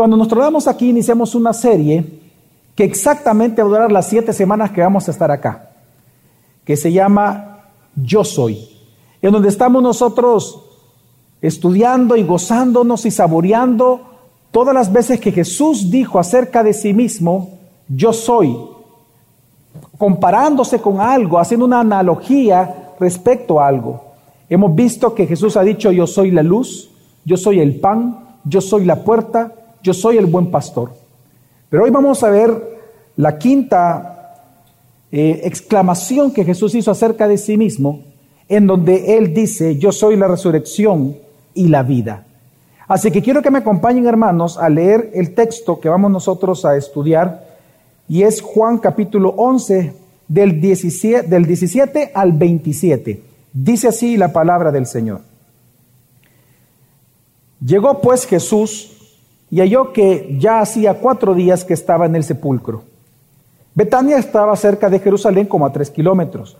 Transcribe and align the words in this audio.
Cuando 0.00 0.16
nos 0.16 0.28
trasladamos 0.28 0.66
aquí, 0.66 0.88
iniciamos 0.88 1.34
una 1.34 1.52
serie 1.52 2.02
que 2.74 2.84
exactamente 2.84 3.60
va 3.60 3.68
a 3.68 3.70
durar 3.70 3.92
las 3.92 4.08
siete 4.08 4.32
semanas 4.32 4.70
que 4.70 4.80
vamos 4.80 5.06
a 5.06 5.10
estar 5.10 5.30
acá, 5.30 5.72
que 6.64 6.74
se 6.74 6.90
llama 6.90 7.66
Yo 7.94 8.24
Soy, 8.24 8.66
en 9.20 9.30
donde 9.30 9.50
estamos 9.50 9.82
nosotros 9.82 10.64
estudiando 11.42 12.16
y 12.16 12.22
gozándonos 12.22 13.04
y 13.04 13.10
saboreando 13.10 14.00
todas 14.50 14.74
las 14.74 14.90
veces 14.90 15.20
que 15.20 15.32
Jesús 15.32 15.90
dijo 15.90 16.18
acerca 16.18 16.62
de 16.62 16.72
sí 16.72 16.94
mismo, 16.94 17.58
yo 17.86 18.14
soy, 18.14 18.56
comparándose 19.98 20.80
con 20.80 20.98
algo, 20.98 21.38
haciendo 21.38 21.66
una 21.66 21.80
analogía 21.80 22.94
respecto 22.98 23.60
a 23.60 23.68
algo. 23.68 24.02
Hemos 24.48 24.74
visto 24.74 25.14
que 25.14 25.26
Jesús 25.26 25.58
ha 25.58 25.62
dicho, 25.62 25.92
yo 25.92 26.06
soy 26.06 26.30
la 26.30 26.42
luz, 26.42 26.88
yo 27.26 27.36
soy 27.36 27.60
el 27.60 27.78
pan, 27.80 28.38
yo 28.44 28.62
soy 28.62 28.86
la 28.86 29.04
puerta, 29.04 29.56
yo 29.82 29.94
soy 29.94 30.16
el 30.16 30.26
buen 30.26 30.50
pastor. 30.50 30.92
Pero 31.68 31.84
hoy 31.84 31.90
vamos 31.90 32.22
a 32.22 32.30
ver 32.30 32.80
la 33.16 33.38
quinta 33.38 34.34
eh, 35.12 35.40
exclamación 35.44 36.32
que 36.32 36.44
Jesús 36.44 36.74
hizo 36.74 36.90
acerca 36.90 37.28
de 37.28 37.38
sí 37.38 37.56
mismo, 37.56 38.02
en 38.48 38.66
donde 38.66 39.16
Él 39.16 39.32
dice, 39.32 39.78
yo 39.78 39.92
soy 39.92 40.16
la 40.16 40.28
resurrección 40.28 41.16
y 41.54 41.68
la 41.68 41.82
vida. 41.82 42.26
Así 42.88 43.10
que 43.10 43.22
quiero 43.22 43.42
que 43.42 43.50
me 43.50 43.58
acompañen, 43.58 44.06
hermanos, 44.06 44.58
a 44.58 44.68
leer 44.68 45.10
el 45.14 45.34
texto 45.34 45.78
que 45.78 45.88
vamos 45.88 46.10
nosotros 46.10 46.64
a 46.64 46.76
estudiar, 46.76 47.48
y 48.08 48.22
es 48.24 48.40
Juan 48.42 48.78
capítulo 48.78 49.30
11, 49.36 49.94
del 50.30 50.60
17, 50.60 51.28
del 51.28 51.44
17 51.44 52.12
al 52.14 52.32
27. 52.32 53.22
Dice 53.52 53.88
así 53.88 54.16
la 54.16 54.32
palabra 54.32 54.70
del 54.70 54.86
Señor. 54.86 55.22
Llegó 57.64 58.00
pues 58.00 58.26
Jesús 58.26 58.99
y 59.50 59.60
halló 59.60 59.92
que 59.92 60.36
ya 60.38 60.60
hacía 60.60 60.94
cuatro 60.94 61.34
días 61.34 61.64
que 61.64 61.74
estaba 61.74 62.06
en 62.06 62.16
el 62.16 62.24
sepulcro. 62.24 62.84
Betania 63.74 64.18
estaba 64.18 64.54
cerca 64.56 64.88
de 64.88 64.98
Jerusalén 64.98 65.46
como 65.46 65.66
a 65.66 65.72
tres 65.72 65.90
kilómetros, 65.90 66.56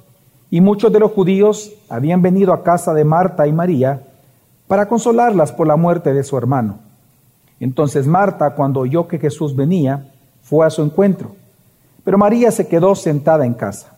y 0.50 0.60
muchos 0.60 0.92
de 0.92 0.98
los 0.98 1.12
judíos 1.12 1.72
habían 1.88 2.22
venido 2.22 2.52
a 2.52 2.62
casa 2.62 2.92
de 2.92 3.04
Marta 3.04 3.46
y 3.46 3.52
María 3.52 4.02
para 4.66 4.88
consolarlas 4.88 5.52
por 5.52 5.66
la 5.66 5.76
muerte 5.76 6.12
de 6.12 6.24
su 6.24 6.36
hermano. 6.36 6.78
Entonces 7.60 8.06
Marta, 8.06 8.54
cuando 8.54 8.80
oyó 8.80 9.06
que 9.06 9.18
Jesús 9.18 9.54
venía, 9.54 10.10
fue 10.42 10.66
a 10.66 10.70
su 10.70 10.82
encuentro, 10.82 11.36
pero 12.02 12.18
María 12.18 12.50
se 12.50 12.66
quedó 12.66 12.94
sentada 12.94 13.46
en 13.46 13.54
casa. 13.54 13.96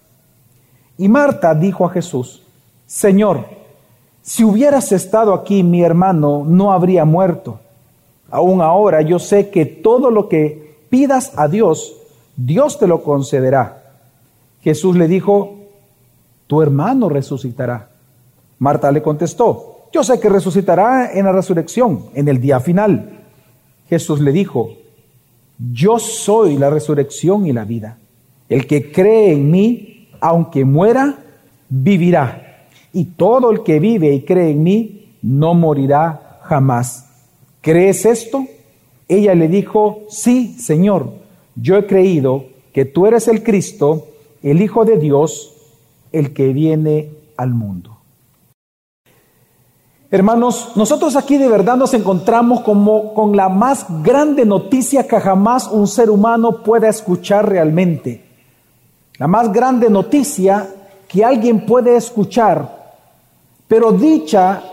Y 0.98 1.08
Marta 1.08 1.54
dijo 1.54 1.86
a 1.86 1.90
Jesús, 1.90 2.42
Señor, 2.86 3.46
si 4.20 4.44
hubieras 4.44 4.92
estado 4.92 5.32
aquí, 5.32 5.62
mi 5.62 5.82
hermano 5.82 6.44
no 6.46 6.72
habría 6.72 7.04
muerto. 7.04 7.60
Aún 8.32 8.62
ahora 8.62 9.02
yo 9.02 9.18
sé 9.18 9.50
que 9.50 9.66
todo 9.66 10.10
lo 10.10 10.26
que 10.26 10.78
pidas 10.88 11.34
a 11.36 11.48
Dios, 11.48 11.94
Dios 12.34 12.78
te 12.78 12.86
lo 12.86 13.02
concederá. 13.02 13.92
Jesús 14.62 14.96
le 14.96 15.06
dijo, 15.06 15.58
tu 16.46 16.62
hermano 16.62 17.10
resucitará. 17.10 17.90
Marta 18.58 18.90
le 18.90 19.02
contestó, 19.02 19.88
yo 19.92 20.02
sé 20.02 20.18
que 20.18 20.30
resucitará 20.30 21.12
en 21.12 21.26
la 21.26 21.32
resurrección, 21.32 22.06
en 22.14 22.26
el 22.26 22.40
día 22.40 22.58
final. 22.58 23.20
Jesús 23.90 24.18
le 24.18 24.32
dijo, 24.32 24.70
yo 25.58 25.98
soy 25.98 26.56
la 26.56 26.70
resurrección 26.70 27.46
y 27.46 27.52
la 27.52 27.66
vida. 27.66 27.98
El 28.48 28.66
que 28.66 28.90
cree 28.90 29.32
en 29.32 29.50
mí, 29.50 30.08
aunque 30.22 30.64
muera, 30.64 31.18
vivirá. 31.68 32.64
Y 32.94 33.04
todo 33.04 33.50
el 33.50 33.62
que 33.62 33.78
vive 33.78 34.14
y 34.14 34.22
cree 34.22 34.52
en 34.52 34.62
mí, 34.62 35.16
no 35.20 35.52
morirá 35.52 36.38
jamás. 36.44 37.11
¿Crees 37.62 38.04
esto? 38.04 38.46
Ella 39.08 39.34
le 39.36 39.46
dijo, 39.46 40.02
sí, 40.08 40.56
Señor, 40.58 41.12
yo 41.54 41.76
he 41.76 41.86
creído 41.86 42.46
que 42.74 42.84
tú 42.84 43.06
eres 43.06 43.28
el 43.28 43.44
Cristo, 43.44 44.08
el 44.42 44.60
Hijo 44.60 44.84
de 44.84 44.98
Dios, 44.98 45.54
el 46.10 46.34
que 46.34 46.52
viene 46.52 47.10
al 47.36 47.50
mundo. 47.50 47.98
Hermanos, 50.10 50.72
nosotros 50.74 51.14
aquí 51.14 51.38
de 51.38 51.48
verdad 51.48 51.76
nos 51.76 51.94
encontramos 51.94 52.62
como 52.62 53.14
con 53.14 53.36
la 53.36 53.48
más 53.48 53.86
grande 54.02 54.44
noticia 54.44 55.06
que 55.06 55.20
jamás 55.20 55.68
un 55.68 55.86
ser 55.86 56.10
humano 56.10 56.64
pueda 56.64 56.88
escuchar 56.88 57.48
realmente. 57.48 58.24
La 59.18 59.28
más 59.28 59.52
grande 59.52 59.88
noticia 59.88 60.68
que 61.06 61.24
alguien 61.24 61.64
puede 61.64 61.96
escuchar, 61.96 62.96
pero 63.68 63.92
dicha 63.92 64.71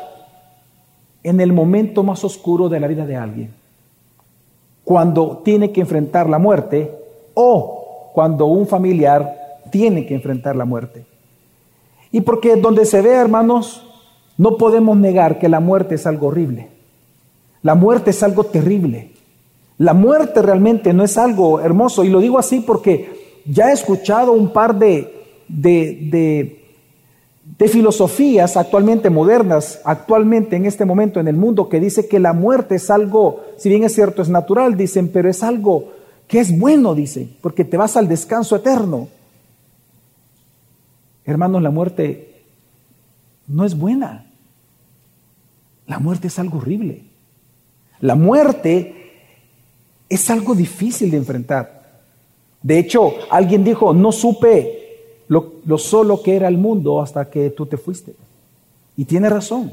en 1.23 1.41
el 1.41 1.53
momento 1.53 2.03
más 2.03 2.23
oscuro 2.23 2.69
de 2.69 2.79
la 2.79 2.87
vida 2.87 3.05
de 3.05 3.15
alguien. 3.15 3.53
Cuando 4.83 5.41
tiene 5.43 5.71
que 5.71 5.81
enfrentar 5.81 6.29
la 6.29 6.39
muerte 6.39 6.91
o 7.33 8.11
cuando 8.13 8.45
un 8.45 8.67
familiar 8.67 9.35
tiene 9.71 10.05
que 10.05 10.15
enfrentar 10.15 10.55
la 10.55 10.65
muerte. 10.65 11.05
Y 12.11 12.21
porque 12.21 12.55
donde 12.55 12.85
se 12.85 13.01
ve, 13.01 13.11
hermanos, 13.11 13.85
no 14.37 14.57
podemos 14.57 14.97
negar 14.97 15.37
que 15.37 15.49
la 15.49 15.59
muerte 15.59 15.95
es 15.95 16.07
algo 16.07 16.27
horrible. 16.27 16.69
La 17.61 17.75
muerte 17.75 18.11
es 18.11 18.23
algo 18.23 18.45
terrible. 18.45 19.11
La 19.77 19.93
muerte 19.93 20.41
realmente 20.41 20.93
no 20.93 21.03
es 21.03 21.17
algo 21.17 21.59
hermoso. 21.59 22.03
Y 22.03 22.09
lo 22.09 22.19
digo 22.19 22.39
así 22.39 22.61
porque 22.61 23.41
ya 23.45 23.69
he 23.69 23.73
escuchado 23.73 24.31
un 24.31 24.51
par 24.51 24.77
de, 24.77 25.43
de, 25.47 26.07
de, 26.09 26.58
filosofías 27.57 28.57
actualmente 28.57 29.09
modernas, 29.09 29.81
actualmente 29.83 30.55
en 30.55 30.65
este 30.65 30.85
momento 30.85 31.19
en 31.19 31.27
el 31.27 31.35
mundo, 31.35 31.67
que 31.67 31.79
dice 31.79 32.07
que 32.07 32.19
la 32.19 32.33
muerte 32.33 32.75
es 32.75 32.89
algo, 32.89 33.43
si 33.57 33.69
bien 33.69 33.83
es 33.83 33.93
cierto, 33.93 34.21
es 34.21 34.29
natural, 34.29 34.77
dicen, 34.77 35.09
pero 35.09 35.29
es 35.29 35.43
algo 35.43 35.91
que 36.27 36.39
es 36.39 36.57
bueno, 36.57 36.93
dicen, 36.95 37.35
porque 37.41 37.65
te 37.65 37.75
vas 37.75 37.97
al 37.97 38.07
descanso 38.07 38.55
eterno. 38.55 39.07
Hermanos, 41.25 41.61
la 41.61 41.71
muerte 41.71 42.43
no 43.47 43.65
es 43.65 43.77
buena. 43.77 44.25
La 45.87 45.99
muerte 45.99 46.27
es 46.27 46.37
algo 46.37 46.59
horrible. 46.59 47.03
La 47.99 48.15
muerte 48.15 48.95
es 50.07 50.29
algo 50.29 50.55
difícil 50.55 51.11
de 51.11 51.17
enfrentar. 51.17 52.01
De 52.61 52.77
hecho, 52.77 53.13
alguien 53.29 53.63
dijo, 53.63 53.93
no 53.93 54.11
supe 54.11 54.78
lo, 55.29 55.77
solo 55.77 56.21
que 56.21 56.35
era 56.35 56.47
el 56.47 56.57
mundo 56.57 57.01
hasta 57.01 57.29
que 57.29 57.51
tú 57.51 57.65
te 57.65 57.77
fuiste. 57.77 58.13
Y 58.97 59.05
tiene 59.05 59.29
razón. 59.29 59.71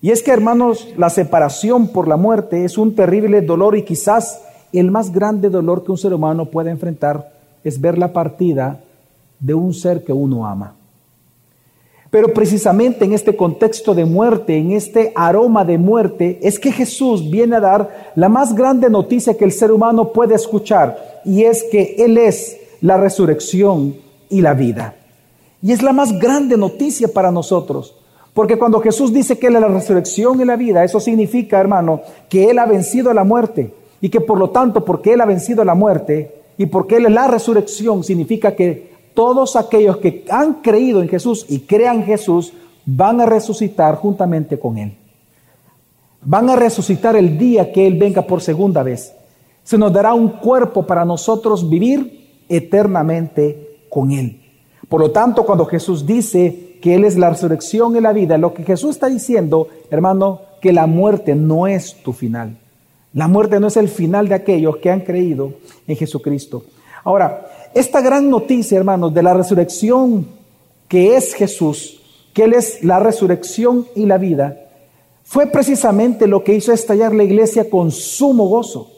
Y 0.00 0.10
es 0.10 0.22
que, 0.22 0.32
hermanos, 0.32 0.88
la 0.96 1.10
separación 1.10 1.88
por 1.88 2.08
la 2.08 2.16
muerte 2.16 2.64
es 2.64 2.76
un 2.76 2.94
terrible 2.94 3.42
dolor 3.42 3.76
y 3.76 3.84
quizás 3.84 4.42
el 4.72 4.90
más 4.90 5.12
grande 5.12 5.50
dolor 5.50 5.84
que 5.84 5.92
un 5.92 5.98
ser 5.98 6.12
humano 6.12 6.46
puede 6.46 6.70
enfrentar 6.70 7.32
es 7.62 7.80
ver 7.80 7.96
la 7.96 8.12
partida 8.12 8.80
de 9.38 9.54
un 9.54 9.72
ser 9.72 10.02
que 10.02 10.12
uno 10.12 10.46
ama. 10.46 10.74
Pero 12.10 12.32
precisamente 12.32 13.04
en 13.04 13.12
este 13.12 13.36
contexto 13.36 13.94
de 13.94 14.04
muerte, 14.04 14.56
en 14.56 14.72
este 14.72 15.12
aroma 15.14 15.64
de 15.64 15.78
muerte, 15.78 16.38
es 16.42 16.58
que 16.58 16.72
Jesús 16.72 17.28
viene 17.28 17.56
a 17.56 17.60
dar 17.60 18.12
la 18.14 18.28
más 18.28 18.54
grande 18.54 18.88
noticia 18.88 19.36
que 19.36 19.44
el 19.44 19.52
ser 19.52 19.72
humano 19.72 20.12
puede 20.12 20.34
escuchar, 20.34 21.20
y 21.24 21.44
es 21.44 21.64
que 21.64 21.96
Él 21.98 22.16
es 22.16 22.56
la 22.80 22.96
resurrección 22.96 24.03
y 24.34 24.40
la 24.40 24.52
vida. 24.52 24.96
Y 25.62 25.70
es 25.70 25.80
la 25.80 25.92
más 25.92 26.18
grande 26.18 26.56
noticia 26.56 27.06
para 27.06 27.30
nosotros, 27.30 27.96
porque 28.34 28.58
cuando 28.58 28.80
Jesús 28.80 29.12
dice 29.12 29.38
que 29.38 29.46
Él 29.46 29.54
es 29.54 29.60
la 29.60 29.68
resurrección 29.68 30.40
y 30.40 30.44
la 30.44 30.56
vida, 30.56 30.82
eso 30.82 30.98
significa, 30.98 31.60
hermano, 31.60 32.00
que 32.28 32.50
Él 32.50 32.58
ha 32.58 32.66
vencido 32.66 33.14
la 33.14 33.22
muerte, 33.22 33.72
y 34.00 34.08
que 34.08 34.20
por 34.20 34.38
lo 34.38 34.50
tanto, 34.50 34.84
porque 34.84 35.12
Él 35.12 35.20
ha 35.20 35.24
vencido 35.24 35.64
la 35.64 35.76
muerte, 35.76 36.42
y 36.58 36.66
porque 36.66 36.96
Él 36.96 37.06
es 37.06 37.12
la 37.12 37.28
resurrección, 37.28 38.02
significa 38.02 38.56
que 38.56 38.92
todos 39.14 39.54
aquellos 39.54 39.98
que 39.98 40.24
han 40.28 40.54
creído 40.54 41.00
en 41.00 41.08
Jesús 41.08 41.46
y 41.48 41.60
crean 41.60 41.98
en 41.98 42.06
Jesús 42.06 42.52
van 42.84 43.20
a 43.20 43.26
resucitar 43.26 43.94
juntamente 43.94 44.58
con 44.58 44.78
Él. 44.78 44.96
Van 46.22 46.50
a 46.50 46.56
resucitar 46.56 47.14
el 47.14 47.38
día 47.38 47.70
que 47.70 47.86
Él 47.86 47.96
venga 47.96 48.22
por 48.22 48.40
segunda 48.42 48.82
vez. 48.82 49.14
Se 49.62 49.78
nos 49.78 49.92
dará 49.92 50.12
un 50.12 50.28
cuerpo 50.28 50.84
para 50.84 51.04
nosotros 51.04 51.70
vivir 51.70 52.42
eternamente 52.48 53.73
con 53.94 54.10
Él. 54.10 54.40
Por 54.88 55.00
lo 55.00 55.12
tanto, 55.12 55.46
cuando 55.46 55.64
Jesús 55.66 56.04
dice 56.04 56.78
que 56.82 56.96
Él 56.96 57.04
es 57.04 57.16
la 57.16 57.30
resurrección 57.30 57.94
y 57.94 58.00
la 58.00 58.12
vida, 58.12 58.36
lo 58.36 58.52
que 58.52 58.64
Jesús 58.64 58.90
está 58.90 59.06
diciendo, 59.08 59.68
hermano, 59.88 60.40
que 60.60 60.72
la 60.72 60.88
muerte 60.88 61.36
no 61.36 61.68
es 61.68 62.02
tu 62.02 62.12
final. 62.12 62.58
La 63.12 63.28
muerte 63.28 63.60
no 63.60 63.68
es 63.68 63.76
el 63.76 63.88
final 63.88 64.28
de 64.28 64.34
aquellos 64.34 64.78
que 64.78 64.90
han 64.90 65.02
creído 65.02 65.52
en 65.86 65.96
Jesucristo. 65.96 66.64
Ahora, 67.04 67.46
esta 67.72 68.00
gran 68.00 68.28
noticia, 68.28 68.76
hermanos, 68.76 69.14
de 69.14 69.22
la 69.22 69.32
resurrección 69.32 70.26
que 70.88 71.16
es 71.16 71.34
Jesús, 71.34 72.00
que 72.32 72.44
Él 72.44 72.54
es 72.54 72.82
la 72.82 72.98
resurrección 72.98 73.86
y 73.94 74.06
la 74.06 74.18
vida, 74.18 74.58
fue 75.22 75.46
precisamente 75.46 76.26
lo 76.26 76.42
que 76.42 76.54
hizo 76.54 76.72
estallar 76.72 77.14
la 77.14 77.22
iglesia 77.22 77.70
con 77.70 77.92
sumo 77.92 78.48
gozo. 78.48 78.90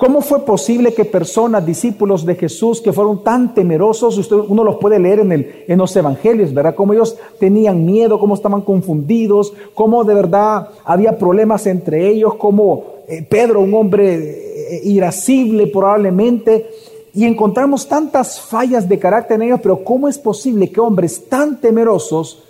¿Cómo 0.00 0.22
fue 0.22 0.46
posible 0.46 0.94
que 0.94 1.04
personas, 1.04 1.66
discípulos 1.66 2.24
de 2.24 2.34
Jesús, 2.34 2.80
que 2.80 2.90
fueron 2.90 3.22
tan 3.22 3.52
temerosos, 3.52 4.16
usted, 4.16 4.34
uno 4.34 4.64
los 4.64 4.76
puede 4.76 4.98
leer 4.98 5.20
en, 5.20 5.30
el, 5.30 5.64
en 5.68 5.76
los 5.76 5.94
evangelios, 5.94 6.54
¿verdad? 6.54 6.74
Cómo 6.74 6.94
ellos 6.94 7.18
tenían 7.38 7.84
miedo, 7.84 8.18
cómo 8.18 8.34
estaban 8.34 8.62
confundidos, 8.62 9.52
cómo 9.74 10.02
de 10.04 10.14
verdad 10.14 10.70
había 10.86 11.18
problemas 11.18 11.66
entre 11.66 12.08
ellos, 12.08 12.36
cómo 12.36 12.84
eh, 13.08 13.26
Pedro, 13.28 13.60
un 13.60 13.74
hombre 13.74 14.76
eh, 14.76 14.80
irascible 14.84 15.66
probablemente, 15.66 16.70
y 17.12 17.26
encontramos 17.26 17.86
tantas 17.86 18.40
fallas 18.40 18.88
de 18.88 18.98
carácter 18.98 19.34
en 19.34 19.48
ellos, 19.48 19.60
pero 19.62 19.84
¿cómo 19.84 20.08
es 20.08 20.16
posible 20.16 20.72
que 20.72 20.80
hombres 20.80 21.28
tan 21.28 21.60
temerosos 21.60 22.44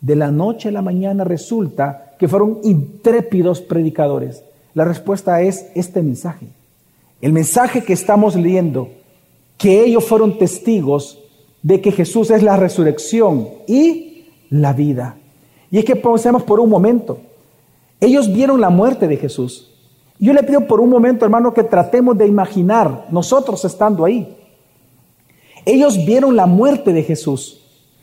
de 0.00 0.16
la 0.16 0.30
noche 0.30 0.70
a 0.70 0.72
la 0.72 0.80
mañana 0.80 1.22
resulta 1.22 2.14
que 2.18 2.28
fueron 2.28 2.60
intrépidos 2.62 3.60
predicadores? 3.60 4.45
La 4.76 4.84
respuesta 4.84 5.40
es 5.40 5.68
este 5.74 6.02
mensaje. 6.02 6.48
El 7.22 7.32
mensaje 7.32 7.82
que 7.82 7.94
estamos 7.94 8.36
leyendo, 8.36 8.90
que 9.56 9.82
ellos 9.82 10.04
fueron 10.04 10.36
testigos 10.36 11.18
de 11.62 11.80
que 11.80 11.92
Jesús 11.92 12.30
es 12.30 12.42
la 12.42 12.58
resurrección 12.58 13.48
y 13.66 14.26
la 14.50 14.74
vida. 14.74 15.16
Y 15.70 15.78
es 15.78 15.86
que 15.86 15.96
pensemos 15.96 16.42
por 16.42 16.60
un 16.60 16.68
momento, 16.68 17.20
ellos 18.02 18.30
vieron 18.30 18.60
la 18.60 18.68
muerte 18.68 19.08
de 19.08 19.16
Jesús. 19.16 19.72
Yo 20.18 20.34
le 20.34 20.42
pido 20.42 20.66
por 20.66 20.82
un 20.82 20.90
momento, 20.90 21.24
hermano, 21.24 21.54
que 21.54 21.62
tratemos 21.62 22.18
de 22.18 22.26
imaginar 22.26 23.06
nosotros 23.10 23.64
estando 23.64 24.04
ahí. 24.04 24.36
Ellos 25.64 25.96
vieron 26.04 26.36
la 26.36 26.44
muerte 26.44 26.92
de 26.92 27.02
Jesús. 27.02 27.62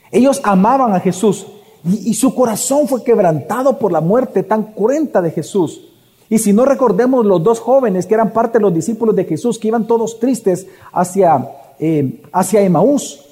Ellos 0.10 0.42
amaban 0.44 0.92
a 0.96 1.00
Jesús 1.00 1.46
y, 1.86 2.10
y, 2.10 2.14
su 2.16 2.34
corazón 2.34 2.88
fue 2.88 3.04
quebrantado 3.04 3.78
por 3.78 3.92
la 3.92 4.02
muerte 4.02 4.42
tan 4.42 4.74
cruenta 4.74 5.22
de 5.22 5.30
Jesús. 5.30 5.93
Y 6.34 6.40
si 6.40 6.52
no 6.52 6.66
recordemos 6.66 7.28
los 7.28 7.44
dos 7.44 7.60
jóvenes 7.60 8.08
que 8.08 8.16
eran 8.16 8.34
parte 8.34 8.58
de 8.58 8.64
los 8.64 8.74
discípulos 8.74 9.16
de 9.16 9.26
Jesús, 9.26 9.60
que 9.60 9.68
iban 9.68 9.86
todos 9.86 10.20
tristes 10.20 10.66
hacia, 10.92 11.48
eh, 11.78 12.24
hacia 12.32 12.62
Emaús. 12.62 13.24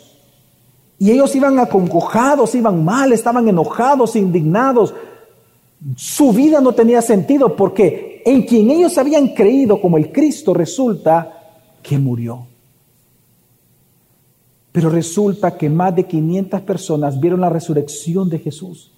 Y 0.99 1.09
ellos 1.09 1.35
iban 1.35 1.57
aconcojados, 1.57 2.53
iban 2.53 2.85
mal, 2.85 3.11
estaban 3.11 3.47
enojados, 3.47 4.15
indignados. 4.15 4.93
Su 5.95 6.31
vida 6.31 6.61
no 6.61 6.73
tenía 6.73 7.01
sentido 7.01 7.55
porque 7.55 8.21
en 8.23 8.43
quien 8.43 8.69
ellos 8.69 8.95
habían 8.99 9.29
creído 9.29 9.81
como 9.81 9.97
el 9.97 10.11
Cristo 10.11 10.53
resulta 10.53 11.55
que 11.81 11.97
murió. 11.97 12.45
Pero 14.71 14.91
resulta 14.91 15.57
que 15.57 15.71
más 15.71 15.95
de 15.95 16.05
500 16.05 16.61
personas 16.61 17.19
vieron 17.19 17.41
la 17.41 17.49
resurrección 17.49 18.29
de 18.29 18.37
Jesús. 18.37 18.91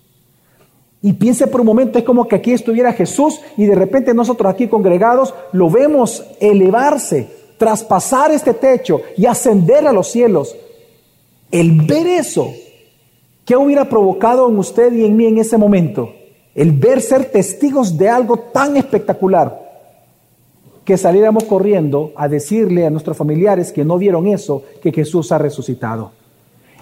Y 1.06 1.12
piense 1.12 1.48
por 1.48 1.60
un 1.60 1.68
momento, 1.68 2.00
es 2.00 2.06
como 2.06 2.30
que 2.30 2.38
aquí 2.38 2.54
estuviera 2.54 2.94
Jesús 2.94 3.42
y 3.58 3.66
de 3.66 3.76
repente 3.76 4.14
nosotros 4.14 4.50
aquí 4.50 4.70
congregados 4.70 5.34
lo 5.52 5.70
vemos 5.70 6.24
elevarse, 6.40 7.28
traspasar 7.58 8.32
este 8.32 8.54
techo 8.54 9.02
y 9.18 9.26
ascender 9.26 9.86
a 9.86 9.92
los 9.92 10.08
cielos. 10.08 10.56
El 11.52 11.82
ver 11.82 12.08
eso, 12.08 12.54
¿qué 13.44 13.58
hubiera 13.58 13.90
provocado 13.90 14.48
en 14.48 14.58
usted 14.58 14.94
y 14.94 15.04
en 15.04 15.18
mí 15.18 15.26
en 15.26 15.40
ese 15.40 15.58
momento? 15.58 16.14
El 16.56 16.72
ver 16.72 17.02
ser 17.02 17.26
testigos 17.26 17.98
de 17.98 18.08
algo 18.08 18.38
tan 18.38 18.78
espectacular 18.78 19.62
que 20.86 20.98
saliéramos 20.98 21.44
corriendo 21.44 22.14
a 22.16 22.30
decirle 22.30 22.86
a 22.86 22.90
nuestros 22.90 23.18
familiares 23.18 23.74
que 23.74 23.84
no 23.84 23.98
vieron 23.98 24.26
eso, 24.28 24.64
que 24.82 24.94
Jesús 24.94 25.34
ha 25.34 25.38
resucitado. 25.38 26.12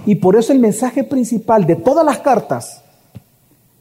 Y 0.06 0.16
por 0.16 0.36
eso 0.36 0.54
el 0.54 0.60
mensaje 0.60 1.04
principal 1.04 1.66
de 1.66 1.76
todas 1.76 2.06
las 2.06 2.20
cartas 2.20 2.84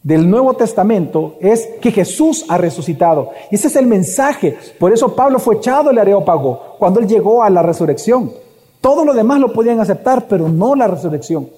del 0.03 0.31
Nuevo 0.31 0.55
Testamento 0.55 1.37
es 1.41 1.69
que 1.81 1.93
Jesús 1.93 2.47
ha 2.49 2.57
resucitado. 2.57 3.31
Y 3.51 3.57
ese 3.57 3.69
es 3.69 3.77
el 3.77 3.87
mensaje. 3.87 4.57
Por 4.79 4.93
eso 4.93 5.15
Pablo 5.15 5.39
fue 5.39 5.57
echado 5.57 5.91
del 5.91 5.99
Areópago 5.99 6.77
cuando 6.79 7.01
él 7.01 7.07
llegó 7.07 7.43
a 7.43 7.51
la 7.51 7.63
resurrección. 7.63 8.33
Todo 8.81 9.05
lo 9.05 9.13
demás 9.13 9.41
lo 9.41 9.53
podían 9.53 9.79
aceptar, 9.79 10.27
pero 10.27 10.49
no 10.49 10.75
la 10.75 10.87
resurrección. 10.87 11.49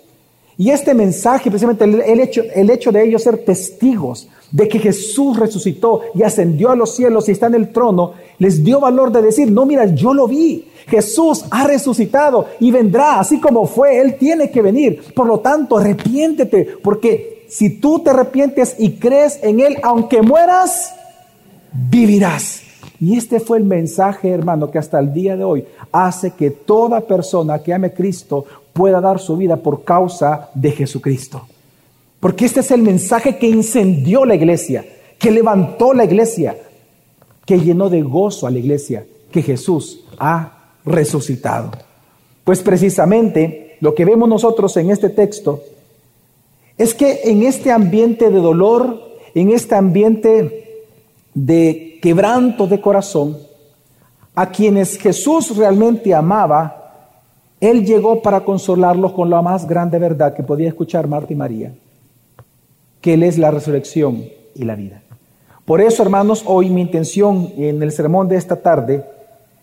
Y 0.58 0.70
este 0.70 0.92
mensaje, 0.92 1.50
precisamente 1.50 1.84
el, 1.84 2.20
hecho, 2.20 2.42
el 2.54 2.68
hecho 2.70 2.92
de 2.92 3.04
ellos 3.04 3.22
ser 3.22 3.38
testigos 3.38 4.28
de 4.50 4.68
que 4.68 4.78
Jesús 4.78 5.38
resucitó 5.38 6.02
y 6.14 6.22
ascendió 6.22 6.70
a 6.70 6.76
los 6.76 6.94
cielos 6.94 7.28
y 7.28 7.32
está 7.32 7.46
en 7.46 7.54
el 7.54 7.72
trono, 7.72 8.12
les 8.38 8.62
dio 8.62 8.78
valor 8.78 9.10
de 9.12 9.22
decir, 9.22 9.50
no, 9.50 9.64
mira, 9.64 9.86
yo 9.86 10.12
lo 10.12 10.28
vi. 10.28 10.68
Jesús 10.88 11.44
ha 11.50 11.66
resucitado 11.66 12.46
y 12.60 12.70
vendrá, 12.70 13.20
así 13.20 13.40
como 13.40 13.66
fue, 13.66 13.98
Él 13.98 14.16
tiene 14.16 14.50
que 14.50 14.60
venir. 14.60 15.02
Por 15.14 15.26
lo 15.26 15.40
tanto, 15.40 15.78
arrepiéntete, 15.78 16.76
porque 16.82 17.31
si 17.52 17.69
tú 17.69 17.99
te 17.99 18.08
arrepientes 18.08 18.76
y 18.78 18.93
crees 18.93 19.38
en 19.43 19.60
Él, 19.60 19.76
aunque 19.82 20.22
mueras, 20.22 20.94
vivirás. 21.70 22.62
Y 22.99 23.19
este 23.19 23.40
fue 23.40 23.58
el 23.58 23.64
mensaje, 23.64 24.31
hermano, 24.31 24.70
que 24.70 24.78
hasta 24.78 24.99
el 24.99 25.12
día 25.12 25.37
de 25.37 25.44
hoy 25.44 25.66
hace 25.93 26.31
que 26.31 26.49
toda 26.50 27.02
persona 27.02 27.58
que 27.58 27.75
ame 27.75 27.88
a 27.88 27.94
Cristo 27.94 28.46
pueda 28.72 29.02
dar 29.02 29.19
su 29.19 29.37
vida 29.37 29.56
por 29.56 29.84
causa 29.84 30.49
de 30.54 30.72
Jesucristo. 30.72 31.46
Porque 32.20 32.46
este 32.46 32.60
es 32.60 32.70
el 32.70 32.81
mensaje 32.81 33.37
que 33.37 33.50
incendió 33.50 34.25
la 34.25 34.34
iglesia, 34.34 34.87
que 35.19 35.31
levantó 35.31 35.93
la 35.93 36.05
iglesia, 36.05 36.56
que 37.44 37.60
llenó 37.60 37.90
de 37.90 38.00
gozo 38.00 38.46
a 38.46 38.50
la 38.50 38.60
iglesia, 38.60 39.05
que 39.31 39.43
Jesús 39.43 40.06
ha 40.19 40.70
resucitado. 40.87 41.70
Pues 42.44 42.62
precisamente 42.62 43.76
lo 43.81 43.94
que 43.94 44.06
vemos 44.06 44.26
nosotros 44.26 44.75
en 44.78 44.90
este 44.90 45.10
texto 45.10 45.60
es 46.78 46.94
que 46.94 47.20
en 47.24 47.42
este 47.42 47.70
ambiente 47.70 48.30
de 48.30 48.38
dolor, 48.38 49.00
en 49.34 49.50
este 49.50 49.74
ambiente 49.74 50.84
de 51.34 51.98
quebranto 52.02 52.66
de 52.66 52.80
corazón, 52.80 53.38
a 54.34 54.50
quienes 54.50 54.98
Jesús 54.98 55.56
realmente 55.56 56.14
amaba, 56.14 57.10
Él 57.60 57.84
llegó 57.84 58.22
para 58.22 58.40
consolarlos 58.40 59.12
con 59.12 59.28
la 59.28 59.42
más 59.42 59.66
grande 59.66 59.98
verdad 59.98 60.34
que 60.34 60.42
podía 60.42 60.69
escuchar 60.69 61.06
Marta 61.06 61.32
y 61.32 61.36
María, 61.36 61.74
que 63.00 63.14
Él 63.14 63.22
es 63.22 63.38
la 63.38 63.50
resurrección 63.50 64.24
y 64.54 64.64
la 64.64 64.74
vida. 64.74 65.02
Por 65.64 65.80
eso, 65.80 66.02
hermanos, 66.02 66.42
hoy 66.46 66.70
mi 66.70 66.80
intención 66.80 67.52
en 67.56 67.82
el 67.82 67.92
sermón 67.92 68.28
de 68.28 68.36
esta 68.36 68.56
tarde 68.56 69.04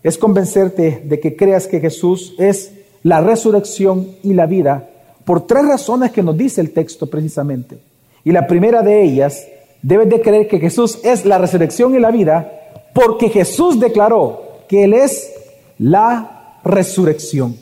es 0.02 0.18
convencerte 0.18 1.02
de 1.04 1.20
que 1.20 1.36
creas 1.36 1.68
que 1.68 1.82
Jesús 1.82 2.36
es 2.38 2.74
la 3.04 3.22
resurrección 3.22 4.08
y 4.24 4.34
la 4.34 4.46
vida 4.46 4.89
por 5.30 5.46
tres 5.46 5.64
razones 5.64 6.12
que 6.12 6.24
nos 6.24 6.36
dice 6.36 6.60
el 6.60 6.72
texto 6.72 7.06
precisamente. 7.06 7.78
Y 8.24 8.32
la 8.32 8.48
primera 8.48 8.82
de 8.82 9.04
ellas, 9.04 9.46
debes 9.84 10.10
de 10.10 10.22
creer 10.22 10.48
que 10.48 10.58
Jesús 10.58 10.98
es 11.04 11.24
la 11.24 11.38
resurrección 11.38 11.94
y 11.94 12.00
la 12.00 12.10
vida, 12.10 12.52
porque 12.96 13.30
Jesús 13.30 13.80
declaró 13.80 14.42
que 14.68 14.86
Él 14.86 14.96
es 14.96 15.32
la 15.78 16.56
resurrección. 16.64 17.56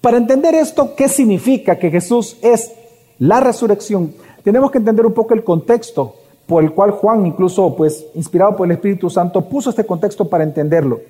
Para 0.00 0.16
entender 0.16 0.54
esto, 0.54 0.94
¿qué 0.96 1.06
significa 1.06 1.78
que 1.78 1.90
Jesús 1.90 2.38
es 2.40 2.72
la 3.18 3.40
resurrección? 3.40 4.14
Tenemos 4.42 4.70
que 4.70 4.78
entender 4.78 5.04
un 5.04 5.12
poco 5.12 5.34
el 5.34 5.44
contexto 5.44 6.14
por 6.46 6.64
el 6.64 6.72
cual 6.72 6.92
Juan, 6.92 7.26
incluso 7.26 7.76
pues 7.76 8.06
inspirado 8.14 8.56
por 8.56 8.68
el 8.68 8.72
Espíritu 8.72 9.10
Santo, 9.10 9.42
puso 9.42 9.68
este 9.68 9.84
contexto 9.84 10.30
para 10.30 10.44
entenderlo. 10.44 11.02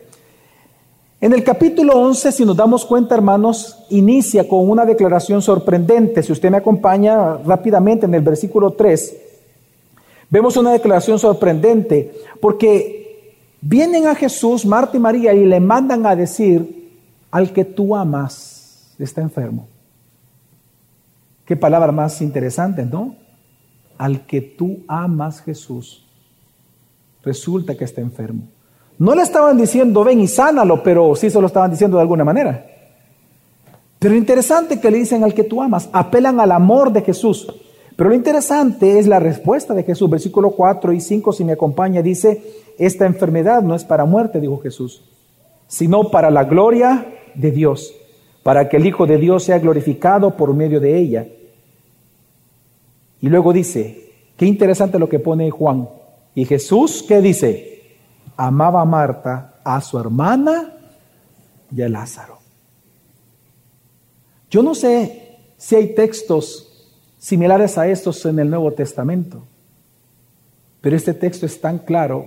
En 1.18 1.32
el 1.32 1.42
capítulo 1.42 1.94
11, 1.94 2.30
si 2.30 2.44
nos 2.44 2.56
damos 2.56 2.84
cuenta, 2.84 3.14
hermanos, 3.14 3.84
inicia 3.88 4.46
con 4.46 4.68
una 4.68 4.84
declaración 4.84 5.40
sorprendente. 5.40 6.22
Si 6.22 6.30
usted 6.30 6.50
me 6.50 6.58
acompaña 6.58 7.38
rápidamente 7.38 8.04
en 8.04 8.14
el 8.14 8.20
versículo 8.20 8.72
3, 8.72 9.16
vemos 10.28 10.58
una 10.58 10.72
declaración 10.72 11.18
sorprendente, 11.18 12.12
porque 12.38 13.34
vienen 13.62 14.06
a 14.06 14.14
Jesús, 14.14 14.66
Marta 14.66 14.98
y 14.98 15.00
María, 15.00 15.32
y 15.32 15.46
le 15.46 15.58
mandan 15.58 16.04
a 16.04 16.14
decir, 16.14 16.90
al 17.30 17.50
que 17.52 17.64
tú 17.64 17.96
amas 17.96 18.94
está 18.98 19.22
enfermo. 19.22 19.68
Qué 21.46 21.56
palabra 21.56 21.92
más 21.92 22.20
interesante, 22.20 22.84
¿no? 22.84 23.16
Al 23.96 24.26
que 24.26 24.42
tú 24.42 24.80
amas, 24.86 25.40
Jesús, 25.40 26.04
resulta 27.22 27.74
que 27.74 27.84
está 27.84 28.02
enfermo. 28.02 28.42
No 28.98 29.14
le 29.14 29.22
estaban 29.22 29.58
diciendo, 29.58 30.04
ven 30.04 30.20
y 30.20 30.28
sánalo, 30.28 30.82
pero 30.82 31.14
sí 31.16 31.28
se 31.28 31.40
lo 31.40 31.46
estaban 31.46 31.70
diciendo 31.70 31.98
de 31.98 32.02
alguna 32.02 32.24
manera. 32.24 32.66
Pero 33.98 34.14
lo 34.14 34.18
interesante 34.18 34.80
que 34.80 34.90
le 34.90 34.98
dicen 34.98 35.24
al 35.24 35.34
que 35.34 35.44
tú 35.44 35.62
amas, 35.62 35.88
apelan 35.92 36.40
al 36.40 36.52
amor 36.52 36.92
de 36.92 37.02
Jesús. 37.02 37.46
Pero 37.94 38.10
lo 38.10 38.14
interesante 38.14 38.98
es 38.98 39.06
la 39.06 39.18
respuesta 39.18 39.74
de 39.74 39.82
Jesús. 39.82 40.08
Versículo 40.08 40.50
4 40.50 40.92
y 40.92 41.00
5, 41.00 41.32
si 41.32 41.44
me 41.44 41.52
acompaña, 41.52 42.02
dice, 42.02 42.42
esta 42.78 43.06
enfermedad 43.06 43.62
no 43.62 43.74
es 43.74 43.84
para 43.84 44.04
muerte, 44.04 44.40
dijo 44.40 44.58
Jesús, 44.58 45.02
sino 45.66 46.10
para 46.10 46.30
la 46.30 46.44
gloria 46.44 47.06
de 47.34 47.50
Dios, 47.50 47.94
para 48.42 48.68
que 48.68 48.76
el 48.76 48.86
Hijo 48.86 49.06
de 49.06 49.18
Dios 49.18 49.44
sea 49.44 49.58
glorificado 49.58 50.36
por 50.36 50.54
medio 50.54 50.78
de 50.78 50.98
ella. 50.98 51.26
Y 53.20 53.28
luego 53.28 53.52
dice, 53.52 54.10
qué 54.36 54.44
interesante 54.44 54.98
lo 54.98 55.08
que 55.08 55.18
pone 55.18 55.50
Juan. 55.50 55.88
Y 56.34 56.44
Jesús, 56.44 57.02
¿qué 57.06 57.22
dice? 57.22 57.75
Amaba 58.36 58.80
a 58.80 58.84
Marta, 58.84 59.54
a 59.64 59.80
su 59.80 59.98
hermana 59.98 60.72
y 61.74 61.82
a 61.82 61.88
Lázaro. 61.88 62.38
Yo 64.50 64.62
no 64.62 64.74
sé 64.74 65.38
si 65.56 65.74
hay 65.74 65.94
textos 65.94 66.88
similares 67.18 67.76
a 67.78 67.88
estos 67.88 68.24
en 68.26 68.38
el 68.38 68.50
Nuevo 68.50 68.72
Testamento, 68.72 69.42
pero 70.80 70.96
este 70.96 71.14
texto 71.14 71.46
es 71.46 71.60
tan 71.60 71.78
claro, 71.78 72.26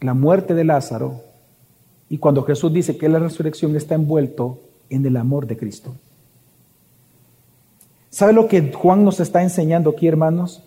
la 0.00 0.14
muerte 0.14 0.54
de 0.54 0.64
Lázaro, 0.64 1.22
y 2.08 2.18
cuando 2.18 2.44
Jesús 2.44 2.72
dice 2.72 2.96
que 2.96 3.08
la 3.08 3.18
resurrección 3.18 3.74
está 3.74 3.94
envuelto 3.94 4.60
en 4.90 5.06
el 5.06 5.16
amor 5.16 5.46
de 5.46 5.56
Cristo. 5.56 5.94
¿Sabe 8.10 8.34
lo 8.34 8.46
que 8.46 8.72
Juan 8.72 9.04
nos 9.04 9.20
está 9.20 9.42
enseñando 9.42 9.90
aquí, 9.90 10.06
hermanos? 10.06 10.62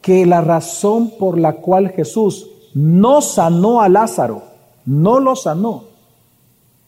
que 0.00 0.24
la 0.26 0.40
razón 0.40 1.12
por 1.18 1.38
la 1.38 1.54
cual 1.54 1.90
Jesús 1.90 2.48
no 2.74 3.20
sanó 3.20 3.80
a 3.80 3.88
Lázaro, 3.88 4.42
no 4.84 5.20
lo 5.20 5.36
sanó, 5.36 5.84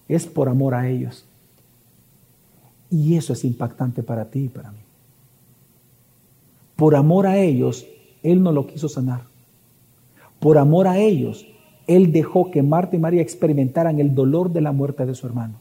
es 0.09 0.27
por 0.27 0.49
amor 0.49 0.75
a 0.75 0.89
ellos. 0.89 1.25
Y 2.91 3.17
eso 3.17 3.33
es 3.33 3.45
impactante 3.45 4.03
para 4.03 4.27
ti 4.27 4.45
y 4.45 4.49
para 4.49 4.71
mí. 4.71 4.79
Por 6.77 6.95
amor 6.95 7.27
a 7.27 7.39
ellos, 7.39 7.87
Él 8.23 8.43
no 8.43 8.53
lo 8.53 8.67
quiso 8.67 8.89
sanar. 8.89 9.23
Por 10.39 10.59
amor 10.59 10.89
a 10.89 10.99
ellos, 10.99 11.47
Él 11.87 12.12
dejó 12.12 12.51
que 12.51 12.62
Marta 12.62 12.97
y 12.97 12.99
María 12.99 13.23
experimentaran 13.23 13.99
el 13.99 14.15
dolor 14.15 14.53
de 14.53 14.61
la 14.61 14.73
muerte 14.73 15.07
de 15.07 15.15
su 15.15 15.27
hermano. 15.27 15.55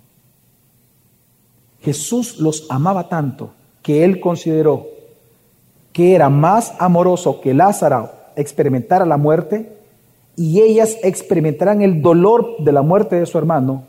Jesús 1.82 2.40
los 2.40 2.68
amaba 2.70 3.08
tanto 3.10 3.52
que 3.82 4.04
Él 4.04 4.20
consideró 4.20 4.88
que 5.94 6.16
era 6.16 6.30
más 6.30 6.74
amoroso 6.80 7.42
que 7.42 7.54
Lázaro 7.54 8.12
experimentara 8.36 9.06
la 9.06 9.18
muerte 9.18 9.81
y 10.42 10.60
ellas 10.60 10.98
experimentarán 11.04 11.84
el 11.84 12.02
dolor 12.02 12.56
de 12.58 12.72
la 12.72 12.82
muerte 12.82 13.16
de 13.16 13.28
su 13.28 13.38
hermano, 13.38 13.84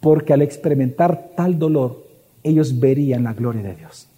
porque 0.00 0.32
al 0.32 0.40
experimentar 0.40 1.32
tal 1.36 1.58
dolor, 1.58 2.02
ellos 2.42 2.80
verían 2.80 3.24
la 3.24 3.34
gloria 3.34 3.62
de 3.62 3.76
Dios. 3.76 4.08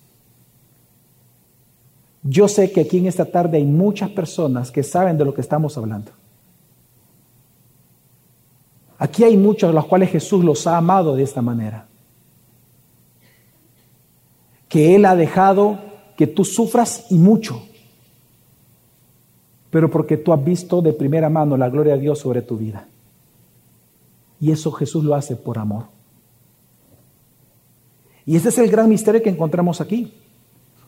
Yo 2.22 2.46
sé 2.46 2.70
que 2.70 2.82
aquí 2.82 2.99
en 2.99 3.06
esta 3.06 3.25
tarde 3.25 3.56
hay 3.56 3.64
muchas 3.64 4.11
personas 4.11 4.70
que 4.70 4.84
saben 4.84 5.18
de 5.18 5.25
lo 5.25 5.34
que 5.34 5.40
estamos 5.40 5.76
hablando. 5.76 6.12
Aquí 8.96 9.25
hay 9.25 9.37
muchos 9.37 9.68
a 9.68 9.72
los 9.72 9.87
cuales 9.87 10.11
Jesús 10.11 10.44
los 10.44 10.64
ha 10.68 10.76
amado 10.76 11.16
de 11.16 11.25
esta 11.25 11.42
manera. 11.42 11.88
Que 14.68 14.94
Él 14.94 15.06
ha 15.06 15.16
dejado 15.16 15.80
que 16.16 16.28
tú 16.28 16.44
sufras 16.44 17.06
y 17.11 17.18
mucho, 17.18 17.64
pero 19.73 19.91
porque 19.91 20.19
tú 20.19 20.35
has 20.35 20.45
visto 20.45 20.83
de 20.83 20.93
primera 20.93 21.31
mano 21.31 21.57
la 21.57 21.71
gloria 21.71 21.95
de 21.95 22.00
Dios 22.00 22.19
sobre 22.19 22.43
tu 22.43 22.59
vida. 22.59 22.87
Y 24.38 24.50
eso 24.50 24.71
Jesús 24.71 25.02
lo 25.02 25.14
hace 25.14 25.35
por 25.35 25.59
amor. 25.59 25.85
Y 28.26 28.37
ese 28.37 28.50
es 28.50 28.59
el 28.59 28.71
gran 28.71 28.91
misterio 28.91 29.23
que 29.23 29.31
encontramos 29.31 29.81
aquí, 29.81 30.12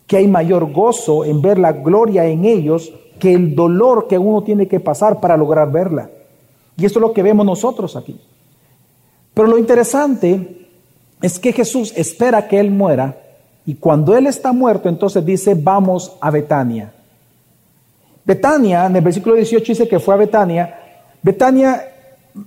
que 0.07 0.19
hay 0.19 0.29
mayor 0.29 0.71
gozo 0.71 1.25
en 1.25 1.41
ver 1.41 1.59
la 1.59 1.73
gloria 1.73 2.27
en 2.27 2.45
ellos 2.45 2.93
que 3.19 3.33
el 3.33 3.55
dolor 3.55 4.07
que 4.07 4.19
uno 4.19 4.43
tiene 4.43 4.69
que 4.69 4.81
pasar 4.81 5.19
para 5.19 5.39
lograr 5.39 5.73
verla. 5.73 6.11
Y 6.77 6.85
esto 6.85 6.99
es 6.99 7.01
lo 7.01 7.15
que 7.15 7.23
vemos 7.23 7.47
nosotros 7.47 7.97
aquí. 7.97 8.21
Pero 9.33 9.49
lo 9.49 9.57
interesante 9.57 10.69
es 11.23 11.39
que 11.39 11.55
Jesús 11.55 11.95
espera 11.97 12.49
que 12.49 12.61
Él 12.61 12.71
muera 12.71 13.19
y 13.65 13.77
cuando 13.77 14.15
Él 14.15 14.27
está 14.27 14.53
muerto, 14.53 14.91
entonces 14.91 15.25
dice, 15.25 15.55
vamos 15.55 16.19
a 16.21 16.31
Betania. 16.31 16.94
Betania, 18.25 18.87
en 18.87 18.97
el 18.97 19.03
versículo 19.03 19.35
18 19.35 19.73
dice 19.73 19.89
que 19.89 20.01
fue 20.01 20.15
a 20.15 20.19
Betania. 20.19 20.79
Betania, 21.23 21.83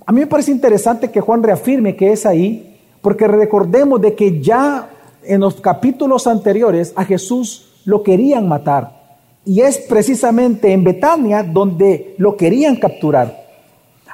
a 0.04 0.12
mí 0.12 0.20
me 0.20 0.26
parece 0.26 0.50
interesante 0.50 1.10
que 1.10 1.20
Juan 1.20 1.42
reafirme 1.42 1.94
que 1.96 2.12
es 2.12 2.26
ahí, 2.26 2.78
porque 3.00 3.28
recordemos 3.28 4.00
de 4.00 4.14
que 4.14 4.40
ya 4.40 4.90
en 5.22 5.40
los 5.40 5.60
capítulos 5.60 6.26
anteriores 6.26 6.92
a 6.96 7.04
Jesús 7.04 7.80
lo 7.84 8.02
querían 8.02 8.48
matar. 8.48 8.98
Y 9.44 9.60
es 9.60 9.78
precisamente 9.78 10.72
en 10.72 10.84
Betania 10.84 11.42
donde 11.42 12.14
lo 12.18 12.36
querían 12.36 12.76
capturar. 12.76 13.46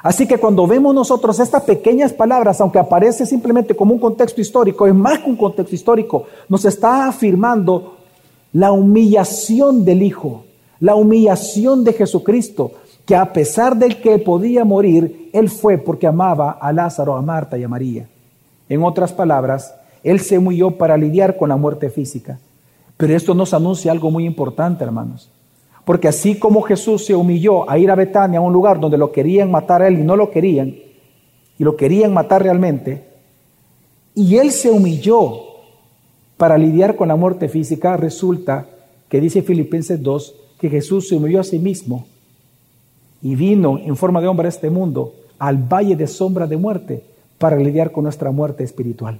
Así 0.01 0.27
que 0.27 0.37
cuando 0.37 0.67
vemos 0.67 0.93
nosotros 0.93 1.39
estas 1.39 1.63
pequeñas 1.63 2.13
palabras, 2.13 2.61
aunque 2.61 2.77
aparece 2.77 3.25
simplemente 3.25 3.75
como 3.75 3.91
un 3.91 3.99
contexto 3.99 4.39
histórico, 4.39 4.85
es 4.85 4.93
más 4.93 5.19
que 5.19 5.29
un 5.31 5.35
contexto 5.35 5.73
histórico, 5.73 6.25
nos 6.47 6.63
está 6.63 7.07
afirmando 7.07 7.97
la 8.53 8.71
humillación 8.71 9.83
del 9.83 10.03
Hijo, 10.03 10.45
la 10.79 10.95
humillación 10.95 11.83
de 11.83 11.93
Jesucristo, 11.93 12.71
que 13.05 13.15
a 13.15 13.31
pesar 13.31 13.77
de 13.77 13.89
que 13.89 14.17
podía 14.17 14.65
morir, 14.65 15.29
Él 15.33 15.49
fue 15.49 15.77
porque 15.77 16.07
amaba 16.07 16.51
a 16.51 16.73
Lázaro, 16.73 17.15
a 17.15 17.21
Marta 17.21 17.57
y 17.57 17.63
a 17.63 17.67
María. 17.67 18.07
En 18.67 18.83
otras 18.83 19.13
palabras, 19.13 19.75
Él 20.03 20.19
se 20.19 20.37
humilló 20.37 20.71
para 20.71 20.97
lidiar 20.97 21.37
con 21.37 21.49
la 21.49 21.55
muerte 21.55 21.89
física. 21.89 22.39
Pero 22.97 23.15
esto 23.15 23.33
nos 23.33 23.53
anuncia 23.53 23.91
algo 23.91 24.09
muy 24.09 24.25
importante, 24.25 24.83
hermanos. 24.83 25.29
Porque 25.83 26.07
así 26.07 26.39
como 26.39 26.63
Jesús 26.63 27.05
se 27.05 27.15
humilló 27.15 27.69
a 27.69 27.77
ir 27.77 27.91
a 27.91 27.95
Betania, 27.95 28.39
a 28.39 28.41
un 28.41 28.53
lugar 28.53 28.79
donde 28.79 28.97
lo 28.97 29.11
querían 29.11 29.51
matar 29.51 29.81
a 29.81 29.87
él 29.87 29.99
y 29.99 30.03
no 30.03 30.15
lo 30.15 30.31
querían, 30.31 30.75
y 31.57 31.63
lo 31.63 31.75
querían 31.75 32.13
matar 32.13 32.41
realmente, 32.41 33.03
y 34.15 34.37
él 34.37 34.51
se 34.51 34.71
humilló 34.71 35.41
para 36.37 36.57
lidiar 36.57 36.95
con 36.95 37.09
la 37.09 37.15
muerte 37.15 37.49
física, 37.49 37.97
resulta 37.97 38.67
que 39.09 39.21
dice 39.21 39.41
Filipenses 39.41 40.01
2 40.01 40.35
que 40.59 40.69
Jesús 40.69 41.07
se 41.07 41.15
humilló 41.15 41.39
a 41.39 41.43
sí 41.43 41.59
mismo 41.59 42.05
y 43.21 43.35
vino 43.35 43.79
en 43.79 43.95
forma 43.95 44.21
de 44.21 44.27
hombre 44.27 44.47
a 44.47 44.49
este 44.49 44.69
mundo, 44.69 45.15
al 45.39 45.57
valle 45.57 45.95
de 45.95 46.07
sombra 46.07 46.47
de 46.47 46.57
muerte, 46.57 47.03
para 47.37 47.57
lidiar 47.57 47.91
con 47.91 48.03
nuestra 48.03 48.31
muerte 48.31 48.63
espiritual. 48.63 49.19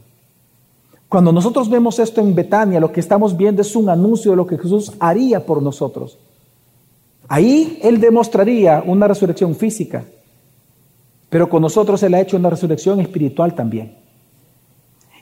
Cuando 1.10 1.32
nosotros 1.32 1.70
vemos 1.70 2.00
esto 2.00 2.22
en 2.22 2.34
Betania, 2.34 2.80
lo 2.80 2.92
que 2.92 3.00
estamos 3.00 3.36
viendo 3.36 3.62
es 3.62 3.76
un 3.76 3.90
anuncio 3.90 4.32
de 4.32 4.38
lo 4.38 4.48
que 4.48 4.58
Jesús 4.58 4.92
haría 5.00 5.46
por 5.46 5.62
nosotros. 5.62 6.18
Ahí 7.28 7.80
Él 7.82 8.00
demostraría 8.00 8.84
una 8.86 9.08
resurrección 9.08 9.56
física, 9.56 10.04
pero 11.30 11.50
con 11.50 11.62
nosotros 11.62 12.02
Él 12.04 12.14
ha 12.14 12.22
hecho 12.22 12.38
una 12.38 12.50
resurrección 12.50 13.00
espiritual 13.00 13.56
también. 13.56 14.05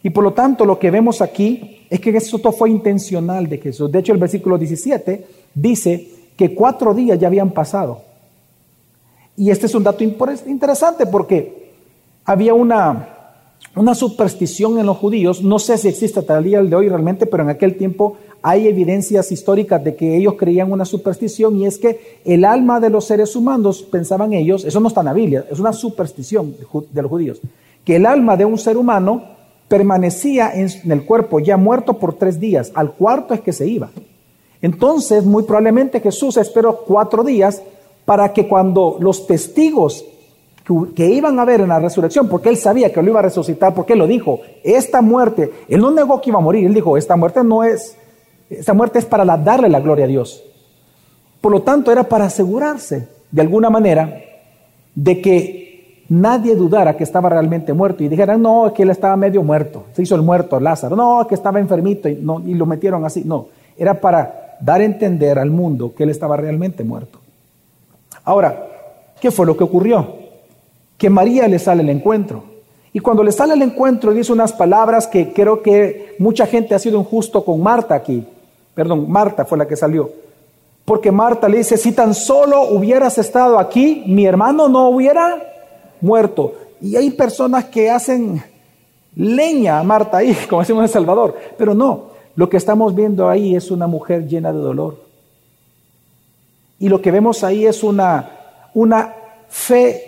Y 0.03 0.09
por 0.09 0.23
lo 0.23 0.33
tanto 0.33 0.65
lo 0.65 0.77
que 0.77 0.91
vemos 0.91 1.21
aquí 1.21 1.85
es 1.89 1.99
que 2.01 2.09
esto 2.09 2.51
fue 2.51 2.69
intencional 2.69 3.47
de 3.47 3.57
Jesús. 3.57 3.89
De 3.89 3.99
hecho 3.99 4.11
el 4.11 4.19
versículo 4.19 4.57
17 4.57 5.25
dice 5.55 6.09
que 6.35 6.53
cuatro 6.53 6.93
días 6.93 7.17
ya 7.17 7.27
habían 7.27 7.51
pasado. 7.51 8.01
Y 9.37 9.49
este 9.49 9.65
es 9.65 9.73
un 9.73 9.83
dato 9.83 10.03
interesante 10.03 11.07
porque 11.07 11.71
había 12.25 12.53
una, 12.53 13.07
una 13.75 13.95
superstición 13.95 14.77
en 14.77 14.85
los 14.85 14.97
judíos, 14.97 15.41
no 15.41 15.57
sé 15.57 15.77
si 15.77 15.87
existe 15.87 16.19
hasta 16.19 16.37
el 16.37 16.43
día 16.43 16.61
de 16.61 16.75
hoy 16.75 16.89
realmente, 16.89 17.25
pero 17.25 17.43
en 17.43 17.49
aquel 17.49 17.75
tiempo 17.77 18.17
hay 18.41 18.67
evidencias 18.67 19.31
históricas 19.31 19.83
de 19.83 19.95
que 19.95 20.17
ellos 20.17 20.35
creían 20.37 20.71
una 20.71 20.85
superstición 20.85 21.57
y 21.57 21.65
es 21.65 21.77
que 21.77 22.19
el 22.25 22.43
alma 22.45 22.79
de 22.79 22.89
los 22.89 23.05
seres 23.05 23.35
humanos, 23.35 23.81
pensaban 23.83 24.33
ellos, 24.33 24.65
eso 24.65 24.79
no 24.79 24.89
está 24.89 24.99
en 24.99 25.05
la 25.05 25.13
Biblia, 25.13 25.45
es 25.49 25.59
una 25.59 25.73
superstición 25.73 26.55
de 26.91 27.01
los 27.01 27.09
judíos, 27.09 27.39
que 27.85 27.95
el 27.95 28.05
alma 28.05 28.37
de 28.37 28.45
un 28.45 28.57
ser 28.57 28.77
humano 28.77 29.32
permanecía 29.67 30.51
en 30.53 30.91
el 30.91 31.05
cuerpo 31.05 31.39
ya 31.39 31.57
muerto 31.57 31.93
por 31.95 32.13
tres 32.13 32.39
días, 32.39 32.71
al 32.75 32.91
cuarto 32.91 33.33
es 33.33 33.41
que 33.41 33.53
se 33.53 33.67
iba. 33.67 33.89
Entonces, 34.61 35.25
muy 35.25 35.43
probablemente 35.43 35.99
Jesús 35.99 36.37
esperó 36.37 36.81
cuatro 36.85 37.23
días 37.23 37.61
para 38.05 38.31
que 38.33 38.47
cuando 38.47 38.97
los 38.99 39.27
testigos 39.27 40.05
que 40.95 41.09
iban 41.09 41.37
a 41.39 41.45
ver 41.45 41.59
en 41.59 41.69
la 41.69 41.79
resurrección, 41.79 42.29
porque 42.29 42.47
él 42.47 42.55
sabía 42.55 42.93
que 42.93 43.01
lo 43.01 43.09
iba 43.09 43.19
a 43.19 43.23
resucitar, 43.23 43.73
porque 43.73 43.93
él 43.93 43.99
lo 43.99 44.07
dijo, 44.07 44.39
esta 44.63 45.01
muerte, 45.01 45.51
él 45.67 45.81
no 45.81 45.91
negó 45.91 46.21
que 46.21 46.29
iba 46.29 46.39
a 46.39 46.41
morir, 46.41 46.65
él 46.65 46.73
dijo, 46.73 46.95
esta 46.95 47.17
muerte 47.17 47.43
no 47.43 47.63
es 47.63 47.97
esa 48.59 48.73
muerte 48.73 48.99
es 48.99 49.05
para 49.05 49.25
darle 49.37 49.69
la 49.69 49.79
gloria 49.79 50.05
a 50.05 50.07
Dios. 50.07 50.43
Por 51.41 51.51
lo 51.51 51.61
tanto, 51.61 51.91
era 51.91 52.03
para 52.03 52.25
asegurarse, 52.25 53.07
de 53.31 53.41
alguna 53.41 53.69
manera, 53.69 54.21
de 54.95 55.21
que 55.21 55.62
nadie 56.09 56.55
dudara 56.55 56.95
que 56.95 57.03
estaba 57.03 57.29
realmente 57.29 57.73
muerto 57.73 58.03
y 58.03 58.09
dijeran, 58.09 58.41
no, 58.41 58.71
que 58.73 58.83
él 58.83 58.89
estaba 58.89 59.15
medio 59.15 59.43
muerto, 59.43 59.85
se 59.93 60.03
hizo 60.03 60.15
el 60.15 60.21
muerto 60.21 60.59
Lázaro, 60.59 60.95
no, 60.95 61.25
que 61.27 61.35
estaba 61.35 61.59
enfermito 61.59 62.09
y, 62.09 62.15
no, 62.15 62.41
lo 62.45 62.65
metieron 62.65 63.05
así. 63.05 63.23
No, 63.25 63.47
era 63.77 63.99
para 63.99 64.57
dar 64.59 64.81
a 64.81 64.85
entender 64.85 65.39
al 65.39 65.49
mundo 65.49 65.93
que 65.95 66.03
él 66.03 66.09
estaba 66.09 66.37
realmente 66.37 66.83
muerto. 66.83 67.19
Ahora, 68.23 68.67
¿qué 69.19 69.31
fue 69.31 69.45
lo 69.45 69.57
que 69.57 69.63
ocurrió? 69.63 70.15
Que 70.97 71.09
María 71.09 71.47
le 71.47 71.59
sale 71.59 71.83
el 71.83 71.89
encuentro. 71.89 72.43
Y 72.93 72.99
cuando 72.99 73.23
le 73.23 73.31
sale 73.31 73.53
el 73.55 73.61
encuentro 73.61 74.13
dice 74.13 74.31
unas 74.31 74.53
palabras 74.53 75.07
que 75.07 75.33
creo 75.33 75.61
que 75.61 76.15
mucha 76.19 76.45
gente 76.45 76.75
ha 76.75 76.79
sido 76.79 76.99
injusto 76.99 77.43
con 77.43 77.61
Marta 77.61 77.95
aquí. 77.95 78.25
Perdón, 78.75 79.09
Marta 79.09 79.45
fue 79.45 79.57
la 79.57 79.67
que 79.67 79.75
salió. 79.75 80.11
Porque 80.85 81.11
Marta 81.11 81.49
le 81.49 81.59
dice, 81.59 81.77
si 81.77 81.93
tan 81.93 82.13
solo 82.13 82.69
hubieras 82.69 83.17
estado 83.17 83.57
aquí, 83.57 84.03
mi 84.05 84.25
hermano 84.25 84.67
no 84.67 84.89
hubiera 84.89 85.52
muerto. 86.03 86.53
Y 86.81 86.95
hay 86.95 87.09
personas 87.11 87.65
que 87.65 87.89
hacen 87.89 88.43
leña 89.15 89.79
a 89.79 89.83
Marta 89.83 90.17
ahí, 90.17 90.37
como 90.49 90.61
decimos 90.61 90.83
en 90.83 90.89
Salvador. 90.89 91.35
Pero 91.57 91.73
no, 91.73 92.11
lo 92.35 92.49
que 92.49 92.57
estamos 92.57 92.93
viendo 92.93 93.27
ahí 93.27 93.55
es 93.55 93.71
una 93.71 93.87
mujer 93.87 94.27
llena 94.27 94.51
de 94.51 94.59
dolor. 94.59 95.01
Y 96.79 96.89
lo 96.89 97.01
que 97.01 97.11
vemos 97.11 97.43
ahí 97.43 97.65
es 97.65 97.83
una, 97.83 98.29
una 98.73 99.15
fe 99.47 100.03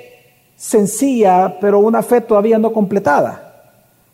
sencilla, 0.57 1.57
pero 1.61 1.79
una 1.79 2.03
fe 2.03 2.21
todavía 2.21 2.57
no 2.57 2.73
completada. 2.73 3.41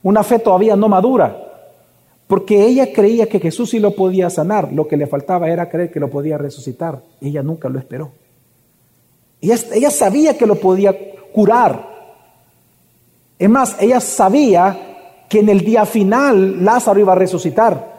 Una 0.03 0.23
fe 0.23 0.39
todavía 0.39 0.75
no 0.75 0.87
madura. 0.87 1.35
Porque 2.27 2.63
ella 2.63 2.93
creía 2.93 3.27
que 3.27 3.39
Jesús 3.39 3.71
sí 3.71 3.79
lo 3.79 3.91
podía 3.91 4.29
sanar, 4.29 4.71
lo 4.71 4.87
que 4.87 4.95
le 4.95 5.07
faltaba 5.07 5.49
era 5.49 5.69
creer 5.69 5.91
que 5.91 5.99
lo 5.99 6.09
podía 6.09 6.37
resucitar. 6.37 7.01
Ella 7.19 7.43
nunca 7.43 7.67
lo 7.67 7.79
esperó. 7.79 8.11
Ella 9.41 9.89
sabía 9.89 10.37
que 10.37 10.45
lo 10.45 10.55
podía 10.55 10.95
curar. 11.31 11.89
Es 13.37 13.49
más, 13.49 13.75
ella 13.79 13.99
sabía 13.99 15.25
que 15.27 15.39
en 15.39 15.49
el 15.49 15.61
día 15.61 15.85
final 15.85 16.63
Lázaro 16.63 16.99
iba 16.99 17.13
a 17.13 17.15
resucitar, 17.15 17.91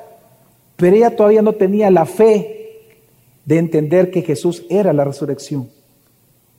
pero 0.76 0.96
ella 0.96 1.16
todavía 1.16 1.42
no 1.42 1.54
tenía 1.54 1.90
la 1.90 2.04
fe 2.04 2.98
de 3.44 3.58
entender 3.58 4.10
que 4.10 4.22
Jesús 4.22 4.64
era 4.68 4.92
la 4.92 5.04
resurrección 5.04 5.68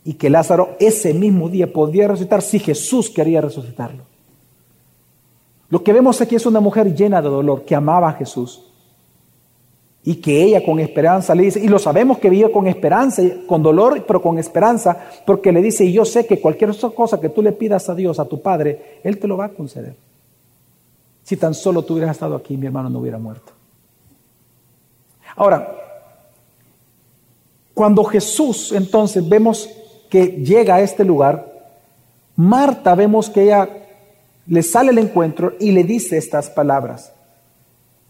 y 0.03 0.15
que 0.15 0.29
Lázaro 0.29 0.75
ese 0.79 1.13
mismo 1.13 1.47
día 1.47 1.71
podía 1.71 2.07
resucitar 2.07 2.41
si 2.41 2.59
Jesús 2.59 3.09
quería 3.09 3.39
resucitarlo. 3.39 4.03
Lo 5.69 5.83
que 5.83 5.93
vemos 5.93 6.19
aquí 6.21 6.35
es 6.35 6.45
una 6.45 6.59
mujer 6.59 6.93
llena 6.93 7.21
de 7.21 7.29
dolor 7.29 7.63
que 7.63 7.75
amaba 7.75 8.09
a 8.09 8.13
Jesús 8.13 8.72
y 10.05 10.15
que 10.15 10.43
ella 10.43 10.63
con 10.63 10.79
esperanza 10.79 11.33
le 11.33 11.43
dice, 11.43 11.61
y 11.61 11.67
lo 11.67 11.79
sabemos 11.79 12.17
que 12.17 12.29
vive 12.29 12.51
con 12.51 12.67
esperanza, 12.67 13.21
con 13.47 13.63
dolor, 13.63 14.03
pero 14.05 14.21
con 14.21 14.37
esperanza, 14.37 14.97
porque 15.25 15.51
le 15.51 15.61
dice, 15.61 15.85
y 15.85 15.93
yo 15.93 16.03
sé 16.03 16.25
que 16.25 16.41
cualquier 16.41 16.75
cosa 16.93 17.21
que 17.21 17.29
tú 17.29 17.41
le 17.41 17.53
pidas 17.53 17.87
a 17.89 17.95
Dios, 17.95 18.19
a 18.19 18.25
tu 18.25 18.41
Padre, 18.41 18.99
Él 19.03 19.17
te 19.17 19.27
lo 19.27 19.37
va 19.37 19.45
a 19.45 19.49
conceder. 19.49 19.95
Si 21.23 21.37
tan 21.37 21.53
solo 21.53 21.83
tú 21.83 21.93
hubieras 21.93 22.17
estado 22.17 22.35
aquí, 22.35 22.57
mi 22.57 22.65
hermano 22.65 22.89
no 22.89 22.99
hubiera 22.99 23.17
muerto. 23.17 23.53
Ahora, 25.37 25.73
cuando 27.73 28.03
Jesús 28.03 28.73
entonces 28.73 29.27
vemos 29.27 29.69
que 30.09 30.27
llega 30.27 30.75
a 30.75 30.81
este 30.81 31.05
lugar, 31.05 31.51
Marta 32.35 32.93
vemos 32.93 33.29
que 33.29 33.43
ella 33.43 33.69
le 34.47 34.63
sale 34.63 34.91
el 34.91 34.97
encuentro 34.97 35.53
y 35.59 35.71
le 35.71 35.83
dice 35.83 36.17
estas 36.17 36.49
palabras. 36.49 37.13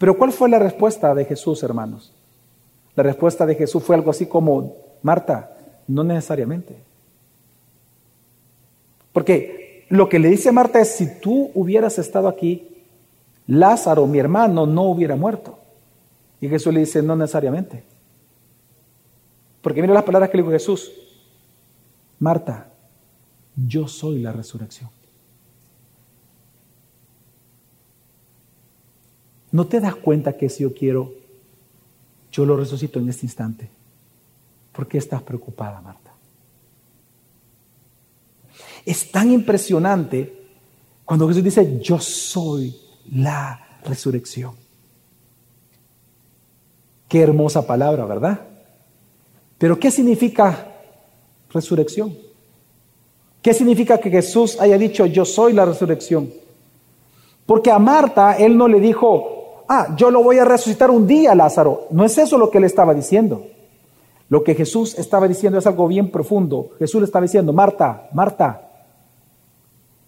Pero 0.04 0.18
¿cuál 0.18 0.34
fue 0.34 0.50
la 0.50 0.60
respuesta 0.60 1.16
de 1.16 1.24
Jesús, 1.24 1.64
hermanos? 1.64 2.12
La 2.94 3.04
respuesta 3.04 3.46
de 3.46 3.56
Jesús 3.56 3.82
fue 3.82 3.96
algo 3.96 4.12
así 4.12 4.26
como, 4.26 4.76
Marta, 5.02 5.56
no 5.88 6.04
necesariamente. 6.04 6.76
Porque 9.14 9.86
lo 9.88 10.10
que 10.10 10.20
le 10.20 10.28
dice 10.28 10.52
Marta 10.52 10.82
es, 10.82 10.90
si 10.90 11.22
tú 11.22 11.52
hubieras 11.54 12.00
estado 12.00 12.28
aquí, 12.28 12.68
Lázaro, 13.48 14.06
mi 14.06 14.20
hermano, 14.20 14.66
no 14.66 14.82
hubiera 14.90 15.16
muerto. 15.16 15.58
Y 16.42 16.50
Jesús 16.50 16.74
le 16.74 16.82
dice, 16.82 17.02
no 17.02 17.16
necesariamente. 17.16 17.86
Porque 19.62 19.82
mira 19.82 19.94
las 19.94 20.04
palabras 20.04 20.30
que 20.30 20.36
le 20.36 20.44
dijo 20.44 20.52
Jesús. 20.52 20.92
Marta, 22.20 22.68
yo 23.56 23.88
soy 23.88 24.20
la 24.20 24.34
resurrección. 24.34 24.90
¿No 29.54 29.68
te 29.68 29.80
das 29.80 29.96
cuenta 29.96 30.36
que 30.36 30.50
si 30.50 30.64
yo 30.64 30.74
quiero, 30.74 31.14
yo 32.32 32.44
lo 32.44 32.58
resucito 32.58 32.98
en 32.98 33.08
este 33.08 33.28
instante? 33.28 33.70
¿Por 34.72 34.88
qué 34.88 34.98
estás 34.98 35.22
preocupada, 35.22 35.80
Marta? 35.80 36.12
Es 38.84 39.12
tan 39.12 39.32
impresionante 39.32 40.42
cuando 41.06 41.28
Jesús 41.28 41.44
dice, 41.44 41.80
yo 41.80 42.00
soy 42.00 42.76
la 43.12 43.80
resurrección. 43.86 44.56
Qué 47.08 47.22
hermosa 47.22 47.68
palabra, 47.68 48.06
¿verdad? 48.06 48.42
Pero 49.60 49.80
¿qué 49.80 49.92
significa 49.92 50.74
resurrección? 51.52 52.18
¿Qué 53.40 53.54
significa 53.54 54.00
que 54.00 54.10
Jesús 54.10 54.60
haya 54.60 54.80
dicho, 54.80 55.06
yo 55.06 55.26
soy 55.26 55.54
la 55.54 55.66
resurrección? 55.66 56.34
Porque 57.46 57.70
a 57.70 57.78
Marta 57.78 58.34
él 58.34 58.58
no 58.58 58.68
le 58.68 58.80
dijo, 58.80 59.42
ah, 59.68 59.96
yo 59.98 60.12
lo 60.12 60.24
voy 60.24 60.38
a 60.38 60.46
resucitar 60.46 60.92
un 60.92 61.08
día, 61.08 61.36
Lázaro. 61.36 61.88
No 61.92 62.06
es 62.06 62.18
eso 62.18 62.38
lo 62.38 62.50
que 62.50 62.58
él 62.58 62.64
estaba 62.64 62.94
diciendo. 62.94 63.46
Lo 64.30 64.44
que 64.44 64.56
Jesús 64.56 64.98
estaba 64.98 65.28
diciendo 65.28 65.60
es 65.60 65.68
algo 65.68 65.88
bien 65.88 66.10
profundo. 66.10 66.72
Jesús 66.80 67.02
le 67.02 67.06
estaba 67.06 67.24
diciendo, 67.24 67.54
Marta, 67.54 68.10
Marta, 68.14 68.70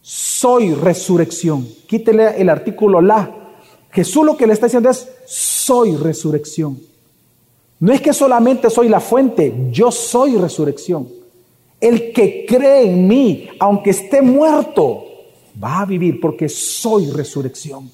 soy 0.01 0.73
resurrección. 0.73 1.67
Quítele 1.87 2.41
el 2.41 2.49
artículo 2.49 3.01
la. 3.01 3.29
Jesús 3.91 4.25
lo 4.25 4.35
que 4.35 4.47
le 4.47 4.53
está 4.53 4.67
diciendo 4.67 4.89
es, 4.89 5.09
soy 5.25 5.95
resurrección. 5.95 6.79
No 7.79 7.93
es 7.93 8.01
que 8.01 8.13
solamente 8.13 8.69
soy 8.69 8.89
la 8.89 8.99
fuente, 8.99 9.69
yo 9.71 9.91
soy 9.91 10.37
resurrección. 10.37 11.07
El 11.79 12.13
que 12.13 12.45
cree 12.47 12.89
en 12.89 13.07
mí, 13.07 13.49
aunque 13.59 13.91
esté 13.91 14.21
muerto, 14.21 15.03
va 15.61 15.81
a 15.81 15.85
vivir 15.85 16.19
porque 16.19 16.49
soy 16.49 17.09
resurrección. 17.11 17.91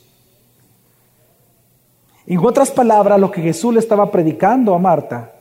En 2.32 2.40
otras 2.40 2.72
palabras, 2.72 3.20
lo 3.20 3.30
que 3.30 3.42
Jesús 3.42 3.74
le 3.74 3.82
estaba 3.82 4.10
predicando 4.10 4.74
a 4.74 4.80
Marta 4.80 5.34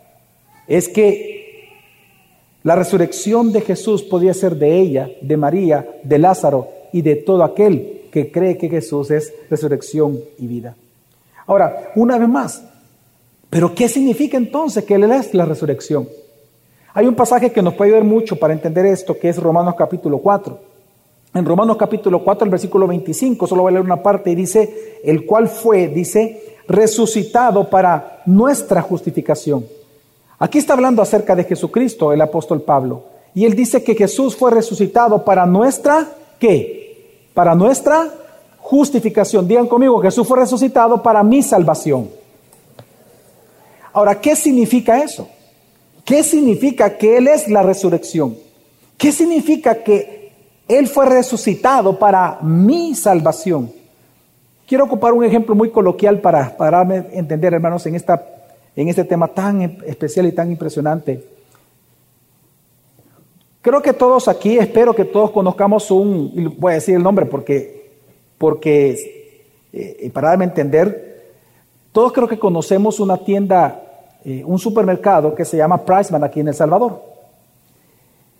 es 0.67 0.89
que 0.89 1.69
la 2.65 2.75
resurrección 2.75 3.53
de 3.53 3.61
Jesús 3.61 4.03
podía 4.03 4.35
ser 4.35 4.57
de 4.57 4.77
ella, 4.77 5.09
de 5.21 5.37
María, 5.37 5.89
de 6.03 6.19
Lázaro 6.19 6.67
y 6.93 7.03
de 7.03 7.15
todo 7.15 7.45
aquel 7.45 8.09
que 8.11 8.33
cree 8.33 8.59
que 8.59 8.69
Jesús 8.69 9.13
es 9.13 9.33
resurrección 9.49 10.19
y 10.37 10.49
vida. 10.49 10.75
Ahora, 11.47 11.93
una 11.95 12.19
vez 12.19 12.29
más, 12.29 12.65
¿pero 13.49 13.73
qué 13.73 13.89
significa 13.89 14.37
entonces 14.37 14.83
que 14.83 14.95
Él 14.95 15.09
es 15.13 15.33
la 15.33 15.45
resurrección? 15.45 16.09
Hay 16.93 17.07
un 17.07 17.15
pasaje 17.15 17.53
que 17.53 17.63
nos 17.63 17.75
puede 17.75 17.93
ayudar 17.93 18.05
mucho 18.05 18.35
para 18.35 18.53
entender 18.53 18.85
esto, 18.87 19.17
que 19.17 19.29
es 19.29 19.37
Romanos 19.37 19.77
capítulo 19.79 20.19
4. 20.19 20.59
En 21.35 21.45
Romanos 21.45 21.77
capítulo 21.77 22.25
4, 22.25 22.47
el 22.47 22.51
versículo 22.51 22.89
25, 22.89 23.47
solo 23.47 23.63
voy 23.63 23.71
a 23.71 23.75
leer 23.75 23.85
una 23.85 24.03
parte 24.03 24.33
y 24.33 24.35
dice, 24.35 24.99
el 25.05 25.25
cual 25.25 25.47
fue, 25.47 25.87
dice, 25.87 26.51
resucitado 26.69 27.69
para 27.69 28.23
nuestra 28.27 28.83
justificación. 28.83 29.65
Aquí 30.39 30.59
está 30.59 30.73
hablando 30.73 31.03
acerca 31.03 31.37
de 31.37 31.45
Jesucristo 31.45 32.13
el 32.13 32.21
apóstol 32.21 32.63
Pablo. 32.63 33.05
Y 33.35 33.45
él 33.45 33.55
dice 33.55 33.85
que 33.85 33.95
Jesús 33.95 34.35
fue 34.35 34.51
resucitado 34.51 35.25
para 35.25 35.47
nuestra, 35.47 36.09
¿qué? 36.39 37.29
Para 37.35 37.55
nuestra 37.55 38.11
justificación. 38.59 39.47
Digan 39.47 39.67
conmigo, 39.67 40.01
Jesús 40.01 40.27
fue 40.27 40.39
resucitado 40.39 41.03
para 41.03 41.23
mi 41.23 41.43
salvación. 41.43 42.11
Ahora, 43.93 44.21
¿qué 44.21 44.35
significa 44.37 45.03
eso? 45.03 45.29
¿Qué 46.05 46.23
significa 46.23 46.97
que 46.97 47.17
Él 47.19 47.29
es 47.29 47.49
la 47.49 47.63
resurrección? 47.63 48.37
¿Qué 48.97 49.13
significa 49.13 49.83
que 49.83 50.33
Él 50.69 50.89
fue 50.89 51.07
resucitado 51.07 51.99
para 51.99 52.39
mi 52.43 52.95
salvación? 52.95 53.80
Quiero 54.71 54.85
ocupar 54.85 55.13
un 55.13 55.25
ejemplo 55.25 55.57
muy 55.57 55.71
coloquial 55.71 56.21
para, 56.21 56.57
para 56.57 56.83
entender, 57.11 57.53
hermanos, 57.53 57.85
en, 57.87 57.97
esta, 57.97 58.25
en 58.77 58.89
este 58.89 59.03
tema 59.03 59.27
tan 59.27 59.63
especial 59.85 60.27
y 60.27 60.31
tan 60.31 60.49
impresionante. 60.49 61.27
Creo 63.63 63.83
que 63.83 63.93
todos 63.93 64.29
aquí, 64.29 64.59
espero 64.59 64.95
que 64.95 65.05
todos 65.05 65.33
conozcamos 65.33 65.91
un, 65.91 66.55
voy 66.57 66.71
a 66.71 66.75
decir 66.77 66.95
el 66.95 67.03
nombre 67.03 67.27
porque, 67.27 67.91
porque 68.39 69.43
eh, 69.73 70.09
para 70.15 70.29
darme 70.29 70.45
a 70.45 70.49
entender, 70.51 71.33
todos 71.91 72.13
creo 72.13 72.29
que 72.29 72.39
conocemos 72.39 73.01
una 73.01 73.17
tienda, 73.17 73.83
eh, 74.25 74.45
un 74.47 74.61
supermercado 74.61 75.35
que 75.35 75.45
se 75.45 75.57
llama 75.57 75.85
Priceman 75.85 76.23
aquí 76.23 76.39
en 76.39 76.47
El 76.47 76.55
Salvador. 76.55 77.03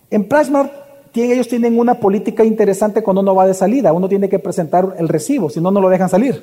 En 0.09 0.29
Priceman 0.29 0.71
ellos 1.13 1.47
tienen 1.47 1.77
una 1.77 1.95
política 1.95 2.43
interesante 2.43 3.03
cuando 3.03 3.21
uno 3.21 3.35
va 3.35 3.45
de 3.45 3.53
salida. 3.53 3.91
Uno 3.91 4.07
tiene 4.07 4.29
que 4.29 4.39
presentar 4.39 4.95
el 4.97 5.09
recibo, 5.09 5.49
si 5.49 5.59
no, 5.59 5.69
no 5.69 5.81
lo 5.81 5.89
dejan 5.89 6.09
salir. 6.09 6.41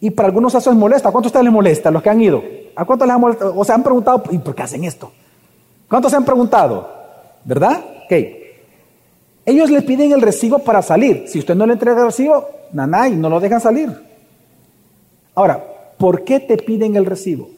Y 0.00 0.10
para 0.10 0.28
algunos 0.28 0.54
eso 0.54 0.70
es 0.70 0.76
molesta. 0.76 1.10
¿A 1.10 1.12
cuántos 1.12 1.30
ustedes 1.30 1.44
les 1.44 1.52
molesta, 1.52 1.90
los 1.90 2.02
que 2.02 2.10
han 2.10 2.20
ido? 2.20 2.42
¿A 2.74 2.84
cuántos 2.84 3.06
les 3.06 3.14
ha 3.14 3.18
molestado? 3.18 3.54
O 3.56 3.64
se 3.64 3.72
han 3.72 3.82
preguntado, 3.82 4.22
¿y 4.30 4.38
por 4.38 4.54
qué 4.54 4.62
hacen 4.62 4.84
esto? 4.84 5.12
¿Cuántos 5.88 6.10
se 6.10 6.16
han 6.16 6.24
preguntado? 6.24 6.88
¿Verdad? 7.44 7.84
Ok. 8.04 8.12
Ellos 9.46 9.70
le 9.70 9.82
piden 9.82 10.12
el 10.12 10.22
recibo 10.22 10.60
para 10.60 10.80
salir. 10.80 11.24
Si 11.28 11.38
usted 11.38 11.54
no 11.54 11.66
le 11.66 11.74
entrega 11.74 12.00
el 12.00 12.06
recibo, 12.06 12.48
nanay, 12.72 13.14
no 13.14 13.28
lo 13.28 13.38
dejan 13.38 13.60
salir. 13.60 13.90
Ahora, 15.34 15.62
¿por 15.98 16.24
qué 16.24 16.40
te 16.40 16.56
piden 16.56 16.96
el 16.96 17.04
recibo? 17.04 17.50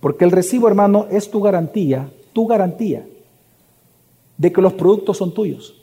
Porque 0.00 0.24
el 0.24 0.30
recibo, 0.30 0.66
hermano, 0.66 1.06
es 1.10 1.30
tu 1.30 1.42
garantía, 1.42 2.08
tu 2.32 2.46
garantía 2.46 3.04
de 4.36 4.52
que 4.52 4.60
los 4.60 4.72
productos 4.72 5.18
son 5.18 5.32
tuyos 5.32 5.74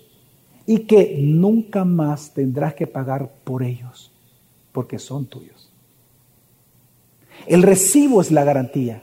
y 0.65 0.79
que 0.79 1.17
nunca 1.19 1.85
más 1.85 2.33
tendrás 2.33 2.73
que 2.73 2.87
pagar 2.87 3.29
por 3.43 3.63
ellos 3.63 4.11
porque 4.71 4.99
son 4.99 5.25
tuyos. 5.25 5.69
El 7.47 7.63
recibo 7.63 8.21
es 8.21 8.31
la 8.31 8.43
garantía. 8.43 9.01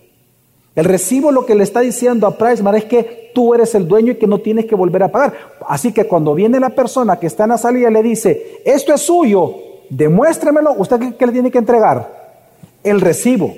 El 0.74 0.84
recibo 0.84 1.32
lo 1.32 1.46
que 1.46 1.54
le 1.54 1.64
está 1.64 1.80
diciendo 1.80 2.26
a 2.26 2.36
Priceman 2.36 2.74
es 2.74 2.84
que 2.84 3.30
tú 3.34 3.54
eres 3.54 3.74
el 3.74 3.88
dueño 3.88 4.12
y 4.12 4.16
que 4.16 4.26
no 4.26 4.38
tienes 4.38 4.66
que 4.66 4.74
volver 4.74 5.02
a 5.02 5.10
pagar. 5.10 5.34
Así 5.66 5.92
que 5.92 6.06
cuando 6.06 6.34
viene 6.34 6.60
la 6.60 6.70
persona 6.70 7.18
que 7.18 7.26
está 7.26 7.44
en 7.44 7.50
la 7.50 7.58
salida 7.58 7.90
y 7.90 7.92
le 7.92 8.02
dice, 8.02 8.60
esto 8.64 8.92
es 8.92 9.00
suyo, 9.00 9.54
demuéstremelo, 9.88 10.74
¿usted 10.74 11.16
qué, 11.16 11.26
le 11.26 11.32
tiene 11.32 11.50
que 11.50 11.58
entregar? 11.58 12.42
El 12.84 13.00
recibo. 13.00 13.54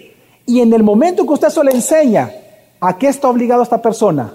Y 0.47 0.61
en 0.61 0.73
el 0.73 0.83
momento 0.83 1.27
que 1.27 1.33
usted 1.33 1.49
eso 1.49 1.63
le 1.63 1.73
enseña, 1.73 2.33
¿a 2.81 2.97
qué 2.97 3.09
está 3.09 3.29
obligado 3.29 3.63
esta 3.63 3.83
persona? 3.83 4.33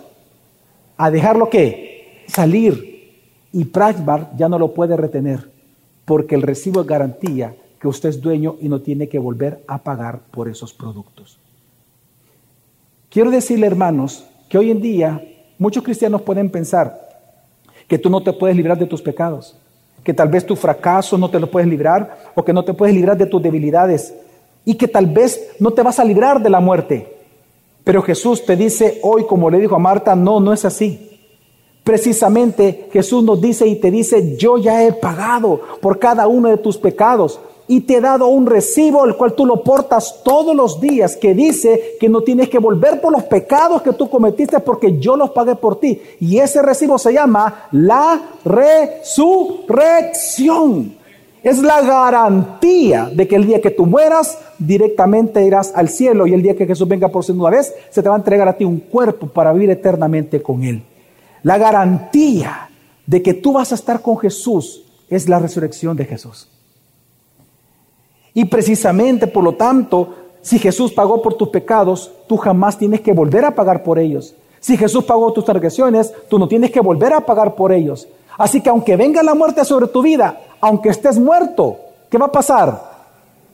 A 1.04 1.12
dejarlo 1.12 1.50
que 1.50 2.24
salir 2.28 3.12
y 3.52 3.66
Pragbar 3.66 4.32
ya 4.38 4.48
no 4.48 4.58
lo 4.58 4.74
puede 4.74 4.96
retener 4.96 5.52
porque 6.06 6.36
el 6.36 6.42
recibo 6.42 6.80
es 6.80 6.88
garantía 6.88 7.56
que 7.78 7.90
usted 7.90 8.08
es 8.08 8.22
dueño 8.22 8.56
y 8.62 8.70
no 8.70 8.80
tiene 8.80 9.10
que 9.10 9.20
volver 9.20 9.66
a 9.68 9.84
pagar 9.84 10.22
por 10.32 10.48
esos 10.48 10.74
productos. 10.74 11.38
Quiero 13.10 13.32
decirle, 13.32 13.68
hermanos, 13.68 14.26
que 14.48 14.58
hoy 14.58 14.72
en 14.72 14.80
día 14.80 15.22
muchos 15.58 15.84
cristianos 15.84 16.22
pueden 16.22 16.50
pensar 16.50 16.98
que 17.86 17.98
tú 17.98 18.10
no 18.10 18.24
te 18.24 18.32
puedes 18.32 18.56
librar 18.56 18.80
de 18.80 18.86
tus 18.86 19.02
pecados, 19.02 19.58
que 20.06 20.14
tal 20.14 20.30
vez 20.30 20.46
tu 20.46 20.56
fracaso 20.56 21.18
no 21.18 21.30
te 21.30 21.38
lo 21.38 21.52
puedes 21.52 21.68
librar 21.68 22.32
o 22.34 22.46
que 22.46 22.54
no 22.54 22.64
te 22.64 22.74
puedes 22.74 22.96
librar 22.96 23.18
de 23.18 23.26
tus 23.26 23.44
debilidades 23.44 24.16
y 24.64 24.76
que 24.76 24.88
tal 24.88 25.08
vez 25.08 25.52
no 25.60 25.72
te 25.72 25.84
vas 25.84 26.00
a 26.00 26.06
librar 26.06 26.42
de 26.42 26.50
la 26.50 26.62
muerte. 26.62 27.23
Pero 27.84 28.02
Jesús 28.02 28.46
te 28.46 28.56
dice 28.56 29.00
hoy, 29.04 29.26
como 29.26 29.50
le 29.50 29.60
dijo 29.60 29.76
a 29.76 29.80
Marta, 29.80 30.16
no, 30.16 30.40
no 30.40 30.54
es 30.54 30.64
así. 30.66 31.10
Precisamente 31.84 32.88
Jesús 32.94 33.24
nos 33.24 33.42
dice 33.42 33.68
y 33.68 33.76
te 33.76 33.92
dice, 33.92 34.38
yo 34.38 34.58
ya 34.58 34.84
he 34.84 34.94
pagado 34.94 35.60
por 35.82 36.00
cada 36.00 36.28
uno 36.28 36.48
de 36.50 36.58
tus 36.58 36.78
pecados 36.78 37.42
y 37.68 37.82
te 37.82 37.96
he 37.96 38.02
dado 38.02 38.28
un 38.28 38.46
recibo 38.46 39.04
el 39.06 39.18
cual 39.18 39.34
tú 39.34 39.46
lo 39.46 39.62
portas 39.64 40.22
todos 40.24 40.56
los 40.56 40.80
días 40.80 41.18
que 41.18 41.34
dice 41.34 41.98
que 42.00 42.08
no 42.08 42.22
tienes 42.22 42.48
que 42.50 42.60
volver 42.60 43.02
por 43.02 43.12
los 43.12 43.24
pecados 43.24 43.82
que 43.82 43.92
tú 43.94 44.08
cometiste 44.10 44.60
porque 44.60 45.00
yo 45.00 45.18
los 45.18 45.32
pagué 45.32 45.56
por 45.56 45.80
ti. 45.80 46.00
Y 46.20 46.38
ese 46.40 46.62
recibo 46.62 46.98
se 46.98 47.14
llama 47.14 47.68
la 47.72 48.22
resurrección. 48.46 51.03
Es 51.44 51.62
la 51.62 51.82
garantía 51.82 53.12
de 53.14 53.28
que 53.28 53.36
el 53.36 53.46
día 53.46 53.60
que 53.60 53.70
tú 53.70 53.86
mueras, 53.86 54.40
directamente 54.58 55.46
irás 55.46 55.74
al 55.76 55.90
cielo 55.90 56.26
y 56.26 56.34
el 56.34 56.42
día 56.42 56.56
que 56.56 56.66
Jesús 56.66 56.88
venga 56.88 57.10
por 57.10 57.26
segunda 57.26 57.50
vez, 57.50 57.74
se 57.90 58.02
te 58.02 58.08
va 58.08 58.16
a 58.16 58.18
entregar 58.18 58.48
a 58.48 58.54
ti 58.54 58.64
un 58.64 58.80
cuerpo 58.80 59.28
para 59.28 59.52
vivir 59.52 59.70
eternamente 59.70 60.42
con 60.42 60.64
Él. 60.64 60.82
La 61.44 61.58
garantía 61.58 62.70
de 63.06 63.22
que 63.22 63.34
tú 63.34 63.52
vas 63.52 63.74
a 63.74 63.76
estar 63.76 64.02
con 64.02 64.18
Jesús 64.18 64.86
es 65.10 65.28
la 65.28 65.38
resurrección 65.38 65.98
de 65.98 66.06
Jesús. 66.06 66.48
Y 68.34 68.46
precisamente, 68.46 69.28
por 69.28 69.44
lo 69.44 69.56
tanto, 69.56 70.16
si 70.42 70.60
Jesús 70.60 70.94
pagó 70.94 71.22
por 71.22 71.34
tus 71.34 71.50
pecados, 71.50 72.10
tú 72.28 72.38
jamás 72.38 72.78
tienes 72.78 73.02
que 73.02 73.12
volver 73.12 73.44
a 73.44 73.54
pagar 73.54 73.84
por 73.84 74.00
ellos. 74.00 74.34
Si 74.62 74.78
Jesús 74.78 75.04
pagó 75.04 75.34
tus 75.34 75.44
transgresiones, 75.44 76.14
tú 76.30 76.40
no 76.40 76.48
tienes 76.48 76.72
que 76.72 76.80
volver 76.80 77.12
a 77.12 77.26
pagar 77.26 77.54
por 77.56 77.74
ellos. 77.74 78.08
Así 78.38 78.62
que 78.62 78.70
aunque 78.70 78.96
venga 78.96 79.22
la 79.24 79.36
muerte 79.36 79.64
sobre 79.64 79.88
tu 79.88 80.02
vida, 80.02 80.40
aunque 80.62 80.90
estés 80.90 81.20
muerto, 81.20 81.78
¿qué 82.10 82.18
va 82.18 82.28
a 82.28 82.32
pasar? 82.32 82.94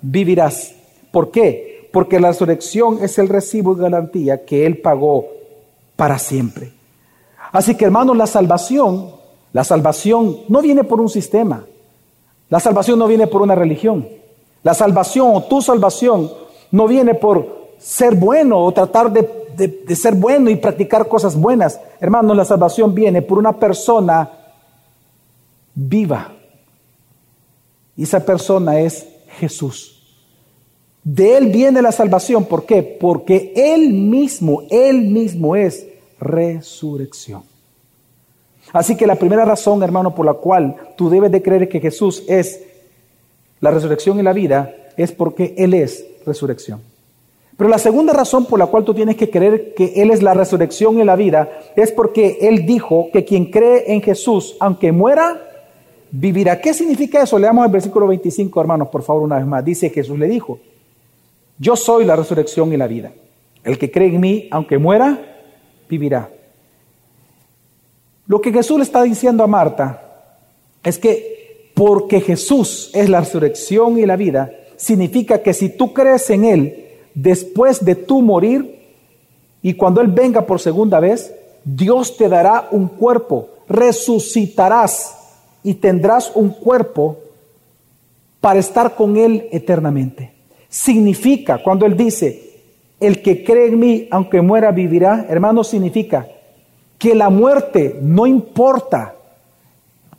Vivirás. 0.02 0.74
¿Por 1.12 1.32
qué? 1.32 1.90
Porque 1.92 2.20
la 2.20 2.30
resurrección 2.30 3.00
es 3.02 3.18
el 3.18 3.28
recibo 3.28 3.74
y 3.74 3.80
garantía 3.80 4.46
que 4.46 4.66
Él 4.66 4.78
pagó 4.80 5.26
para 5.96 6.20
siempre. 6.20 6.72
Así 7.52 7.76
que 7.76 7.86
hermanos, 7.86 8.16
la 8.16 8.28
salvación, 8.28 9.12
la 9.54 9.64
salvación 9.64 10.38
no 10.48 10.62
viene 10.62 10.84
por 10.84 11.02
un 11.02 11.10
sistema. 11.10 11.66
La 12.50 12.60
salvación 12.60 13.00
no 13.00 13.08
viene 13.08 13.28
por 13.28 13.42
una 13.42 13.56
religión. 13.56 14.08
La 14.64 14.74
salvación 14.74 15.32
o 15.34 15.44
tu 15.44 15.62
salvación 15.62 16.32
no 16.72 16.88
viene 16.88 17.16
por 17.16 17.70
ser 17.80 18.16
bueno 18.16 18.60
o 18.60 18.72
tratar 18.72 19.12
de, 19.12 19.48
de 19.58 19.96
ser 19.96 20.16
bueno 20.16 20.50
y 20.50 20.56
practicar 20.58 21.08
cosas 21.08 21.36
buenas. 21.36 21.80
Hermanos, 22.00 22.38
la 22.38 22.46
salvación 22.46 22.94
viene 22.94 23.22
por 23.22 23.38
una 23.38 23.54
persona 23.54 24.39
viva. 25.88 26.34
Y 27.96 28.04
esa 28.04 28.26
persona 28.26 28.80
es 28.80 29.08
Jesús. 29.40 29.96
De 31.04 31.38
Él 31.38 31.48
viene 31.48 31.82
la 31.82 31.92
salvación. 31.92 32.46
¿Por 32.46 32.66
qué? 32.66 32.84
Porque 32.84 33.54
Él 33.56 33.94
mismo, 33.94 34.64
Él 34.70 35.02
mismo 35.02 35.56
es 35.56 35.88
resurrección. 36.20 37.44
Así 38.72 38.96
que 38.96 39.08
la 39.08 39.16
primera 39.16 39.46
razón, 39.46 39.82
hermano, 39.82 40.14
por 40.14 40.26
la 40.26 40.34
cual 40.34 40.76
tú 40.96 41.10
debes 41.10 41.32
de 41.32 41.42
creer 41.42 41.70
que 41.70 41.80
Jesús 41.80 42.24
es 42.28 42.62
la 43.62 43.72
resurrección 43.72 44.20
y 44.20 44.24
la 44.24 44.34
vida, 44.34 44.76
es 44.96 45.12
porque 45.12 45.56
Él 45.58 45.74
es 45.74 46.06
resurrección. 46.26 46.82
Pero 47.58 47.70
la 47.70 47.78
segunda 47.78 48.14
razón 48.14 48.46
por 48.46 48.60
la 48.60 48.68
cual 48.68 48.86
tú 48.86 48.94
tienes 48.94 49.18
que 49.18 49.30
creer 49.30 49.74
que 49.74 50.02
Él 50.02 50.12
es 50.12 50.22
la 50.22 50.34
resurrección 50.34 51.00
y 51.00 51.04
la 51.04 51.16
vida, 51.16 51.50
es 51.76 51.92
porque 51.92 52.38
Él 52.42 52.66
dijo 52.66 53.10
que 53.12 53.26
quien 53.26 53.46
cree 53.52 53.92
en 53.92 54.02
Jesús, 54.02 54.56
aunque 54.60 54.92
muera, 54.92 55.49
vivirá. 56.12 56.60
¿Qué 56.60 56.74
significa 56.74 57.24
eso? 57.24 57.38
Leamos 57.38 57.66
el 57.66 57.72
versículo 57.72 58.08
25, 58.08 58.62
hermanos, 58.62 58.90
por 58.90 59.04
favor, 59.04 59.24
una 59.24 59.38
vez 59.38 59.46
más. 59.46 59.64
Dice 59.64 59.90
Jesús 59.90 60.18
le 60.18 60.28
dijo, 60.28 60.60
yo 61.58 61.76
soy 61.76 62.06
la 62.06 62.16
resurrección 62.16 62.74
y 62.74 62.78
la 62.78 62.88
vida. 62.88 63.12
El 63.64 63.78
que 63.78 63.92
cree 63.92 64.08
en 64.08 64.20
mí, 64.20 64.48
aunque 64.52 64.78
muera, 64.78 65.20
vivirá. 65.90 66.30
Lo 68.28 68.40
que 68.40 68.54
Jesús 68.54 68.78
le 68.78 68.84
está 68.84 69.04
diciendo 69.04 69.44
a 69.44 69.48
Marta 69.48 70.36
es 70.84 70.98
que 70.98 71.72
porque 71.74 72.22
Jesús 72.22 72.92
es 72.94 73.10
la 73.10 73.22
resurrección 73.22 73.98
y 73.98 74.06
la 74.06 74.16
vida, 74.16 74.52
significa 74.76 75.42
que 75.42 75.54
si 75.54 75.70
tú 75.70 75.94
crees 75.94 76.30
en 76.30 76.46
Él, 76.46 76.86
después 77.14 77.84
de 77.84 77.96
tu 77.96 78.22
morir 78.22 78.80
y 79.62 79.74
cuando 79.74 80.02
Él 80.02 80.08
venga 80.08 80.46
por 80.46 80.60
segunda 80.60 81.00
vez, 81.00 81.34
Dios 81.64 82.18
te 82.18 82.30
dará 82.30 82.68
un 82.72 82.88
cuerpo, 82.88 83.50
resucitarás 83.68 85.19
y 85.64 85.76
tendrás 85.76 86.32
un 86.36 86.50
cuerpo 86.50 87.18
para 88.42 88.60
estar 88.60 88.96
con 88.96 89.18
Él 89.18 89.48
eternamente. 89.52 90.34
Significa, 90.70 91.62
cuando 91.62 91.86
Él 91.86 91.98
dice, 91.98 92.50
el 93.00 93.22
que 93.22 93.44
cree 93.44 93.68
en 93.68 93.80
mí, 93.80 94.08
aunque 94.12 94.42
muera, 94.42 94.72
vivirá, 94.72 95.26
hermano, 95.30 95.64
significa 95.64 96.28
que 96.98 97.16
la 97.16 97.30
muerte 97.30 97.98
no 98.02 98.28
importa, 98.28 99.16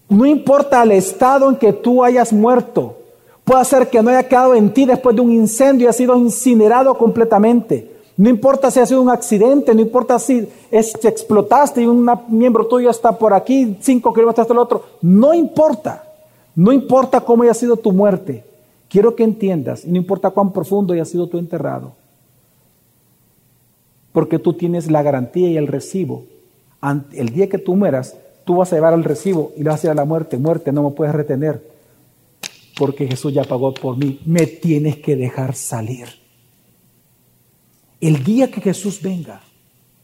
no 0.09 0.25
importa 0.27 0.83
el 0.83 0.93
estado 0.93 1.49
en 1.51 1.57
que 1.57 1.73
tú 1.73 2.03
hayas 2.03 2.33
muerto, 2.33 2.99
puede 3.45 3.65
ser 3.65 3.89
que 3.89 4.03
no 4.03 4.11
haya 4.11 4.27
quedado 4.27 4.55
en 4.55 4.73
ti 4.73 4.87
después 4.87 5.15
de 5.15 5.23
un 5.23 5.31
incendio 5.31 5.87
y 5.87 5.89
ha 5.89 5.93
sido 5.93 6.17
incinerado 6.17 6.97
completamente. 6.97 8.00
No 8.21 8.29
importa 8.29 8.71
si 8.71 8.79
ha 8.79 8.85
sido 8.85 9.01
un 9.01 9.09
accidente, 9.09 9.75
no 9.75 9.81
importa 9.81 10.19
si 10.19 10.47
explotaste 10.71 11.81
y 11.81 11.87
un 11.87 12.07
miembro 12.29 12.67
tuyo 12.67 12.91
está 12.91 13.13
por 13.13 13.33
aquí, 13.33 13.79
cinco 13.81 14.13
kilómetros 14.13 14.45
hasta 14.45 14.53
el 14.53 14.59
otro. 14.59 14.85
No 15.01 15.33
importa. 15.33 16.05
No 16.55 16.71
importa 16.71 17.23
cómo 17.23 17.45
haya 17.45 17.55
sido 17.55 17.79
tu 17.79 17.93
muerte. 17.93 18.45
Quiero 18.91 19.17
que 19.17 19.25
entiendas, 19.25 19.87
y 19.87 19.91
no 19.91 19.97
importa 19.97 20.29
cuán 20.33 20.53
profundo 20.53 20.93
haya 20.93 21.07
sido 21.07 21.29
tu 21.29 21.39
enterrado, 21.39 21.95
porque 24.13 24.39
tú 24.39 24.53
tienes 24.53 24.91
la 24.91 25.03
garantía 25.03 25.49
y 25.49 25.57
el 25.57 25.67
recibo. 25.67 26.25
El 27.15 27.31
día 27.31 27.49
que 27.49 27.57
tú 27.57 27.75
mueras, 27.75 28.19
tú 28.45 28.57
vas 28.57 28.71
a 28.71 28.77
llevar 28.77 28.93
el 28.93 29.05
recibo 29.05 29.53
y 29.57 29.63
le 29.63 29.71
vas 29.71 29.83
a 29.87 29.93
a 29.93 29.95
la 29.95 30.05
muerte. 30.05 30.37
Muerte, 30.37 30.73
no 30.73 30.83
me 30.83 30.91
puedes 30.91 31.15
retener, 31.15 31.67
porque 32.79 33.07
Jesús 33.07 33.33
ya 33.33 33.45
pagó 33.45 33.73
por 33.73 33.97
mí. 33.97 34.21
Me 34.27 34.47
tienes 34.47 34.99
que 34.99 35.17
dejar 35.17 35.55
salir. 35.55 36.21
El 38.01 38.25
día 38.25 38.51
que 38.51 38.61
Jesús 38.61 39.03
venga, 39.03 39.43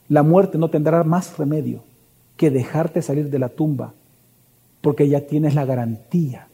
la 0.08 0.22
muerte 0.22 0.58
no 0.58 0.68
tendrá 0.68 1.02
más 1.02 1.36
remedio 1.38 1.82
que 2.36 2.50
dejarte 2.50 3.00
salir 3.00 3.30
de 3.30 3.38
la 3.38 3.48
tumba, 3.48 3.94
porque 4.80 5.08
ya 5.08 5.22
tienes 5.22 5.54
la 5.54 5.64
garantía. 5.64 6.48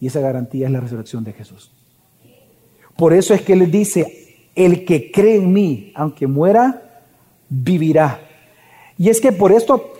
Y 0.00 0.06
esa 0.06 0.20
garantía 0.20 0.66
es 0.66 0.72
la 0.72 0.80
resurrección 0.80 1.24
de 1.24 1.32
Jesús. 1.32 1.70
Por 2.96 3.12
eso 3.12 3.34
es 3.34 3.42
que 3.42 3.52
Él 3.52 3.70
dice, 3.70 4.48
el 4.54 4.84
que 4.84 5.12
cree 5.12 5.36
en 5.36 5.52
mí, 5.52 5.92
aunque 5.94 6.26
muera, 6.26 7.02
vivirá. 7.48 8.20
Y 8.96 9.08
es 9.08 9.20
que 9.20 9.30
por 9.30 9.52
esto, 9.52 9.92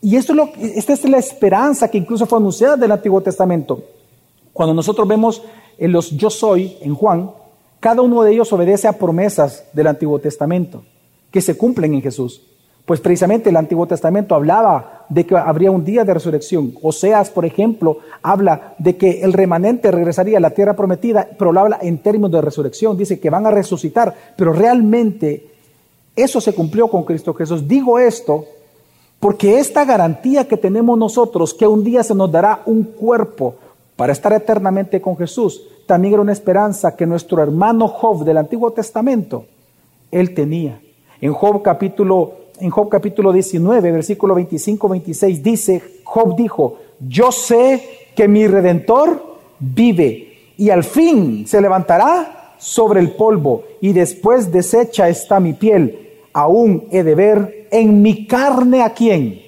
y 0.00 0.16
esto 0.16 0.32
es 0.32 0.36
lo, 0.36 0.52
esta 0.56 0.92
es 0.92 1.08
la 1.08 1.18
esperanza 1.18 1.88
que 1.88 1.98
incluso 1.98 2.26
fue 2.26 2.38
anunciada 2.38 2.76
del 2.76 2.92
Antiguo 2.92 3.20
Testamento. 3.20 3.82
Cuando 4.52 4.74
nosotros 4.74 5.08
vemos 5.08 5.42
en 5.78 5.92
los 5.92 6.10
yo 6.10 6.30
soy 6.30 6.76
en 6.82 6.94
Juan, 6.94 7.30
cada 7.80 8.02
uno 8.02 8.22
de 8.22 8.32
ellos 8.32 8.52
obedece 8.52 8.86
a 8.86 8.92
promesas 8.92 9.64
del 9.72 9.86
Antiguo 9.86 10.18
Testamento 10.18 10.84
que 11.30 11.40
se 11.40 11.56
cumplen 11.56 11.94
en 11.94 12.02
Jesús. 12.02 12.42
Pues 12.84 13.00
precisamente 13.00 13.50
el 13.50 13.56
Antiguo 13.56 13.86
Testamento 13.86 14.34
hablaba 14.34 15.06
de 15.08 15.24
que 15.24 15.36
habría 15.36 15.70
un 15.70 15.84
día 15.84 16.04
de 16.04 16.12
resurrección. 16.12 16.74
Oseas, 16.82 17.30
por 17.30 17.44
ejemplo, 17.44 17.98
habla 18.20 18.74
de 18.78 18.96
que 18.96 19.22
el 19.22 19.32
remanente 19.32 19.90
regresaría 19.90 20.38
a 20.38 20.40
la 20.40 20.50
tierra 20.50 20.74
prometida, 20.74 21.28
pero 21.38 21.52
lo 21.52 21.60
habla 21.60 21.78
en 21.80 21.98
términos 21.98 22.32
de 22.32 22.40
resurrección. 22.40 22.96
Dice 22.96 23.20
que 23.20 23.30
van 23.30 23.46
a 23.46 23.50
resucitar, 23.50 24.14
pero 24.36 24.52
realmente 24.52 25.50
eso 26.16 26.40
se 26.40 26.52
cumplió 26.52 26.88
con 26.88 27.04
Cristo 27.04 27.32
Jesús. 27.32 27.66
Digo 27.68 27.98
esto 27.98 28.44
porque 29.20 29.58
esta 29.58 29.84
garantía 29.84 30.48
que 30.48 30.56
tenemos 30.56 30.98
nosotros, 30.98 31.54
que 31.54 31.66
un 31.66 31.84
día 31.84 32.02
se 32.02 32.14
nos 32.14 32.32
dará 32.32 32.62
un 32.66 32.82
cuerpo 32.84 33.54
para 33.94 34.12
estar 34.12 34.32
eternamente 34.32 35.00
con 35.00 35.16
Jesús, 35.16 35.62
también 35.90 36.14
era 36.14 36.22
una 36.22 36.30
esperanza 36.30 36.94
que 36.94 37.04
nuestro 37.04 37.42
hermano 37.42 37.88
Job 37.88 38.24
del 38.24 38.36
Antiguo 38.36 38.70
Testamento, 38.70 39.46
él 40.12 40.34
tenía. 40.34 40.80
En 41.20 41.32
Job 41.32 41.62
capítulo, 41.62 42.32
en 42.60 42.70
Job 42.70 42.88
capítulo 42.88 43.32
19, 43.32 43.90
versículo 43.90 44.36
25-26 44.36 45.42
dice, 45.42 45.82
Job 46.04 46.36
dijo, 46.36 46.78
yo 47.00 47.32
sé 47.32 48.12
que 48.14 48.28
mi 48.28 48.46
redentor 48.46 49.20
vive 49.58 50.52
y 50.56 50.70
al 50.70 50.84
fin 50.84 51.48
se 51.48 51.60
levantará 51.60 52.54
sobre 52.56 53.00
el 53.00 53.10
polvo 53.10 53.64
y 53.80 53.92
después 53.92 54.52
deshecha 54.52 55.08
está 55.08 55.40
mi 55.40 55.54
piel. 55.54 56.20
Aún 56.32 56.84
he 56.92 57.02
de 57.02 57.16
ver 57.16 57.66
en 57.72 58.00
mi 58.00 58.28
carne 58.28 58.84
a 58.84 58.90
quién? 58.90 59.40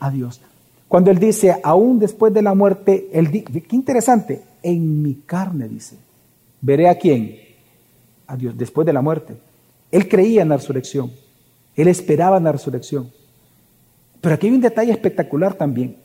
A 0.00 0.10
Dios. 0.10 0.40
Cuando 0.88 1.12
él 1.12 1.20
dice, 1.20 1.56
aún 1.62 2.00
después 2.00 2.34
de 2.34 2.42
la 2.42 2.52
muerte, 2.54 3.08
él 3.12 3.30
qué 3.30 3.76
interesante, 3.76 4.42
en 4.64 5.02
mi 5.02 5.14
carne, 5.26 5.68
dice. 5.68 5.96
Veré 6.60 6.88
a 6.88 6.98
quién? 6.98 7.38
A 8.26 8.36
Dios, 8.36 8.56
después 8.56 8.86
de 8.86 8.92
la 8.92 9.02
muerte. 9.02 9.36
Él 9.92 10.08
creía 10.08 10.42
en 10.42 10.48
la 10.48 10.56
resurrección. 10.56 11.12
Él 11.76 11.88
esperaba 11.88 12.38
en 12.38 12.44
la 12.44 12.52
resurrección. 12.52 13.12
Pero 14.20 14.34
aquí 14.34 14.46
hay 14.46 14.54
un 14.54 14.60
detalle 14.60 14.90
espectacular 14.90 15.54
también. 15.54 15.96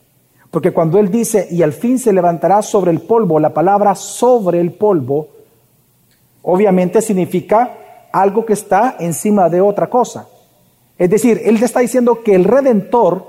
Porque 0.50 0.72
cuando 0.72 0.98
Él 0.98 1.10
dice, 1.10 1.48
y 1.50 1.62
al 1.62 1.72
fin 1.72 1.98
se 1.98 2.12
levantará 2.12 2.60
sobre 2.60 2.90
el 2.90 3.00
polvo, 3.00 3.40
la 3.40 3.54
palabra 3.54 3.94
sobre 3.94 4.60
el 4.60 4.72
polvo, 4.72 5.28
obviamente 6.42 7.00
significa 7.00 7.78
algo 8.12 8.44
que 8.44 8.52
está 8.52 8.96
encima 8.98 9.48
de 9.48 9.60
otra 9.60 9.88
cosa. 9.88 10.28
Es 10.98 11.08
decir, 11.08 11.40
Él 11.44 11.62
está 11.62 11.80
diciendo 11.80 12.22
que 12.22 12.34
el 12.34 12.44
redentor 12.44 13.26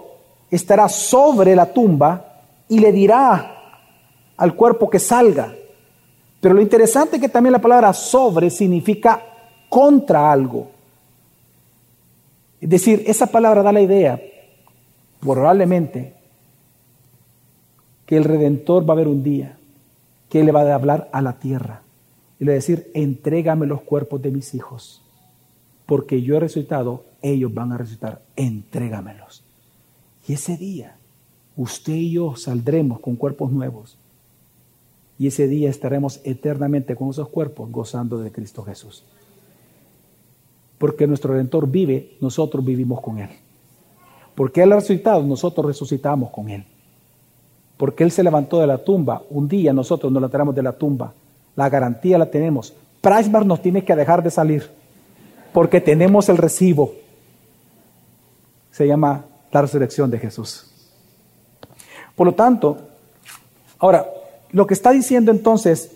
estará 0.49 0.89
sobre 0.89 1.55
la 1.55 1.71
tumba 1.71 2.39
y 2.67 2.79
le 2.79 2.91
dirá 2.91 3.60
al 4.41 4.55
cuerpo 4.55 4.89
que 4.89 4.97
salga. 4.97 5.53
Pero 6.39 6.55
lo 6.55 6.61
interesante 6.61 7.17
es 7.17 7.21
que 7.21 7.29
también 7.29 7.51
la 7.51 7.61
palabra 7.61 7.93
sobre 7.93 8.49
significa 8.49 9.21
contra 9.69 10.31
algo. 10.31 10.71
Es 12.59 12.67
decir, 12.67 13.03
esa 13.05 13.27
palabra 13.27 13.61
da 13.61 13.71
la 13.71 13.81
idea, 13.81 14.19
probablemente, 15.19 16.15
que 18.07 18.17
el 18.17 18.23
Redentor 18.23 18.83
va 18.83 18.93
a 18.93 18.97
haber 18.97 19.07
un 19.07 19.21
día 19.21 19.57
que 20.27 20.43
le 20.43 20.51
va 20.51 20.61
a 20.61 20.73
hablar 20.73 21.07
a 21.13 21.21
la 21.21 21.33
tierra 21.33 21.83
y 22.39 22.45
le 22.45 22.51
va 22.51 22.53
a 22.53 22.55
decir, 22.55 22.89
entrégame 22.95 23.67
los 23.67 23.81
cuerpos 23.81 24.23
de 24.23 24.31
mis 24.31 24.55
hijos, 24.55 25.03
porque 25.85 26.23
yo 26.23 26.35
he 26.35 26.39
resucitado, 26.39 27.05
ellos 27.21 27.53
van 27.53 27.73
a 27.73 27.77
resucitar, 27.77 28.23
entrégamelos. 28.35 29.43
Y 30.27 30.33
ese 30.33 30.57
día, 30.57 30.95
usted 31.55 31.93
y 31.93 32.13
yo 32.13 32.35
saldremos 32.35 32.99
con 33.01 33.15
cuerpos 33.15 33.51
nuevos 33.51 33.99
y 35.21 35.27
ese 35.27 35.47
día 35.47 35.69
estaremos 35.69 36.19
eternamente 36.23 36.95
con 36.95 37.11
esos 37.11 37.29
cuerpos 37.29 37.69
gozando 37.71 38.17
de 38.17 38.31
Cristo 38.31 38.63
Jesús. 38.63 39.03
Porque 40.79 41.05
nuestro 41.05 41.33
Redentor 41.33 41.67
vive, 41.67 42.17
nosotros 42.21 42.65
vivimos 42.65 43.01
con 43.01 43.19
Él. 43.19 43.29
Porque 44.33 44.63
Él 44.63 44.71
ha 44.71 44.77
resucitado, 44.77 45.21
nosotros 45.21 45.63
resucitamos 45.63 46.31
con 46.31 46.49
Él. 46.49 46.65
Porque 47.77 48.03
Él 48.03 48.09
se 48.09 48.23
levantó 48.23 48.61
de 48.61 48.65
la 48.65 48.79
tumba, 48.79 49.21
un 49.29 49.47
día 49.47 49.71
nosotros 49.73 50.11
nos 50.11 50.21
levantaremos 50.21 50.55
de 50.55 50.63
la 50.63 50.71
tumba. 50.71 51.13
La 51.55 51.69
garantía 51.69 52.17
la 52.17 52.25
tenemos. 52.25 52.73
Pricebar 52.99 53.45
nos 53.45 53.61
tiene 53.61 53.85
que 53.85 53.95
dejar 53.95 54.23
de 54.23 54.31
salir. 54.31 54.71
Porque 55.53 55.81
tenemos 55.81 56.29
el 56.29 56.37
recibo. 56.37 56.93
Se 58.71 58.87
llama 58.87 59.23
la 59.51 59.61
resurrección 59.61 60.09
de 60.09 60.17
Jesús. 60.17 60.65
Por 62.15 62.25
lo 62.25 62.33
tanto, 62.33 62.79
ahora, 63.77 64.03
lo 64.51 64.67
que 64.67 64.73
está 64.73 64.91
diciendo 64.91 65.31
entonces 65.31 65.91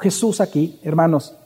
Jesús 0.00 0.40
aquí, 0.40 0.78
hermanos, 0.82 1.36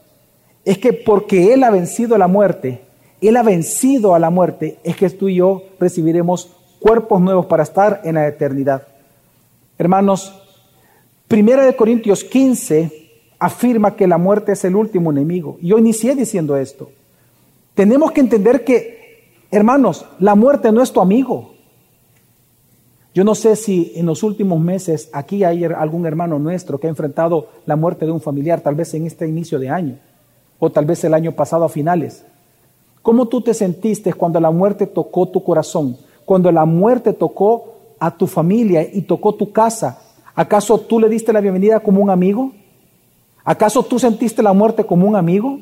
es 0.63 0.77
que 0.77 0.93
porque 0.93 1.53
Él 1.53 1.63
ha 1.63 1.69
vencido 1.69 2.17
la 2.17 2.27
muerte, 2.27 2.81
Él 3.21 3.37
ha 3.37 3.43
vencido 3.43 4.15
a 4.15 4.19
la 4.19 4.29
muerte, 4.29 4.79
es 4.83 4.95
que 4.95 5.09
tú 5.09 5.29
y 5.29 5.35
yo 5.35 5.63
recibiremos 5.79 6.51
cuerpos 6.79 7.21
nuevos 7.21 7.45
para 7.45 7.63
estar 7.63 8.01
en 8.03 8.15
la 8.15 8.27
eternidad. 8.27 8.87
Hermanos, 9.77 10.33
Primera 11.27 11.65
de 11.65 11.75
Corintios 11.75 12.23
15 12.23 12.91
afirma 13.39 13.95
que 13.95 14.07
la 14.07 14.17
muerte 14.17 14.51
es 14.51 14.63
el 14.63 14.75
último 14.75 15.11
enemigo. 15.11 15.57
Yo 15.59 15.77
inicié 15.79 16.15
diciendo 16.15 16.55
esto. 16.55 16.91
Tenemos 17.73 18.11
que 18.11 18.21
entender 18.21 18.63
que, 18.63 19.33
hermanos, 19.49 20.05
la 20.19 20.35
muerte 20.35 20.71
no 20.71 20.83
es 20.83 20.91
tu 20.91 21.01
amigo. 21.01 21.54
Yo 23.15 23.23
no 23.23 23.33
sé 23.33 23.55
si 23.55 23.93
en 23.95 24.07
los 24.07 24.23
últimos 24.23 24.59
meses 24.59 25.09
aquí 25.13 25.45
hay 25.45 25.63
algún 25.63 26.05
hermano 26.05 26.37
nuestro 26.37 26.77
que 26.77 26.87
ha 26.87 26.89
enfrentado 26.89 27.47
la 27.65 27.77
muerte 27.77 28.05
de 28.05 28.11
un 28.11 28.19
familiar, 28.19 28.59
tal 28.59 28.75
vez 28.75 28.93
en 28.93 29.07
este 29.07 29.25
inicio 29.25 29.57
de 29.57 29.69
año, 29.69 29.97
o 30.59 30.69
tal 30.69 30.85
vez 30.85 31.01
el 31.05 31.13
año 31.13 31.31
pasado 31.31 31.63
a 31.63 31.69
finales. 31.69 32.25
¿Cómo 33.01 33.29
tú 33.29 33.39
te 33.39 33.53
sentiste 33.53 34.11
cuando 34.11 34.41
la 34.41 34.51
muerte 34.51 34.85
tocó 34.85 35.29
tu 35.29 35.41
corazón? 35.41 35.95
Cuando 36.25 36.51
la 36.51 36.65
muerte 36.65 37.13
tocó 37.13 37.75
a 37.99 38.11
tu 38.11 38.27
familia 38.27 38.85
y 38.91 39.03
tocó 39.03 39.33
tu 39.33 39.49
casa. 39.53 40.01
¿Acaso 40.35 40.77
tú 40.77 40.99
le 40.99 41.07
diste 41.07 41.31
la 41.31 41.39
bienvenida 41.39 41.79
como 41.79 42.01
un 42.01 42.09
amigo? 42.09 42.51
¿Acaso 43.45 43.81
tú 43.83 43.97
sentiste 43.97 44.43
la 44.43 44.51
muerte 44.51 44.85
como 44.85 45.07
un 45.07 45.15
amigo? 45.15 45.61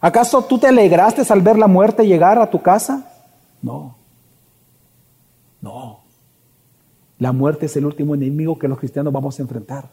¿Acaso 0.00 0.40
tú 0.44 0.58
te 0.58 0.68
alegraste 0.68 1.30
al 1.30 1.42
ver 1.42 1.58
la 1.58 1.66
muerte 1.66 2.06
llegar 2.06 2.38
a 2.38 2.48
tu 2.48 2.62
casa? 2.62 3.12
No. 3.60 3.96
No. 5.60 5.99
La 7.20 7.32
muerte 7.32 7.66
es 7.66 7.76
el 7.76 7.84
último 7.84 8.14
enemigo 8.14 8.58
que 8.58 8.66
los 8.66 8.78
cristianos 8.78 9.12
vamos 9.12 9.38
a 9.38 9.42
enfrentar. 9.42 9.90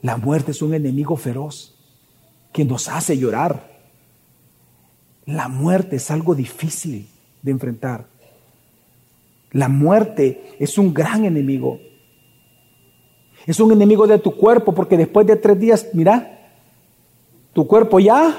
La 0.00 0.16
muerte 0.16 0.52
es 0.52 0.62
un 0.62 0.72
enemigo 0.72 1.16
feroz 1.16 1.76
que 2.50 2.64
nos 2.64 2.88
hace 2.88 3.18
llorar. 3.18 3.78
La 5.26 5.48
muerte 5.48 5.96
es 5.96 6.10
algo 6.10 6.34
difícil 6.34 7.06
de 7.42 7.50
enfrentar. 7.50 8.06
La 9.52 9.68
muerte 9.68 10.56
es 10.58 10.78
un 10.78 10.94
gran 10.94 11.26
enemigo. 11.26 11.78
Es 13.46 13.60
un 13.60 13.70
enemigo 13.70 14.06
de 14.06 14.18
tu 14.18 14.34
cuerpo 14.34 14.74
porque 14.74 14.96
después 14.96 15.26
de 15.26 15.36
tres 15.36 15.60
días, 15.60 15.88
mira, 15.92 16.50
tu 17.52 17.66
cuerpo 17.66 18.00
ya, 18.00 18.34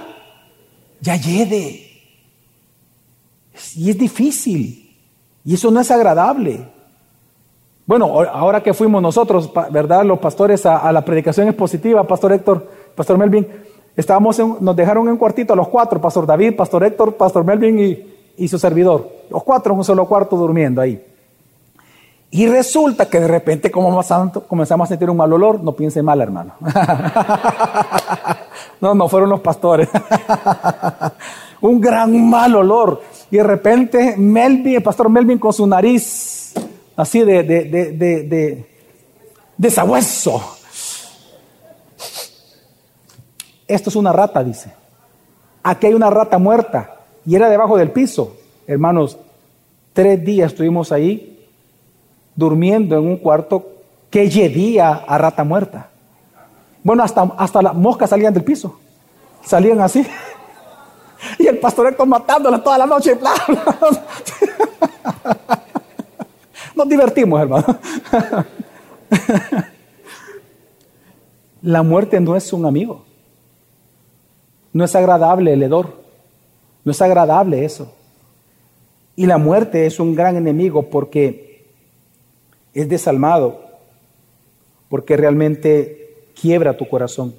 ya 1.02 1.16
lleve. 1.18 1.86
Y 3.76 3.92
es 3.92 3.98
difícil. 3.98 4.98
Y 5.46 5.54
eso 5.54 5.70
no 5.70 5.80
es 5.80 5.92
agradable. 5.92 6.79
Bueno, 7.90 8.06
ahora 8.06 8.62
que 8.62 8.76
fuimos 8.76 9.02
nosotros, 9.02 9.52
¿verdad? 9.72 10.06
Los 10.06 10.20
pastores 10.20 10.64
a, 10.68 10.92
la 10.92 11.04
predicación 11.04 11.48
expositiva, 11.48 12.04
Pastor 12.04 12.34
Héctor, 12.34 12.68
Pastor 12.94 13.18
Melvin, 13.18 13.48
estábamos 13.96 14.38
nos 14.62 14.76
dejaron 14.76 15.08
en 15.08 15.14
un 15.14 15.18
cuartito 15.18 15.54
a 15.54 15.56
los 15.56 15.70
cuatro, 15.70 16.00
Pastor 16.00 16.28
David, 16.28 16.56
Pastor 16.56 16.84
Héctor, 16.84 17.16
Pastor 17.16 17.44
Melvin 17.44 17.80
y, 17.80 18.16
y 18.38 18.48
su 18.48 18.60
servidor. 18.60 19.10
Los 19.32 19.44
cuatro 19.44 19.74
en 19.74 19.80
un 19.80 19.84
solo 19.84 20.06
cuarto 20.06 20.38
durmiendo 20.38 20.82
ahí. 20.82 21.04
Y 22.30 22.46
resulta 22.46 23.10
que 23.10 23.22
de 23.22 23.28
repente 23.28 23.72
como 23.72 23.90
comenzamos 24.48 24.86
a 24.86 24.88
sentir 24.88 25.10
un 25.10 25.18
mal 25.18 25.34
olor, 25.34 25.60
no 25.60 25.72
piense 25.72 26.04
mal, 26.04 26.22
hermano. 26.22 26.54
no, 28.82 28.94
no 28.94 29.10
fueron 29.10 29.32
los 29.32 29.40
pastores. 29.40 29.90
un 31.62 31.82
gran 31.82 32.30
mal 32.30 32.56
olor. 32.56 33.02
Y 33.32 33.38
de 33.38 33.44
repente 33.44 34.14
Melvin, 34.16 34.76
el 34.76 34.84
pastor 34.84 35.10
Melvin 35.10 35.40
con 35.40 35.54
su 35.54 35.66
nariz 35.66 36.39
así 37.00 37.24
de, 37.24 38.66
de, 39.58 39.70
sabueso. 39.70 40.58
Esto 43.68 43.90
es 43.90 43.96
una 43.96 44.12
rata, 44.12 44.44
dice. 44.44 44.74
Aquí 45.64 45.88
hay 45.88 45.94
una 45.94 46.10
rata 46.10 46.38
muerta 46.38 46.98
y 47.26 47.36
era 47.36 47.50
debajo 47.50 47.78
del 47.78 47.92
piso. 47.92 48.36
Hermanos, 48.68 49.18
tres 49.94 50.26
días 50.26 50.52
estuvimos 50.52 50.92
ahí 50.92 51.48
durmiendo 52.36 52.98
en 52.98 53.08
un 53.08 53.16
cuarto 53.18 53.66
que 54.10 54.30
llevía 54.30 55.06
a 55.08 55.18
rata 55.18 55.46
muerta. 55.46 55.90
Bueno, 56.84 57.04
hasta, 57.04 57.22
hasta 57.38 57.62
las 57.62 57.76
moscas 57.76 58.10
salían 58.10 58.34
del 58.34 58.44
piso. 58.44 58.78
Salían 59.44 59.80
así. 59.80 60.06
Y 61.38 61.48
el 61.48 61.60
pastor 61.60 61.94
matándola 62.08 62.64
toda 62.64 62.78
la 62.78 62.86
noche. 62.86 63.20
Nos 66.80 66.88
divertimos, 66.88 67.42
hermano. 67.42 67.78
La 71.62 71.84
muerte 71.84 72.22
no 72.22 72.38
es 72.38 72.54
un 72.54 72.66
amigo. 72.66 73.04
No 74.72 74.86
es 74.86 74.96
agradable 74.96 75.52
el 75.52 75.62
hedor. 75.62 76.02
No 76.86 76.94
es 76.94 77.02
agradable 77.02 77.66
eso. 77.66 77.94
Y 79.18 79.26
la 79.26 79.38
muerte 79.38 79.88
es 79.88 80.00
un 80.00 80.16
gran 80.16 80.38
enemigo 80.38 80.84
porque 80.84 81.66
es 82.74 82.88
desalmado, 82.88 83.60
porque 84.88 85.18
realmente 85.18 86.30
quiebra 86.34 86.78
tu 86.78 86.88
corazón. 86.88 87.36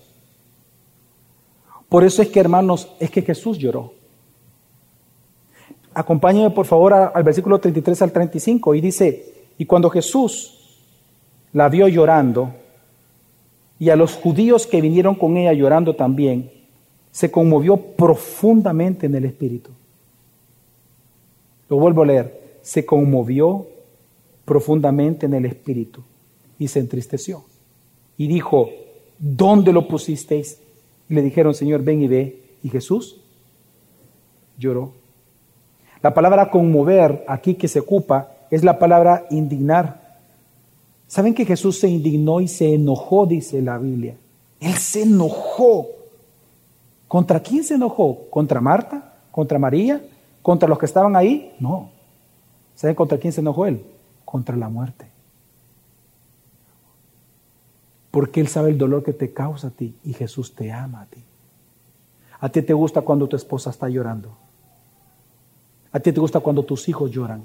Por 1.88 2.04
eso 2.04 2.20
es 2.20 2.28
que, 2.28 2.40
hermanos, 2.40 2.92
es 3.00 3.10
que 3.10 3.22
Jesús 3.22 3.56
lloró. 3.56 3.94
Acompáñenme 5.92 6.50
por 6.50 6.66
favor 6.66 6.94
al 6.94 7.22
versículo 7.22 7.58
33 7.58 8.02
al 8.02 8.12
35 8.12 8.74
y 8.74 8.80
dice, 8.80 9.34
y 9.58 9.66
cuando 9.66 9.90
Jesús 9.90 10.56
la 11.52 11.68
vio 11.68 11.88
llorando, 11.88 12.54
y 13.78 13.88
a 13.90 13.96
los 13.96 14.14
judíos 14.14 14.66
que 14.66 14.80
vinieron 14.80 15.14
con 15.14 15.36
ella 15.36 15.52
llorando 15.52 15.96
también, 15.96 16.50
se 17.10 17.30
conmovió 17.30 17.76
profundamente 17.76 19.06
en 19.06 19.14
el 19.14 19.24
espíritu. 19.24 19.70
Lo 21.68 21.76
vuelvo 21.78 22.02
a 22.02 22.06
leer, 22.06 22.58
se 22.62 22.84
conmovió 22.84 23.66
profundamente 24.44 25.26
en 25.26 25.34
el 25.34 25.46
espíritu 25.46 26.02
y 26.58 26.68
se 26.68 26.80
entristeció. 26.80 27.44
Y 28.18 28.28
dijo, 28.28 28.68
¿dónde 29.18 29.72
lo 29.72 29.88
pusisteis? 29.88 30.60
Y 31.08 31.14
le 31.14 31.22
dijeron, 31.22 31.54
Señor, 31.54 31.82
ven 31.82 32.02
y 32.02 32.08
ve. 32.08 32.42
Y 32.62 32.68
Jesús 32.68 33.20
lloró. 34.58 34.99
La 36.02 36.14
palabra 36.14 36.50
conmover 36.50 37.24
aquí 37.28 37.54
que 37.54 37.68
se 37.68 37.80
ocupa 37.80 38.28
es 38.50 38.64
la 38.64 38.78
palabra 38.78 39.26
indignar. 39.30 40.18
¿Saben 41.06 41.34
que 41.34 41.44
Jesús 41.44 41.78
se 41.78 41.88
indignó 41.88 42.40
y 42.40 42.48
se 42.48 42.74
enojó, 42.74 43.26
dice 43.26 43.60
la 43.60 43.78
Biblia? 43.78 44.16
Él 44.60 44.74
se 44.74 45.02
enojó. 45.02 45.88
¿Contra 47.08 47.40
quién 47.40 47.64
se 47.64 47.74
enojó? 47.74 48.28
¿Contra 48.30 48.60
Marta? 48.60 49.14
¿Contra 49.30 49.58
María? 49.58 50.00
¿Contra 50.42 50.68
los 50.68 50.78
que 50.78 50.86
estaban 50.86 51.16
ahí? 51.16 51.54
No. 51.58 51.90
¿Saben 52.74 52.94
contra 52.94 53.18
quién 53.18 53.32
se 53.32 53.40
enojó 53.40 53.66
él? 53.66 53.84
Contra 54.24 54.56
la 54.56 54.68
muerte. 54.68 55.06
Porque 58.10 58.40
Él 58.40 58.48
sabe 58.48 58.70
el 58.70 58.78
dolor 58.78 59.02
que 59.02 59.12
te 59.12 59.32
causa 59.32 59.68
a 59.68 59.70
ti 59.70 59.96
y 60.04 60.14
Jesús 60.14 60.54
te 60.54 60.72
ama 60.72 61.02
a 61.02 61.06
ti. 61.06 61.22
A 62.40 62.48
ti 62.48 62.62
te 62.62 62.72
gusta 62.72 63.02
cuando 63.02 63.28
tu 63.28 63.36
esposa 63.36 63.70
está 63.70 63.88
llorando. 63.88 64.36
A 65.92 66.00
ti 66.00 66.12
te 66.12 66.20
gusta 66.20 66.40
cuando 66.40 66.62
tus 66.62 66.88
hijos 66.88 67.10
lloran. 67.10 67.42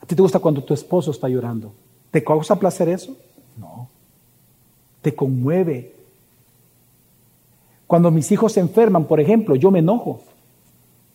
A 0.00 0.06
ti 0.06 0.14
te 0.14 0.22
gusta 0.22 0.38
cuando 0.38 0.62
tu 0.62 0.74
esposo 0.74 1.10
está 1.10 1.28
llorando. 1.28 1.72
¿Te 2.10 2.22
causa 2.22 2.58
placer 2.58 2.88
eso? 2.88 3.16
No. 3.56 3.88
Te 5.02 5.14
conmueve. 5.14 5.94
Cuando 7.86 8.10
mis 8.10 8.30
hijos 8.32 8.52
se 8.52 8.60
enferman, 8.60 9.04
por 9.04 9.20
ejemplo, 9.20 9.56
yo 9.56 9.70
me 9.70 9.78
enojo. 9.78 10.20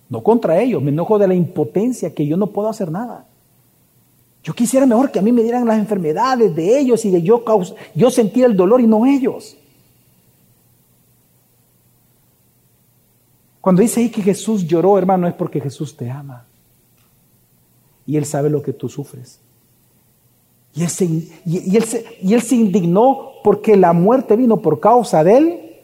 No 0.09 0.23
contra 0.23 0.61
ellos, 0.61 0.81
me 0.81 0.89
enojo 0.89 1.17
de 1.17 1.27
la 1.27 1.35
impotencia 1.35 2.13
que 2.13 2.25
yo 2.25 2.35
no 2.37 2.47
puedo 2.47 2.67
hacer 2.67 2.91
nada. 2.91 3.25
Yo 4.43 4.53
quisiera 4.53 4.85
mejor 4.85 5.11
que 5.11 5.19
a 5.19 5.21
mí 5.21 5.31
me 5.31 5.43
dieran 5.43 5.67
las 5.67 5.77
enfermedades 5.77 6.55
de 6.55 6.79
ellos 6.79 7.05
y 7.05 7.11
de 7.11 7.21
yo, 7.21 7.43
yo 7.93 8.09
sentir 8.09 8.43
el 8.45 8.57
dolor 8.57 8.81
y 8.81 8.87
no 8.87 9.05
ellos. 9.05 9.55
Cuando 13.61 13.81
dice 13.81 14.01
ahí 14.01 14.09
que 14.09 14.21
Jesús 14.21 14.65
lloró, 14.65 14.97
hermano, 14.97 15.27
es 15.27 15.33
porque 15.35 15.61
Jesús 15.61 15.95
te 15.95 16.09
ama. 16.09 16.45
Y 18.05 18.17
Él 18.17 18.25
sabe 18.25 18.49
lo 18.49 18.61
que 18.61 18.73
tú 18.73 18.89
sufres. 18.89 19.39
Y 20.73 20.83
él, 20.83 22.41
se, 22.41 22.55
indignó 22.55 23.33
porque 23.43 23.75
la 23.75 23.91
muerte 23.91 24.35
vino 24.35 24.57
por 24.57 24.79
causa 24.79 25.23
del 25.23 25.79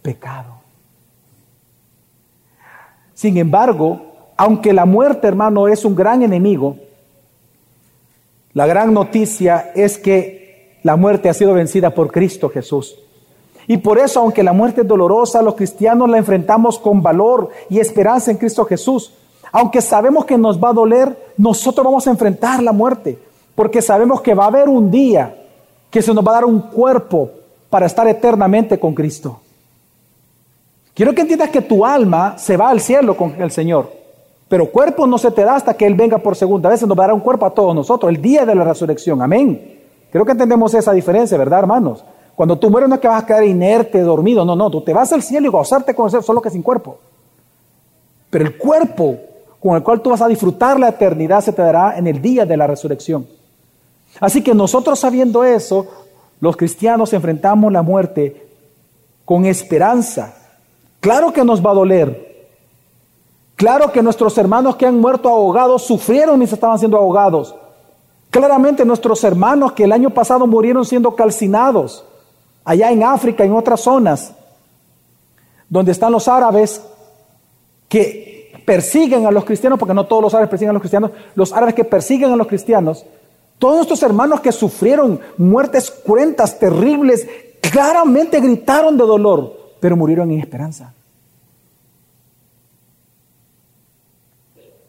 pecado. 0.00 0.54
Sin 3.14 3.36
embargo, 3.36 4.32
aunque 4.36 4.72
la 4.72 4.86
muerte, 4.86 5.28
hermano, 5.28 5.68
es 5.68 5.84
un 5.84 5.94
gran 5.94 6.22
enemigo, 6.22 6.78
la 8.54 8.66
gran 8.66 8.94
noticia 8.94 9.70
es 9.74 9.98
que 9.98 10.78
la 10.82 10.96
muerte 10.96 11.28
ha 11.28 11.34
sido 11.34 11.52
vencida 11.52 11.90
por 11.90 12.10
Cristo 12.10 12.48
Jesús. 12.48 12.96
Y 13.72 13.78
por 13.78 13.98
eso, 13.98 14.20
aunque 14.20 14.42
la 14.42 14.52
muerte 14.52 14.82
es 14.82 14.86
dolorosa, 14.86 15.40
los 15.40 15.54
cristianos 15.54 16.06
la 16.06 16.18
enfrentamos 16.18 16.78
con 16.78 17.02
valor 17.02 17.48
y 17.70 17.78
esperanza 17.78 18.30
en 18.30 18.36
Cristo 18.36 18.66
Jesús. 18.66 19.14
Aunque 19.50 19.80
sabemos 19.80 20.26
que 20.26 20.36
nos 20.36 20.62
va 20.62 20.68
a 20.68 20.72
doler, 20.74 21.32
nosotros 21.38 21.82
vamos 21.82 22.06
a 22.06 22.10
enfrentar 22.10 22.62
la 22.62 22.72
muerte, 22.72 23.18
porque 23.54 23.80
sabemos 23.80 24.20
que 24.20 24.34
va 24.34 24.44
a 24.44 24.48
haber 24.48 24.68
un 24.68 24.90
día 24.90 25.34
que 25.88 26.02
se 26.02 26.12
nos 26.12 26.22
va 26.22 26.32
a 26.32 26.34
dar 26.34 26.44
un 26.44 26.60
cuerpo 26.60 27.30
para 27.70 27.86
estar 27.86 28.06
eternamente 28.06 28.78
con 28.78 28.92
Cristo. 28.92 29.40
Quiero 30.92 31.14
que 31.14 31.22
entiendas 31.22 31.48
que 31.48 31.62
tu 31.62 31.82
alma 31.82 32.36
se 32.36 32.58
va 32.58 32.68
al 32.68 32.80
cielo 32.82 33.16
con 33.16 33.40
el 33.40 33.50
Señor. 33.50 33.90
Pero 34.50 34.70
cuerpo 34.70 35.06
no 35.06 35.16
se 35.16 35.30
te 35.30 35.44
da 35.44 35.56
hasta 35.56 35.72
que 35.72 35.86
Él 35.86 35.94
venga 35.94 36.18
por 36.18 36.36
segunda 36.36 36.68
vez. 36.68 36.86
Nos 36.86 36.94
dará 36.94 37.14
un 37.14 37.20
cuerpo 37.20 37.46
a 37.46 37.54
todos 37.54 37.74
nosotros, 37.74 38.12
el 38.12 38.20
día 38.20 38.44
de 38.44 38.54
la 38.54 38.64
resurrección. 38.64 39.22
Amén. 39.22 39.80
Creo 40.10 40.26
que 40.26 40.32
entendemos 40.32 40.74
esa 40.74 40.92
diferencia, 40.92 41.38
¿verdad, 41.38 41.60
hermanos? 41.60 42.04
Cuando 42.42 42.58
tú 42.58 42.70
mueres 42.70 42.88
no 42.88 42.96
es 42.96 43.00
que 43.00 43.06
vas 43.06 43.22
a 43.22 43.24
quedar 43.24 43.44
inerte, 43.44 44.00
dormido. 44.00 44.44
No, 44.44 44.56
no, 44.56 44.68
tú 44.68 44.80
te 44.80 44.92
vas 44.92 45.12
al 45.12 45.22
cielo 45.22 45.46
y 45.46 45.48
gozarte 45.48 45.94
con 45.94 46.12
el 46.12 46.24
solo 46.24 46.42
que 46.42 46.50
sin 46.50 46.60
cuerpo. 46.60 46.98
Pero 48.30 48.44
el 48.44 48.58
cuerpo 48.58 49.16
con 49.60 49.76
el 49.76 49.84
cual 49.84 50.00
tú 50.00 50.10
vas 50.10 50.22
a 50.22 50.26
disfrutar 50.26 50.80
la 50.80 50.88
eternidad 50.88 51.40
se 51.40 51.52
te 51.52 51.62
dará 51.62 51.96
en 51.96 52.08
el 52.08 52.20
día 52.20 52.44
de 52.44 52.56
la 52.56 52.66
resurrección. 52.66 53.28
Así 54.18 54.42
que 54.42 54.54
nosotros 54.54 54.98
sabiendo 54.98 55.44
eso, 55.44 55.86
los 56.40 56.56
cristianos 56.56 57.12
enfrentamos 57.12 57.72
la 57.72 57.82
muerte 57.82 58.44
con 59.24 59.46
esperanza. 59.46 60.34
Claro 60.98 61.32
que 61.32 61.44
nos 61.44 61.64
va 61.64 61.70
a 61.70 61.74
doler, 61.74 62.48
Claro 63.54 63.92
que 63.92 64.02
nuestros 64.02 64.36
hermanos 64.36 64.74
que 64.74 64.86
han 64.86 64.98
muerto 64.98 65.28
ahogados 65.28 65.84
sufrieron 65.84 66.42
y 66.42 66.48
se 66.48 66.56
estaban 66.56 66.80
siendo 66.80 66.96
ahogados. 66.96 67.54
Claramente 68.30 68.84
nuestros 68.84 69.22
hermanos 69.22 69.74
que 69.74 69.84
el 69.84 69.92
año 69.92 70.10
pasado 70.10 70.48
murieron 70.48 70.84
siendo 70.84 71.14
calcinados, 71.14 72.04
allá 72.64 72.90
en 72.90 73.02
África, 73.02 73.44
en 73.44 73.52
otras 73.52 73.80
zonas, 73.80 74.32
donde 75.68 75.92
están 75.92 76.12
los 76.12 76.28
árabes 76.28 76.82
que 77.88 78.60
persiguen 78.64 79.26
a 79.26 79.30
los 79.30 79.44
cristianos, 79.44 79.78
porque 79.78 79.94
no 79.94 80.06
todos 80.06 80.22
los 80.22 80.34
árabes 80.34 80.50
persiguen 80.50 80.70
a 80.70 80.74
los 80.74 80.82
cristianos, 80.82 81.10
los 81.34 81.52
árabes 81.52 81.74
que 81.74 81.84
persiguen 81.84 82.32
a 82.32 82.36
los 82.36 82.46
cristianos, 82.46 83.04
todos 83.58 83.76
nuestros 83.76 84.02
hermanos 84.02 84.40
que 84.40 84.52
sufrieron 84.52 85.20
muertes 85.36 85.90
cruentas, 85.90 86.58
terribles, 86.58 87.28
claramente 87.60 88.40
gritaron 88.40 88.96
de 88.96 89.04
dolor, 89.04 89.72
pero 89.78 89.96
murieron 89.96 90.30
en 90.30 90.40
esperanza. 90.40 90.94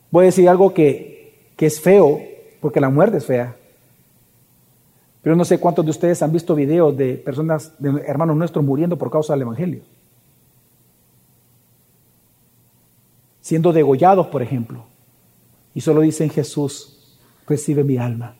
Voy 0.09 0.23
a 0.23 0.25
decir 0.25 0.47
algo 0.47 0.73
que, 0.73 1.53
es 1.57 1.79
feo, 1.79 2.21
porque 2.59 2.81
la 2.81 2.89
muerte 2.89 3.17
es 3.17 3.25
fea. 3.25 3.55
Pero 5.23 5.37
no 5.37 5.45
sé 5.45 5.57
cuántos 5.57 5.85
de 5.85 5.91
ustedes 5.91 6.21
han 6.21 6.33
visto 6.33 6.53
videos 6.53 6.95
de 6.97 7.15
personas, 7.15 7.73
de 7.79 8.03
hermanos 8.05 8.35
nuestros 8.35 8.63
muriendo 8.63 8.97
por 8.97 9.09
causa 9.09 9.33
del 9.33 9.43
Evangelio. 9.43 9.81
Siendo 13.39 13.71
degollados, 13.71 14.27
por 14.27 14.41
ejemplo. 14.41 14.83
Y 15.73 15.79
solo 15.79 16.01
dicen 16.01 16.29
Jesús, 16.29 17.17
recibe 17.47 17.85
mi 17.85 17.97
alma. 17.97 18.35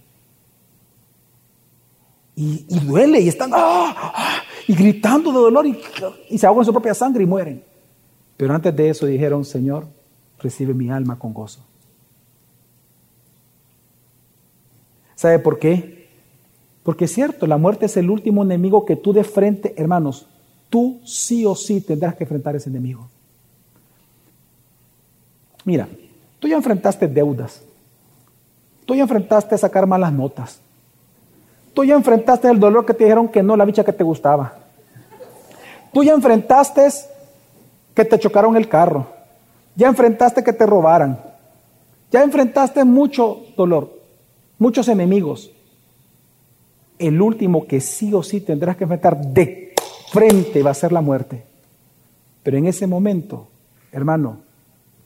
Y, 2.36 2.66
duele 2.86 3.22
y 3.22 3.30
están 3.30 3.52
¡ah! 3.54 3.94
¡ah! 3.96 4.42
y 4.68 4.76
gritando 4.76 5.32
de 5.32 5.38
dolor 5.38 5.66
y, 5.66 5.80
y 6.30 6.38
se 6.38 6.46
ahogan 6.46 6.66
su 6.66 6.74
propia 6.74 6.94
sangre 6.94 7.24
y 7.24 7.28
mueren. 7.28 7.64
Pero 8.36 8.54
antes 8.54 8.76
de 8.76 8.90
eso 8.90 9.06
dijeron, 9.06 9.46
Señor, 9.46 9.88
recibe 10.40 10.74
mi 10.74 10.90
alma 10.90 11.18
con 11.18 11.34
gozo. 11.34 11.66
¿Sabe 15.16 15.40
por 15.40 15.60
qué? 15.60 16.03
Porque 16.84 17.06
es 17.06 17.14
cierto, 17.14 17.48
la 17.48 17.58
muerte 17.58 17.86
es 17.86 17.98
el 17.98 18.10
último 18.10 18.44
enemigo 18.44 18.86
que 18.86 18.96
tú 18.96 19.14
de 19.14 19.24
frente, 19.24 19.74
hermanos, 19.78 20.28
tú 20.70 21.00
sí 21.06 21.46
o 21.46 21.56
sí 21.56 21.82
tendrás 21.82 22.16
que 22.16 22.24
enfrentar 22.24 22.56
ese 22.56 22.70
enemigo. 22.70 23.08
Mira, 25.66 25.88
tú 26.40 26.48
ya 26.48 26.58
enfrentaste 26.58 27.08
deudas, 27.08 27.62
tú 28.86 28.96
ya 28.96 29.04
enfrentaste 29.04 29.58
sacar 29.58 29.88
malas 29.88 30.12
notas, 30.12 30.60
tú 31.74 31.86
ya 31.86 31.96
enfrentaste 31.96 32.50
el 32.50 32.60
dolor 32.60 32.86
que 32.86 32.94
te 32.94 33.06
dijeron 33.06 33.30
que 33.30 33.42
no, 33.42 33.56
la 33.56 33.64
bicha 33.64 33.86
que 33.86 33.94
te 33.94 34.04
gustaba, 34.04 34.58
tú 35.94 36.04
ya 36.04 36.14
enfrentaste 36.14 36.90
que 37.94 38.04
te 38.04 38.20
chocaron 38.20 38.58
el 38.58 38.68
carro, 38.68 39.08
ya 39.76 39.88
enfrentaste 39.88 40.44
que 40.44 40.52
te 40.52 40.66
robaran. 40.66 41.34
Ya 42.14 42.22
enfrentaste 42.22 42.84
mucho 42.84 43.42
dolor, 43.58 43.92
muchos 44.60 44.88
enemigos. 44.88 45.50
El 47.00 47.22
último 47.22 47.66
que 47.66 47.82
sí 47.82 48.14
o 48.14 48.24
sí 48.24 48.42
tendrás 48.42 48.78
que 48.78 48.84
enfrentar 48.84 49.20
de 49.20 49.74
frente 50.12 50.64
va 50.64 50.72
a 50.72 50.76
ser 50.76 50.92
la 50.92 51.02
muerte. 51.02 51.44
Pero 52.44 52.58
en 52.58 52.68
ese 52.68 52.88
momento, 52.88 53.48
hermano, 53.92 54.42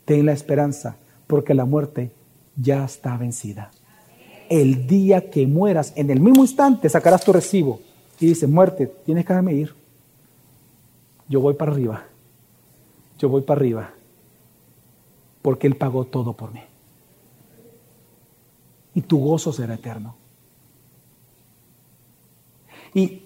ten 0.05 0.25
la 0.25 0.33
esperanza, 0.33 0.97
porque 1.27 1.53
la 1.53 1.65
muerte 1.65 2.11
ya 2.55 2.85
está 2.85 3.17
vencida. 3.17 3.71
El 4.49 4.87
día 4.87 5.29
que 5.29 5.45
mueras, 5.45 5.93
en 5.95 6.09
el 6.09 6.19
mismo 6.19 6.43
instante 6.43 6.89
sacarás 6.89 7.23
tu 7.23 7.33
recibo 7.33 7.81
y 8.19 8.27
dices, 8.27 8.49
muerte, 8.49 8.91
tienes 9.05 9.25
que 9.25 9.33
dejarme 9.33 9.53
ir. 9.53 9.73
Yo 11.27 11.41
voy 11.41 11.53
para 11.53 11.71
arriba. 11.71 12.05
Yo 13.19 13.29
voy 13.29 13.41
para 13.41 13.59
arriba 13.59 13.93
porque 15.47 15.65
Él 15.65 15.77
pagó 15.77 16.03
todo 16.03 16.33
por 16.33 16.53
mí. 16.53 16.59
Y 18.93 19.01
tu 19.01 19.17
gozo 19.17 19.53
será 19.53 19.75
eterno. 19.75 20.17
Y 22.93 23.21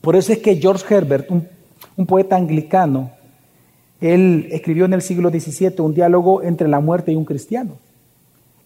por 0.00 0.16
eso 0.16 0.32
es 0.32 0.38
que 0.38 0.56
George 0.56 0.84
Herbert, 0.92 1.30
un, 1.30 2.06
poeta 2.06 2.36
anglicano, 2.36 3.10
él 4.00 4.48
escribió 4.50 4.84
en 4.84 4.92
el 4.92 5.02
siglo 5.02 5.30
XVII 5.30 5.74
un 5.78 5.94
diálogo 5.94 6.42
entre 6.42 6.68
la 6.68 6.80
muerte 6.80 7.12
y 7.12 7.16
un 7.16 7.24
cristiano. 7.24 7.78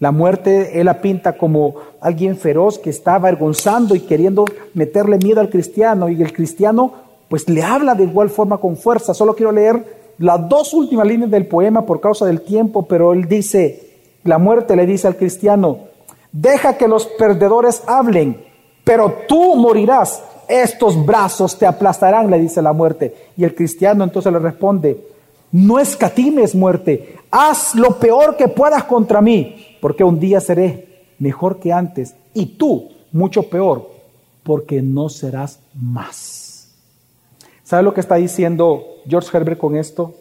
La 0.01 0.12
muerte 0.12 0.81
él 0.81 0.87
la 0.87 1.01
pinta 1.01 1.37
como 1.37 1.75
alguien 2.01 2.37
feroz 2.37 2.79
que 2.79 2.90
está 2.90 3.16
avergonzando 3.16 3.94
y 3.94 4.01
queriendo 4.01 4.44
meterle 4.75 5.18
miedo 5.18 5.40
al 5.40 5.51
cristiano 5.51 6.09
y 6.09 6.23
el 6.23 6.33
cristiano 6.33 6.92
pues 7.29 7.49
le 7.49 7.62
habla 7.62 7.94
de 7.94 8.05
igual 8.05 8.31
forma 8.31 8.59
con 8.59 8.77
fuerza. 8.77 9.12
Solo 9.12 9.35
quiero 9.35 9.53
leer 9.53 9.99
las 10.18 10.49
dos 10.49 10.74
últimas 10.74 11.07
líneas 11.07 11.30
del 11.30 11.47
poema 11.47 11.87
por 11.87 12.01
causa 12.01 12.26
del 12.26 12.41
tiempo, 12.41 12.87
pero 12.87 13.12
él 13.12 13.28
dice, 13.28 13.89
la 14.24 14.39
muerte 14.39 14.74
le 14.74 14.87
dice 14.87 15.07
al 15.07 15.16
cristiano, 15.16 15.78
deja 16.32 16.76
que 16.76 16.89
los 16.89 17.07
perdedores 17.07 17.82
hablen, 17.87 18.47
pero 18.89 19.24
tú 19.28 19.55
morirás, 19.55 20.22
estos 20.49 21.05
brazos 21.05 21.59
te 21.59 21.66
aplastarán, 21.66 22.30
le 22.30 22.39
dice 22.39 22.62
la 22.62 22.72
muerte. 22.72 23.14
Y 23.36 23.45
el 23.45 23.55
cristiano 23.55 24.03
entonces 24.03 24.32
le 24.32 24.39
responde, 24.39 24.99
no 25.53 25.78
escatimes 25.78 26.55
muerte, 26.55 27.18
haz 27.30 27.74
lo 27.74 27.99
peor 27.99 28.39
que 28.39 28.49
puedas 28.49 28.84
contra 28.84 29.20
mí, 29.20 29.76
porque 29.82 30.05
un 30.05 30.18
día 30.18 30.41
seré 30.41 31.05
mejor 31.18 31.59
que 31.61 31.70
antes, 31.70 32.14
y 32.32 32.47
tú 32.57 32.89
mucho 33.12 33.43
peor, 33.43 33.91
porque 34.43 34.80
no 34.80 35.11
serás 35.11 35.61
más. 35.74 36.70
¿Sabe 37.64 37.82
lo 37.82 37.93
que 37.93 38.01
está 38.01 38.14
diciendo 38.14 38.86
George 39.07 39.28
Herbert 39.36 39.59
con 39.59 39.76
esto? 39.76 40.14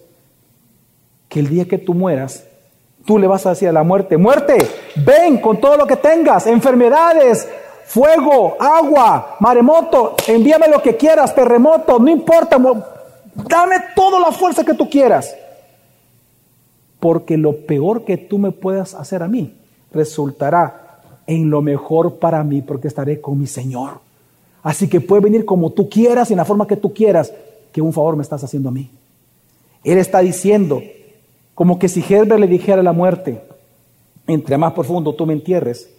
Que 1.30 1.40
el 1.40 1.48
día 1.48 1.64
que 1.70 1.78
tú 1.78 1.94
mueras, 1.94 2.44
tú 3.06 3.18
le 3.18 3.28
vas 3.28 3.46
a 3.46 3.52
decir 3.52 3.70
a 3.70 3.72
la 3.72 3.84
muerte, 3.84 4.18
muerte, 4.18 4.58
ven 5.06 5.38
con 5.38 5.62
todo 5.62 5.78
lo 5.78 5.88
que 5.88 5.96
tengas, 5.96 6.48
enfermedades, 6.48 7.48
fuego, 7.88 8.58
agua, 8.60 9.38
maremoto, 9.40 10.16
envíame 10.28 10.68
lo 10.68 10.82
que 10.82 10.98
quieras, 10.98 11.34
terremoto, 11.34 11.98
no 12.00 12.10
importa, 12.10 12.58
Dame 13.48 13.76
toda 13.96 14.20
la 14.20 14.32
fuerza 14.32 14.66
que 14.66 14.74
tú 14.74 14.90
quieras. 14.90 15.36
Porque 17.00 17.38
lo 17.38 17.66
peor 17.66 18.04
que 18.04 18.18
tú 18.18 18.40
me 18.40 18.52
puedas 18.52 18.96
hacer 18.96 19.22
a 19.22 19.28
mí 19.28 19.54
resultará 19.92 21.00
en 21.28 21.50
lo 21.50 21.62
mejor 21.62 22.16
para 22.16 22.44
mí 22.44 22.64
porque 22.64 22.88
estaré 22.88 23.22
con 23.22 23.40
mi 23.40 23.46
Señor. 23.46 24.00
Así 24.64 24.90
que 24.90 25.00
puede 25.00 25.22
venir 25.22 25.46
como 25.46 25.72
tú 25.72 25.88
quieras 25.88 26.30
y 26.30 26.34
en 26.34 26.38
la 26.38 26.46
forma 26.46 26.66
que 26.66 26.78
tú 26.78 26.94
quieras, 26.94 27.32
que 27.72 27.82
un 27.82 27.94
favor 27.94 28.16
me 28.16 28.24
estás 28.24 28.44
haciendo 28.44 28.70
a 28.70 28.72
mí. 28.72 28.90
Él 29.84 30.00
está 30.00 30.20
diciendo, 30.20 30.82
como 31.54 31.78
que 31.78 31.88
si 31.88 32.02
Herbert 32.02 32.42
le 32.42 32.48
dijera 32.48 32.82
a 32.82 32.84
la 32.84 32.92
muerte, 32.92 33.40
entre 34.26 34.58
más 34.58 34.74
profundo 34.74 35.14
tú 35.14 35.28
me 35.28 35.34
entierres, 35.34 35.90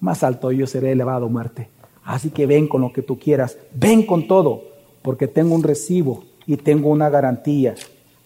más 0.00 0.22
alto 0.22 0.52
yo 0.52 0.66
seré 0.66 0.92
elevado 0.92 1.28
muerte. 1.28 1.68
Así 2.04 2.30
que 2.30 2.46
ven 2.46 2.68
con 2.68 2.80
lo 2.80 2.92
que 2.92 3.02
tú 3.02 3.18
quieras, 3.18 3.58
ven 3.74 4.06
con 4.06 4.28
todo, 4.28 4.62
porque 5.02 5.26
tengo 5.26 5.54
un 5.54 5.62
recibo 5.62 6.24
y 6.46 6.56
tengo 6.56 6.90
una 6.90 7.10
garantía 7.10 7.74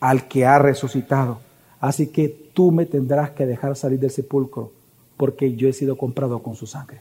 al 0.01 0.29
que 0.29 0.45
ha 0.45 0.59
resucitado. 0.59 1.41
Así 1.81 2.09
que 2.09 2.29
tú 2.29 2.71
me 2.71 2.87
tendrás 2.87 3.31
que 3.31 3.47
dejar 3.47 3.77
salir 3.77 3.99
del 3.99 4.11
sepulcro, 4.11 4.73
porque 5.17 5.55
yo 5.55 5.69
he 5.69 5.73
sido 5.73 5.97
comprado 5.97 6.43
con 6.43 6.55
su 6.55 6.67
sangre. 6.67 7.01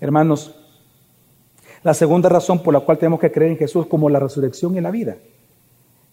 Hermanos, 0.00 0.54
la 1.82 1.92
segunda 1.92 2.28
razón 2.30 2.62
por 2.62 2.72
la 2.72 2.80
cual 2.80 2.98
tenemos 2.98 3.20
que 3.20 3.30
creer 3.30 3.52
en 3.52 3.58
Jesús 3.58 3.86
como 3.86 4.08
la 4.08 4.18
resurrección 4.18 4.76
y 4.76 4.80
la 4.80 4.90
vida 4.90 5.16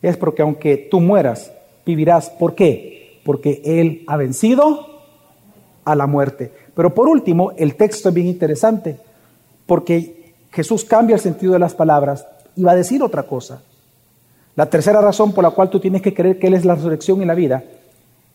es 0.02 0.18
porque 0.18 0.42
aunque 0.42 0.78
tú 0.78 1.00
mueras, 1.00 1.52
vivirás. 1.86 2.30
¿Por 2.30 2.56
qué? 2.56 3.22
Porque 3.24 3.62
Él 3.64 4.04
ha 4.08 4.18
vencido 4.18 4.91
a 5.86 5.96
la 5.96 6.08
muerte. 6.08 6.52
Pero 6.76 6.94
por 6.94 7.08
último, 7.08 7.52
el 7.58 7.76
texto 7.76 8.10
es 8.10 8.16
bien 8.16 8.28
interesante, 8.28 8.98
porque 9.66 10.34
Jesús 10.52 10.86
cambia 10.86 11.16
el 11.16 11.22
sentido 11.22 11.54
de 11.54 11.60
las 11.60 11.74
palabras 11.74 12.26
y 12.56 12.64
va 12.64 12.72
a 12.72 12.76
decir 12.76 13.02
otra 13.04 13.24
cosa. 13.24 13.62
La 14.56 14.70
tercera 14.70 15.02
razón 15.02 15.32
por 15.32 15.44
la 15.44 15.52
cual 15.52 15.70
tú 15.70 15.80
tienes 15.80 16.02
que 16.02 16.14
creer 16.14 16.38
que 16.38 16.48
Él 16.48 16.54
es 16.54 16.66
la 16.66 16.76
resurrección 16.76 17.22
y 17.22 17.26
la 17.26 17.36
vida 17.36 17.64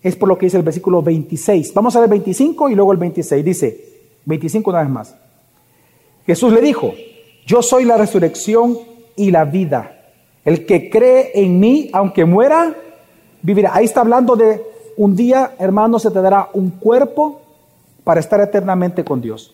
es 0.02 0.16
por 0.16 0.28
lo 0.28 0.38
que 0.38 0.46
dice 0.46 0.56
el 0.56 0.62
versículo 0.62 1.02
26. 1.02 1.74
Vamos 1.74 1.96
a 1.96 2.00
ver 2.00 2.08
25 2.08 2.70
y 2.70 2.74
luego 2.74 2.92
el 2.92 2.98
26. 2.98 3.44
Dice, 3.44 3.84
25 4.24 4.70
una 4.70 4.80
vez 4.80 4.88
más. 4.88 5.14
Jesús 6.24 6.52
le 6.52 6.60
dijo, 6.60 6.92
yo 7.46 7.62
soy 7.62 7.84
la 7.84 7.96
resurrección 7.96 8.78
y 9.14 9.30
la 9.30 9.44
vida. 9.44 9.92
El 10.44 10.64
que 10.64 10.90
cree 10.90 11.32
en 11.34 11.58
mí, 11.58 11.90
aunque 11.92 12.24
muera, 12.24 12.74
vivirá. 13.42 13.74
Ahí 13.74 13.84
está 13.84 14.00
hablando 14.00 14.36
de 14.36 14.62
un 14.96 15.16
día, 15.16 15.52
hermano, 15.58 15.98
se 15.98 16.10
te 16.10 16.20
dará 16.20 16.48
un 16.52 16.70
cuerpo 16.70 17.40
para 18.04 18.20
estar 18.20 18.40
eternamente 18.40 19.04
con 19.04 19.20
Dios. 19.20 19.52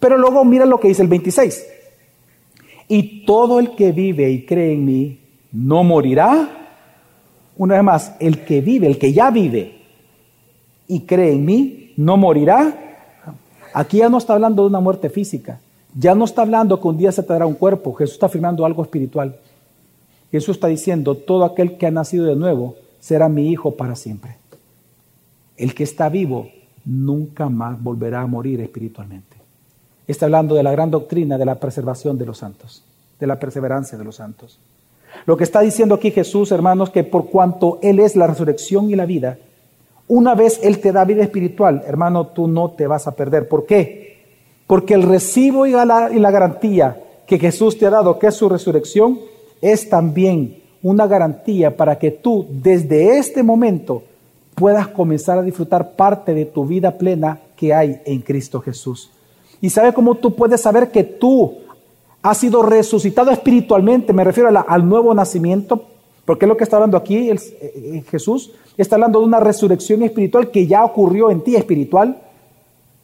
Pero 0.00 0.18
luego 0.18 0.44
mira 0.44 0.66
lo 0.66 0.78
que 0.80 0.88
dice 0.88 1.02
el 1.02 1.08
26. 1.08 1.66
Y 2.88 3.24
todo 3.24 3.60
el 3.60 3.74
que 3.74 3.92
vive 3.92 4.30
y 4.30 4.44
cree 4.44 4.74
en 4.74 4.84
mí 4.84 5.20
no 5.52 5.84
morirá. 5.84 6.48
Una 7.56 7.76
vez 7.76 7.84
más, 7.84 8.14
el 8.20 8.44
que 8.44 8.60
vive, 8.60 8.86
el 8.86 8.98
que 8.98 9.12
ya 9.12 9.30
vive 9.30 9.80
y 10.88 11.00
cree 11.00 11.32
en 11.32 11.44
mí, 11.44 11.94
no 11.96 12.16
morirá. 12.16 12.96
Aquí 13.72 13.98
ya 13.98 14.08
no 14.08 14.18
está 14.18 14.34
hablando 14.34 14.62
de 14.62 14.68
una 14.68 14.80
muerte 14.80 15.08
física. 15.08 15.60
Ya 15.96 16.14
no 16.14 16.24
está 16.24 16.42
hablando 16.42 16.80
que 16.80 16.88
un 16.88 16.98
día 16.98 17.12
se 17.12 17.22
te 17.22 17.32
dará 17.32 17.46
un 17.46 17.54
cuerpo. 17.54 17.94
Jesús 17.94 18.14
está 18.14 18.26
afirmando 18.26 18.66
algo 18.66 18.82
espiritual. 18.82 19.36
Jesús 20.30 20.56
está 20.56 20.66
diciendo, 20.66 21.14
todo 21.16 21.44
aquel 21.44 21.78
que 21.78 21.86
ha 21.86 21.90
nacido 21.90 22.26
de 22.26 22.34
nuevo 22.34 22.74
será 22.98 23.28
mi 23.28 23.50
hijo 23.50 23.76
para 23.76 23.94
siempre. 23.94 24.36
El 25.56 25.74
que 25.74 25.84
está 25.84 26.08
vivo 26.08 26.48
nunca 26.84 27.48
más 27.48 27.82
volverá 27.82 28.22
a 28.22 28.26
morir 28.26 28.60
espiritualmente. 28.60 29.36
Está 30.06 30.26
hablando 30.26 30.54
de 30.54 30.62
la 30.62 30.72
gran 30.72 30.90
doctrina 30.90 31.38
de 31.38 31.46
la 31.46 31.54
preservación 31.54 32.18
de 32.18 32.26
los 32.26 32.38
santos, 32.38 32.84
de 33.18 33.26
la 33.26 33.38
perseverancia 33.38 33.96
de 33.96 34.04
los 34.04 34.16
santos. 34.16 34.58
Lo 35.26 35.36
que 35.36 35.44
está 35.44 35.60
diciendo 35.60 35.94
aquí 35.94 36.10
Jesús, 36.10 36.52
hermanos, 36.52 36.90
que 36.90 37.04
por 37.04 37.30
cuanto 37.30 37.78
Él 37.82 38.00
es 38.00 38.16
la 38.16 38.26
resurrección 38.26 38.90
y 38.90 38.96
la 38.96 39.06
vida, 39.06 39.38
una 40.08 40.34
vez 40.34 40.60
Él 40.62 40.80
te 40.80 40.92
da 40.92 41.04
vida 41.04 41.22
espiritual, 41.22 41.82
hermano, 41.86 42.26
tú 42.26 42.46
no 42.46 42.72
te 42.72 42.86
vas 42.86 43.06
a 43.06 43.12
perder. 43.12 43.48
¿Por 43.48 43.64
qué? 43.64 44.18
Porque 44.66 44.94
el 44.94 45.02
recibo 45.02 45.66
y 45.66 45.72
la, 45.72 46.10
y 46.12 46.18
la 46.18 46.30
garantía 46.30 47.00
que 47.26 47.38
Jesús 47.38 47.78
te 47.78 47.86
ha 47.86 47.90
dado, 47.90 48.18
que 48.18 48.26
es 48.26 48.34
su 48.34 48.48
resurrección, 48.48 49.18
es 49.62 49.88
también 49.88 50.58
una 50.82 51.06
garantía 51.06 51.74
para 51.74 51.98
que 51.98 52.10
tú 52.10 52.46
desde 52.50 53.16
este 53.16 53.42
momento 53.42 54.02
puedas 54.54 54.88
comenzar 54.88 55.38
a 55.38 55.42
disfrutar 55.42 55.92
parte 55.92 56.34
de 56.34 56.44
tu 56.44 56.66
vida 56.66 56.96
plena 56.96 57.40
que 57.56 57.74
hay 57.74 58.00
en 58.04 58.20
Cristo 58.20 58.60
Jesús. 58.60 59.10
¿Y 59.60 59.70
sabe 59.70 59.92
cómo 59.92 60.14
tú 60.16 60.34
puedes 60.34 60.60
saber 60.60 60.90
que 60.90 61.04
tú 61.04 61.58
has 62.22 62.38
sido 62.38 62.62
resucitado 62.62 63.30
espiritualmente? 63.30 64.12
Me 64.12 64.24
refiero 64.24 64.50
al 64.66 64.88
nuevo 64.88 65.14
nacimiento, 65.14 65.84
porque 66.24 66.44
es 66.44 66.48
lo 66.48 66.56
que 66.56 66.64
está 66.64 66.76
hablando 66.76 66.96
aquí 66.96 67.30
eh, 67.30 67.38
eh, 67.60 68.04
Jesús. 68.10 68.52
Está 68.76 68.96
hablando 68.96 69.20
de 69.20 69.26
una 69.26 69.40
resurrección 69.40 70.02
espiritual 70.02 70.50
que 70.50 70.66
ya 70.66 70.84
ocurrió 70.84 71.30
en 71.30 71.42
ti 71.42 71.56
espiritual, 71.56 72.18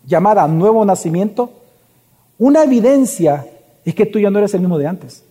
llamada 0.06 0.46
nuevo 0.48 0.84
nacimiento. 0.84 1.50
Una 2.38 2.64
evidencia 2.64 3.46
es 3.84 3.94
que 3.94 4.06
tú 4.06 4.18
ya 4.18 4.30
no 4.30 4.38
eres 4.38 4.54
el 4.54 4.60
mismo 4.60 4.78
de 4.78 4.86
antes. 4.86 5.24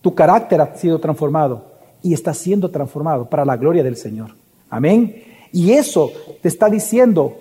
Tu 0.00 0.14
carácter 0.14 0.60
ha 0.60 0.76
sido 0.76 0.98
transformado 0.98 1.64
y 2.02 2.14
está 2.14 2.32
siendo 2.32 2.70
transformado 2.70 3.28
para 3.28 3.44
la 3.44 3.56
gloria 3.56 3.82
del 3.82 3.96
Señor. 3.96 4.45
Amén. 4.76 5.24
Y 5.52 5.72
eso 5.72 6.12
te 6.42 6.48
está 6.48 6.68
diciendo 6.68 7.38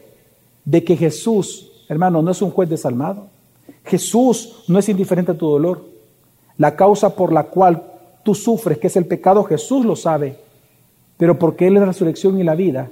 de 0.63 0.86
que 0.86 0.95
Jesús, 0.95 1.69
hermano, 1.89 2.21
no 2.21 2.31
es 2.31 2.41
un 2.41 2.49
juez 2.49 2.69
desalmado. 2.69 3.27
Jesús 3.83 4.63
no 4.69 4.79
es 4.79 4.88
indiferente 4.88 5.33
a 5.33 5.38
tu 5.38 5.45
dolor. 5.45 5.83
La 6.57 6.77
causa 6.77 7.13
por 7.13 7.33
la 7.33 7.43
cual 7.43 7.83
tú 8.23 8.33
sufres, 8.33 8.77
que 8.77 8.88
es 8.88 8.95
el 8.95 9.05
pecado, 9.05 9.43
Jesús 9.43 9.86
lo 9.86 9.97
sabe. 9.97 10.38
Pero 11.17 11.38
porque 11.38 11.67
Él 11.67 11.75
es 11.75 11.81
la 11.81 11.88
resurrección 11.88 12.39
y 12.39 12.43
la 12.43 12.55
vida, 12.55 12.89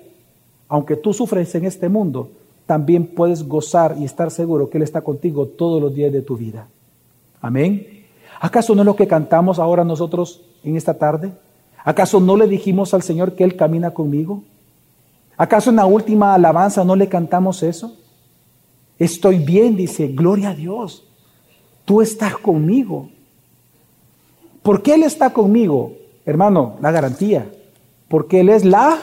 aunque 0.67 0.97
tú 0.97 1.13
sufres 1.13 1.55
en 1.55 1.63
este 1.63 1.87
mundo, 1.87 2.31
también 2.65 3.07
puedes 3.07 3.47
gozar 3.47 3.95
y 3.97 4.03
estar 4.03 4.29
seguro 4.29 4.69
que 4.69 4.77
Él 4.77 4.83
está 4.83 4.99
contigo 4.99 5.47
todos 5.47 5.81
los 5.81 5.95
días 5.95 6.11
de 6.11 6.21
tu 6.21 6.35
vida. 6.35 6.67
Amén. 7.39 8.03
¿Acaso 8.41 8.75
no 8.75 8.81
es 8.81 8.85
lo 8.85 8.97
que 8.97 9.07
cantamos 9.07 9.57
ahora 9.57 9.85
nosotros 9.85 10.41
en 10.65 10.75
esta 10.75 10.95
tarde? 10.95 11.31
¿Acaso 11.83 12.19
no 12.19 12.37
le 12.37 12.47
dijimos 12.47 12.93
al 12.93 13.03
Señor 13.03 13.35
que 13.35 13.43
Él 13.43 13.55
camina 13.55 13.91
conmigo? 13.91 14.43
¿Acaso 15.37 15.69
en 15.69 15.77
la 15.77 15.85
última 15.85 16.33
alabanza 16.33 16.83
no 16.83 16.95
le 16.95 17.09
cantamos 17.09 17.63
eso? 17.63 17.97
Estoy 18.99 19.39
bien, 19.39 19.75
dice, 19.75 20.07
gloria 20.07 20.49
a 20.49 20.55
Dios. 20.55 21.05
Tú 21.85 22.01
estás 22.01 22.37
conmigo. 22.37 23.09
¿Por 24.61 24.81
qué 24.81 24.93
Él 24.95 25.03
está 25.03 25.31
conmigo? 25.31 25.93
Hermano, 26.25 26.77
la 26.81 26.91
garantía. 26.91 27.51
Porque 28.07 28.39
Él 28.39 28.49
es 28.49 28.63
la 28.63 28.97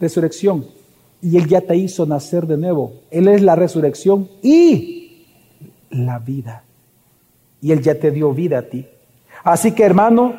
resurrección. 0.00 0.66
Y 1.22 1.36
Él 1.36 1.46
ya 1.46 1.60
te 1.60 1.76
hizo 1.76 2.06
nacer 2.06 2.46
de 2.46 2.56
nuevo. 2.56 2.94
Él 3.10 3.28
es 3.28 3.42
la 3.42 3.54
resurrección 3.54 4.28
y 4.42 5.26
la 5.90 6.18
vida 6.18 6.64
y 7.66 7.72
Él 7.72 7.82
ya 7.82 7.94
te 7.96 8.10
dio 8.10 8.32
vida 8.32 8.58
a 8.58 8.62
ti. 8.62 8.86
Así 9.42 9.72
que 9.72 9.84
hermano, 9.84 10.34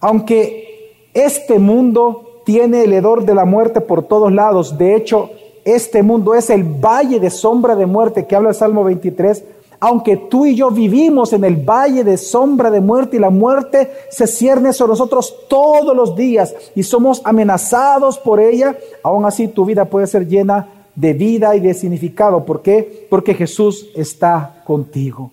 aunque 0.00 1.08
este 1.14 1.58
mundo 1.58 2.42
tiene 2.44 2.84
el 2.84 2.92
hedor 2.92 3.24
de 3.24 3.34
la 3.34 3.44
muerte 3.44 3.80
por 3.80 4.02
todos 4.02 4.32
lados, 4.32 4.76
de 4.78 4.96
hecho, 4.96 5.30
este 5.64 6.02
mundo 6.02 6.34
es 6.34 6.50
el 6.50 6.64
valle 6.64 7.20
de 7.20 7.30
sombra 7.30 7.76
de 7.76 7.86
muerte 7.86 8.26
que 8.26 8.34
habla 8.34 8.48
el 8.48 8.54
Salmo 8.54 8.82
23, 8.82 9.44
aunque 9.78 10.16
tú 10.16 10.44
y 10.44 10.54
yo 10.54 10.70
vivimos 10.70 11.32
en 11.32 11.44
el 11.44 11.56
valle 11.56 12.04
de 12.04 12.18
sombra 12.18 12.70
de 12.70 12.80
muerte 12.80 13.16
y 13.16 13.20
la 13.20 13.30
muerte 13.30 13.90
se 14.10 14.26
cierne 14.26 14.72
sobre 14.72 14.90
nosotros 14.90 15.34
todos 15.48 15.96
los 15.96 16.14
días 16.14 16.54
y 16.74 16.82
somos 16.82 17.22
amenazados 17.24 18.18
por 18.18 18.40
ella, 18.40 18.76
aún 19.02 19.24
así 19.24 19.48
tu 19.48 19.64
vida 19.64 19.86
puede 19.86 20.06
ser 20.06 20.28
llena 20.28 20.68
de 20.94 21.14
vida 21.14 21.56
y 21.56 21.60
de 21.60 21.72
significado. 21.72 22.44
¿Por 22.44 22.60
qué? 22.60 23.06
Porque 23.08 23.34
Jesús 23.34 23.88
está 23.94 24.62
contigo. 24.66 25.30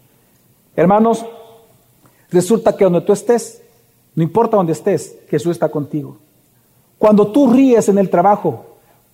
Hermanos, 0.77 1.25
resulta 2.29 2.75
que 2.75 2.85
donde 2.85 3.01
tú 3.01 3.11
estés, 3.11 3.61
no 4.17 4.23
importa 4.23 4.57
donde 4.57 4.71
estés, 4.71 5.15
Jesús 5.29 5.51
está 5.51 5.69
contigo. 5.69 6.17
Cuando 6.97 7.27
tú 7.27 7.53
ríes 7.53 7.87
en 7.87 7.99
el 7.99 8.09
trabajo, 8.09 8.65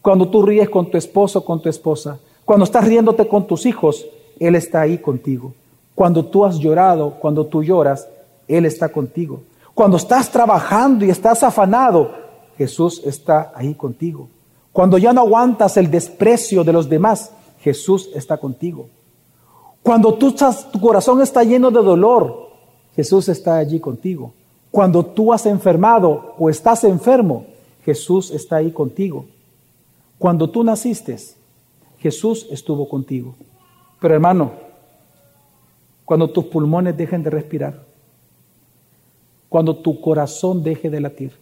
cuando 0.01 0.30
tú 0.30 0.43
ríes 0.43 0.70
con 0.70 0.89
tu 0.89 0.97
esposo, 0.97 1.43
con 1.43 1.62
tu 1.62 1.68
esposa, 1.68 2.20
cuando 2.45 2.64
estás 2.64 2.88
riéndote 2.88 3.28
con 3.28 3.45
tus 3.45 3.66
hijos, 3.66 4.06
Él 4.39 4.56
está 4.56 4.80
ahí 4.80 4.97
contigo. 4.97 5.54
Cuando 5.93 6.24
tú 6.24 6.45
has 6.45 6.58
llorado, 6.58 7.16
cuando 7.20 7.45
tú 7.45 7.62
lloras, 7.62 8.08
Él 8.47 8.66
está 8.66 8.88
contigo. 8.88 9.41
Cuando 9.74 9.97
estás 9.97 10.32
trabajando 10.32 11.04
y 11.04 11.10
estás 11.10 11.43
afanado, 11.43 12.10
Jesús 12.58 13.01
está 13.04 13.51
ahí 13.56 13.74
contigo. 13.74 14.30
Cuando 14.72 14.97
ya 14.97 15.12
no 15.12 15.20
aguantas 15.20 15.76
el 15.76 15.91
desprecio 15.91 16.64
de 16.64 16.72
los 16.72 16.88
demás, 16.88 17.30
Jesús 17.60 18.10
está 18.16 18.38
contigo. 18.38 18.88
Cuando 19.82 20.14
tú 20.14 20.30
estás, 20.30 20.72
tu 20.72 20.80
corazón 20.80 21.22
está 21.22 21.43
lleno 21.43 21.72
de 21.72 21.82
dolor, 21.82 22.51
Jesús 22.95 23.28
está 23.28 23.58
allí 23.58 23.82
contigo. 23.82 24.32
Cuando 24.74 25.05
tú 25.05 25.32
has 25.32 25.45
enfermado 25.45 26.34
o 26.39 26.49
estás 26.49 26.84
enfermo, 26.84 27.45
Jesús 27.86 28.32
está 28.32 28.55
ahí 28.55 28.71
contigo. 28.71 29.28
Cuando 30.17 30.49
tú 30.49 30.63
naciste, 30.63 31.15
Jesús 31.99 32.47
estuvo 32.49 32.89
contigo. 32.89 33.36
Pero 34.01 34.15
hermano, 34.15 34.51
cuando 36.05 36.28
tus 36.28 36.45
pulmones 36.45 36.97
dejen 36.97 37.21
de 37.21 37.30
respirar, 37.30 37.84
cuando 39.47 39.76
tu 39.76 40.01
corazón 40.01 40.63
deje 40.63 40.89
de 40.89 41.01
latir 41.01 41.34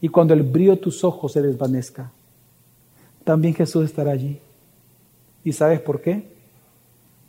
y 0.00 0.08
cuando 0.08 0.34
el 0.34 0.42
brillo 0.42 0.72
de 0.72 0.78
tus 0.78 1.04
ojos 1.04 1.30
se 1.30 1.42
desvanezca, 1.42 2.10
también 3.22 3.54
Jesús 3.54 3.84
estará 3.84 4.10
allí. 4.10 4.40
¿Y 5.44 5.52
sabes 5.52 5.78
por 5.78 6.00
qué? 6.00 6.28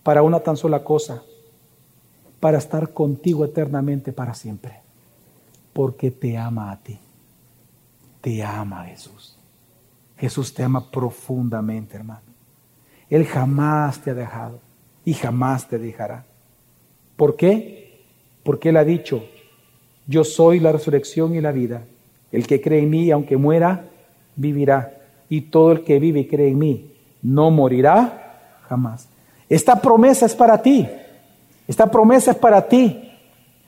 Para 0.02 0.24
una 0.24 0.40
tan 0.40 0.58
sola 0.58 0.84
cosa, 0.84 1.22
para 2.46 2.60
estar 2.60 2.94
contigo 2.94 3.44
eternamente 3.44 4.14
para 4.14 4.36
siempre, 4.36 4.80
porque 5.74 6.12
te 6.12 6.38
ama 6.38 6.70
a 6.70 6.78
ti, 6.78 7.00
te 8.22 8.44
ama 8.44 8.86
Jesús. 8.86 9.36
Jesús 10.16 10.54
te 10.54 10.62
ama 10.62 10.92
profundamente, 10.92 11.98
hermano. 11.98 12.22
Él 13.10 13.26
jamás 13.26 14.00
te 14.00 14.12
ha 14.12 14.14
dejado 14.14 14.60
y 15.04 15.16
jamás 15.16 15.68
te 15.68 15.80
dejará. 15.80 16.24
¿Por 17.16 17.36
qué? 17.36 18.04
Porque 18.44 18.70
Él 18.70 18.78
ha 18.78 18.84
dicho, 18.84 19.26
yo 20.06 20.24
soy 20.24 20.60
la 20.60 20.72
resurrección 20.72 21.34
y 21.34 21.42
la 21.42 21.52
vida. 21.52 21.82
El 22.32 22.46
que 22.46 22.62
cree 22.62 22.84
en 22.84 22.92
mí, 22.92 23.10
aunque 23.10 23.38
muera, 23.38 23.90
vivirá. 24.36 25.02
Y 25.30 25.42
todo 25.42 25.72
el 25.72 25.84
que 25.84 25.98
vive 25.98 26.20
y 26.20 26.28
cree 26.28 26.50
en 26.50 26.60
mí, 26.60 26.94
no 27.24 27.50
morirá 27.50 28.60
jamás. 28.70 29.10
Esta 29.50 29.82
promesa 29.82 30.28
es 30.28 30.36
para 30.36 30.62
ti. 30.62 30.88
Esta 31.68 31.90
promesa 31.90 32.32
es 32.32 32.38
para 32.38 32.68
ti. 32.68 33.12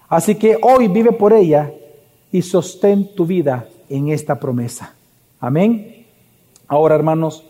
Así 0.10 0.36
que 0.36 0.58
hoy 0.62 0.88
vive 0.88 1.12
por 1.12 1.34
ella 1.34 1.72
y 2.32 2.42
sostén 2.42 3.14
tu 3.16 3.26
vida 3.26 3.68
en 3.90 4.10
esta 4.10 4.40
promesa. 4.40 4.94
Amén. 5.40 6.06
Ahora, 6.68 6.96
hermanos, 6.96 7.44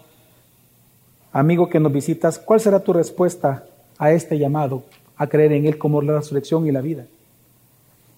amigo 1.31 1.69
que 1.69 1.79
nos 1.79 1.91
visitas, 1.91 2.39
¿cuál 2.39 2.59
será 2.59 2.79
tu 2.79 2.93
respuesta 2.93 3.65
a 3.97 4.11
este 4.11 4.37
llamado 4.37 4.83
a 5.17 5.27
creer 5.27 5.53
en 5.53 5.65
Él 5.65 5.77
como 5.77 6.01
la 6.01 6.17
resurrección 6.17 6.67
y 6.67 6.71
la 6.71 6.81
vida? 6.81 7.05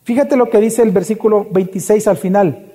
Fíjate 0.03 0.35
lo 0.35 0.49
que 0.49 0.59
dice 0.59 0.81
el 0.81 0.91
versículo 0.91 1.47
26 1.51 2.07
al 2.07 2.17
final. 2.17 2.65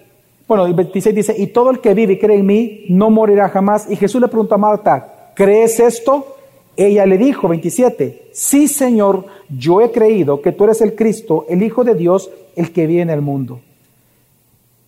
Bueno, 0.46 0.66
el 0.66 0.74
26 0.74 1.14
dice, 1.14 1.34
y 1.36 1.48
todo 1.48 1.70
el 1.70 1.80
que 1.80 1.94
vive 1.94 2.14
y 2.14 2.18
cree 2.18 2.38
en 2.38 2.46
mí 2.46 2.84
no 2.90 3.10
morirá 3.10 3.48
jamás. 3.48 3.90
Y 3.90 3.96
Jesús 3.96 4.20
le 4.20 4.28
preguntó 4.28 4.54
a 4.54 4.58
Marta, 4.58 5.32
¿crees 5.34 5.80
esto? 5.80 6.33
Ella 6.76 7.06
le 7.06 7.18
dijo, 7.18 7.48
27, 7.48 8.30
sí 8.32 8.66
Señor, 8.68 9.26
yo 9.48 9.80
he 9.80 9.90
creído 9.90 10.42
que 10.42 10.52
tú 10.52 10.64
eres 10.64 10.80
el 10.80 10.94
Cristo, 10.94 11.46
el 11.48 11.62
Hijo 11.62 11.84
de 11.84 11.94
Dios, 11.94 12.30
el 12.56 12.72
que 12.72 12.86
viene 12.86 13.12
al 13.12 13.22
mundo. 13.22 13.60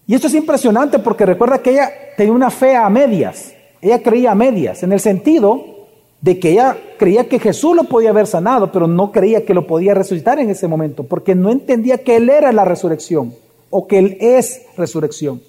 Y 0.06 0.14
esto 0.14 0.26
es 0.26 0.34
impresionante 0.34 0.98
porque 0.98 1.26
recuerda 1.26 1.62
que 1.62 1.70
ella 1.70 1.90
tenía 2.16 2.32
una 2.32 2.50
fe 2.50 2.76
a 2.76 2.88
medias, 2.88 3.54
ella 3.80 4.02
creía 4.02 4.32
a 4.32 4.34
medias, 4.34 4.82
en 4.82 4.92
el 4.92 5.00
sentido 5.00 5.76
de 6.20 6.38
que 6.38 6.52
ella 6.52 6.76
creía 6.98 7.28
que 7.28 7.38
Jesús 7.38 7.76
lo 7.76 7.84
podía 7.84 8.10
haber 8.10 8.26
sanado, 8.26 8.72
pero 8.72 8.86
no 8.86 9.12
creía 9.12 9.44
que 9.44 9.54
lo 9.54 9.66
podía 9.66 9.94
resucitar 9.94 10.38
en 10.38 10.50
ese 10.50 10.66
momento, 10.66 11.04
porque 11.04 11.34
no 11.34 11.50
entendía 11.50 11.98
que 11.98 12.16
Él 12.16 12.28
era 12.30 12.52
la 12.52 12.64
resurrección 12.64 13.34
o 13.70 13.86
que 13.86 13.98
Él 13.98 14.16
es 14.20 14.62
resurrección. 14.76 15.42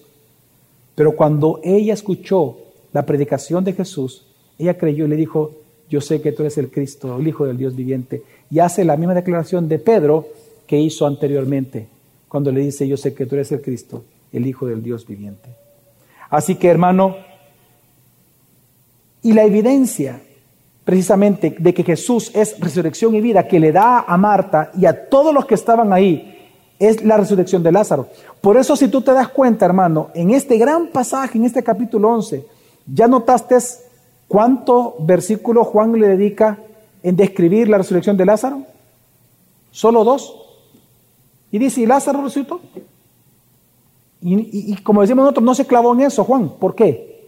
Pero 0.95 1.15
cuando 1.15 1.59
ella 1.63 1.93
escuchó 1.93 2.57
la 2.91 3.05
predicación 3.05 3.63
de 3.63 3.73
Jesús, 3.73 4.25
ella 4.57 4.77
creyó 4.77 5.05
y 5.05 5.09
le 5.09 5.15
dijo, 5.15 5.51
yo 5.89 6.01
sé 6.01 6.21
que 6.21 6.31
tú 6.31 6.43
eres 6.43 6.57
el 6.57 6.69
Cristo, 6.69 7.17
el 7.17 7.27
Hijo 7.27 7.45
del 7.45 7.57
Dios 7.57 7.75
viviente. 7.75 8.23
Y 8.49 8.59
hace 8.59 8.83
la 8.83 8.97
misma 8.97 9.13
declaración 9.13 9.67
de 9.67 9.79
Pedro 9.79 10.27
que 10.65 10.79
hizo 10.79 11.05
anteriormente, 11.05 11.87
cuando 12.27 12.51
le 12.51 12.61
dice, 12.61 12.87
yo 12.87 12.97
sé 12.97 13.13
que 13.13 13.25
tú 13.25 13.35
eres 13.35 13.51
el 13.51 13.61
Cristo, 13.61 14.03
el 14.33 14.45
Hijo 14.45 14.67
del 14.67 14.83
Dios 14.83 15.07
viviente. 15.07 15.49
Así 16.29 16.55
que 16.55 16.67
hermano, 16.67 17.15
y 19.21 19.33
la 19.33 19.43
evidencia 19.43 20.21
precisamente 20.83 21.53
de 21.59 21.73
que 21.73 21.83
Jesús 21.83 22.31
es 22.33 22.57
resurrección 22.61 23.13
y 23.13 23.19
vida 23.19 23.45
que 23.45 23.59
le 23.59 23.73
da 23.73 24.05
a 24.07 24.15
Marta 24.15 24.71
y 24.77 24.85
a 24.85 25.09
todos 25.09 25.33
los 25.33 25.45
que 25.45 25.55
estaban 25.55 25.91
ahí, 25.91 26.33
es 26.79 27.03
la 27.03 27.17
resurrección 27.17 27.61
de 27.61 27.71
Lázaro. 27.71 28.07
Por 28.39 28.55
eso 28.55 28.75
si 28.75 28.87
tú 28.87 29.01
te 29.01 29.11
das 29.11 29.27
cuenta, 29.29 29.65
hermano, 29.65 30.11
en 30.13 30.31
este 30.31 30.57
gran 30.57 30.87
pasaje, 30.87 31.37
en 31.37 31.45
este 31.45 31.63
capítulo 31.63 32.09
11, 32.13 32.45
ya 32.93 33.07
notaste 33.07 33.57
cuánto 34.27 34.95
versículo 34.99 35.63
Juan 35.63 35.93
le 35.93 36.07
dedica 36.07 36.59
en 37.03 37.15
describir 37.15 37.69
la 37.69 37.77
resurrección 37.77 38.17
de 38.17 38.25
Lázaro. 38.25 38.63
Solo 39.71 40.03
dos. 40.03 40.35
Y 41.51 41.59
dice, 41.59 41.81
¿y 41.81 41.85
Lázaro 41.85 42.23
resucitó? 42.23 42.59
Y, 44.21 44.75
como 44.77 45.01
decimos 45.01 45.23
nosotros, 45.23 45.45
no 45.45 45.55
se 45.55 45.65
clavó 45.65 45.93
en 45.93 46.01
eso, 46.01 46.23
Juan. 46.23 46.49
¿Por 46.59 46.75
qué? 46.75 47.27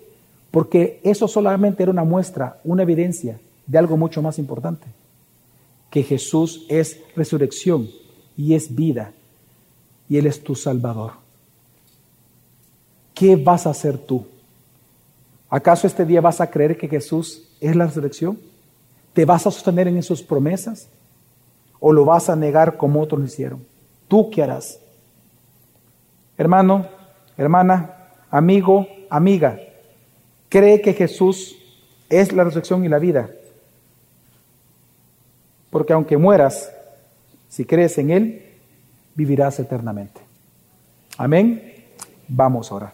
Porque 0.51 0.99
eso 1.03 1.27
solamente 1.27 1.83
era 1.83 1.91
una 1.91 2.03
muestra, 2.03 2.59
una 2.63 2.83
evidencia 2.83 3.39
de 3.67 3.77
algo 3.77 3.95
mucho 3.95 4.21
más 4.21 4.39
importante. 4.39 4.87
Que 5.89 6.03
Jesús 6.03 6.65
es 6.67 6.99
resurrección 7.15 7.89
y 8.35 8.55
es 8.55 8.75
vida. 8.75 9.13
Y 10.09 10.17
Él 10.17 10.25
es 10.25 10.43
tu 10.43 10.55
Salvador. 10.55 11.13
¿Qué 13.13 13.35
vas 13.35 13.67
a 13.67 13.71
hacer 13.71 13.97
tú? 13.97 14.25
¿Acaso 15.49 15.87
este 15.87 16.05
día 16.05 16.21
vas 16.21 16.41
a 16.41 16.49
creer 16.49 16.77
que 16.77 16.87
Jesús 16.87 17.49
es 17.59 17.75
la 17.75 17.85
resurrección? 17.85 18.39
¿Te 19.13 19.25
vas 19.25 19.47
a 19.47 19.51
sostener 19.51 19.87
en 19.87 20.03
sus 20.03 20.21
promesas? 20.21 20.87
¿O 21.79 21.91
lo 21.91 22.05
vas 22.05 22.29
a 22.29 22.35
negar 22.35 22.77
como 22.77 23.01
otros 23.01 23.19
lo 23.19 23.25
hicieron? 23.25 23.65
¿Tú 24.07 24.29
qué 24.29 24.43
harás? 24.43 24.79
Hermano, 26.37 26.87
hermana, 27.37 28.11
amigo, 28.29 28.87
amiga, 29.09 29.59
cree 30.49 30.81
que 30.81 30.93
Jesús 30.93 31.57
es 32.09 32.31
la 32.31 32.43
resurrección 32.43 32.85
y 32.85 32.89
la 32.89 32.99
vida. 32.99 33.29
Porque 35.69 35.93
aunque 35.93 36.17
mueras, 36.17 36.71
si 37.49 37.65
crees 37.65 37.97
en 37.97 38.11
Él, 38.11 38.45
vivirás 39.15 39.59
eternamente. 39.59 40.21
Amén. 41.17 41.73
Vamos 42.27 42.71
ahora. 42.71 42.93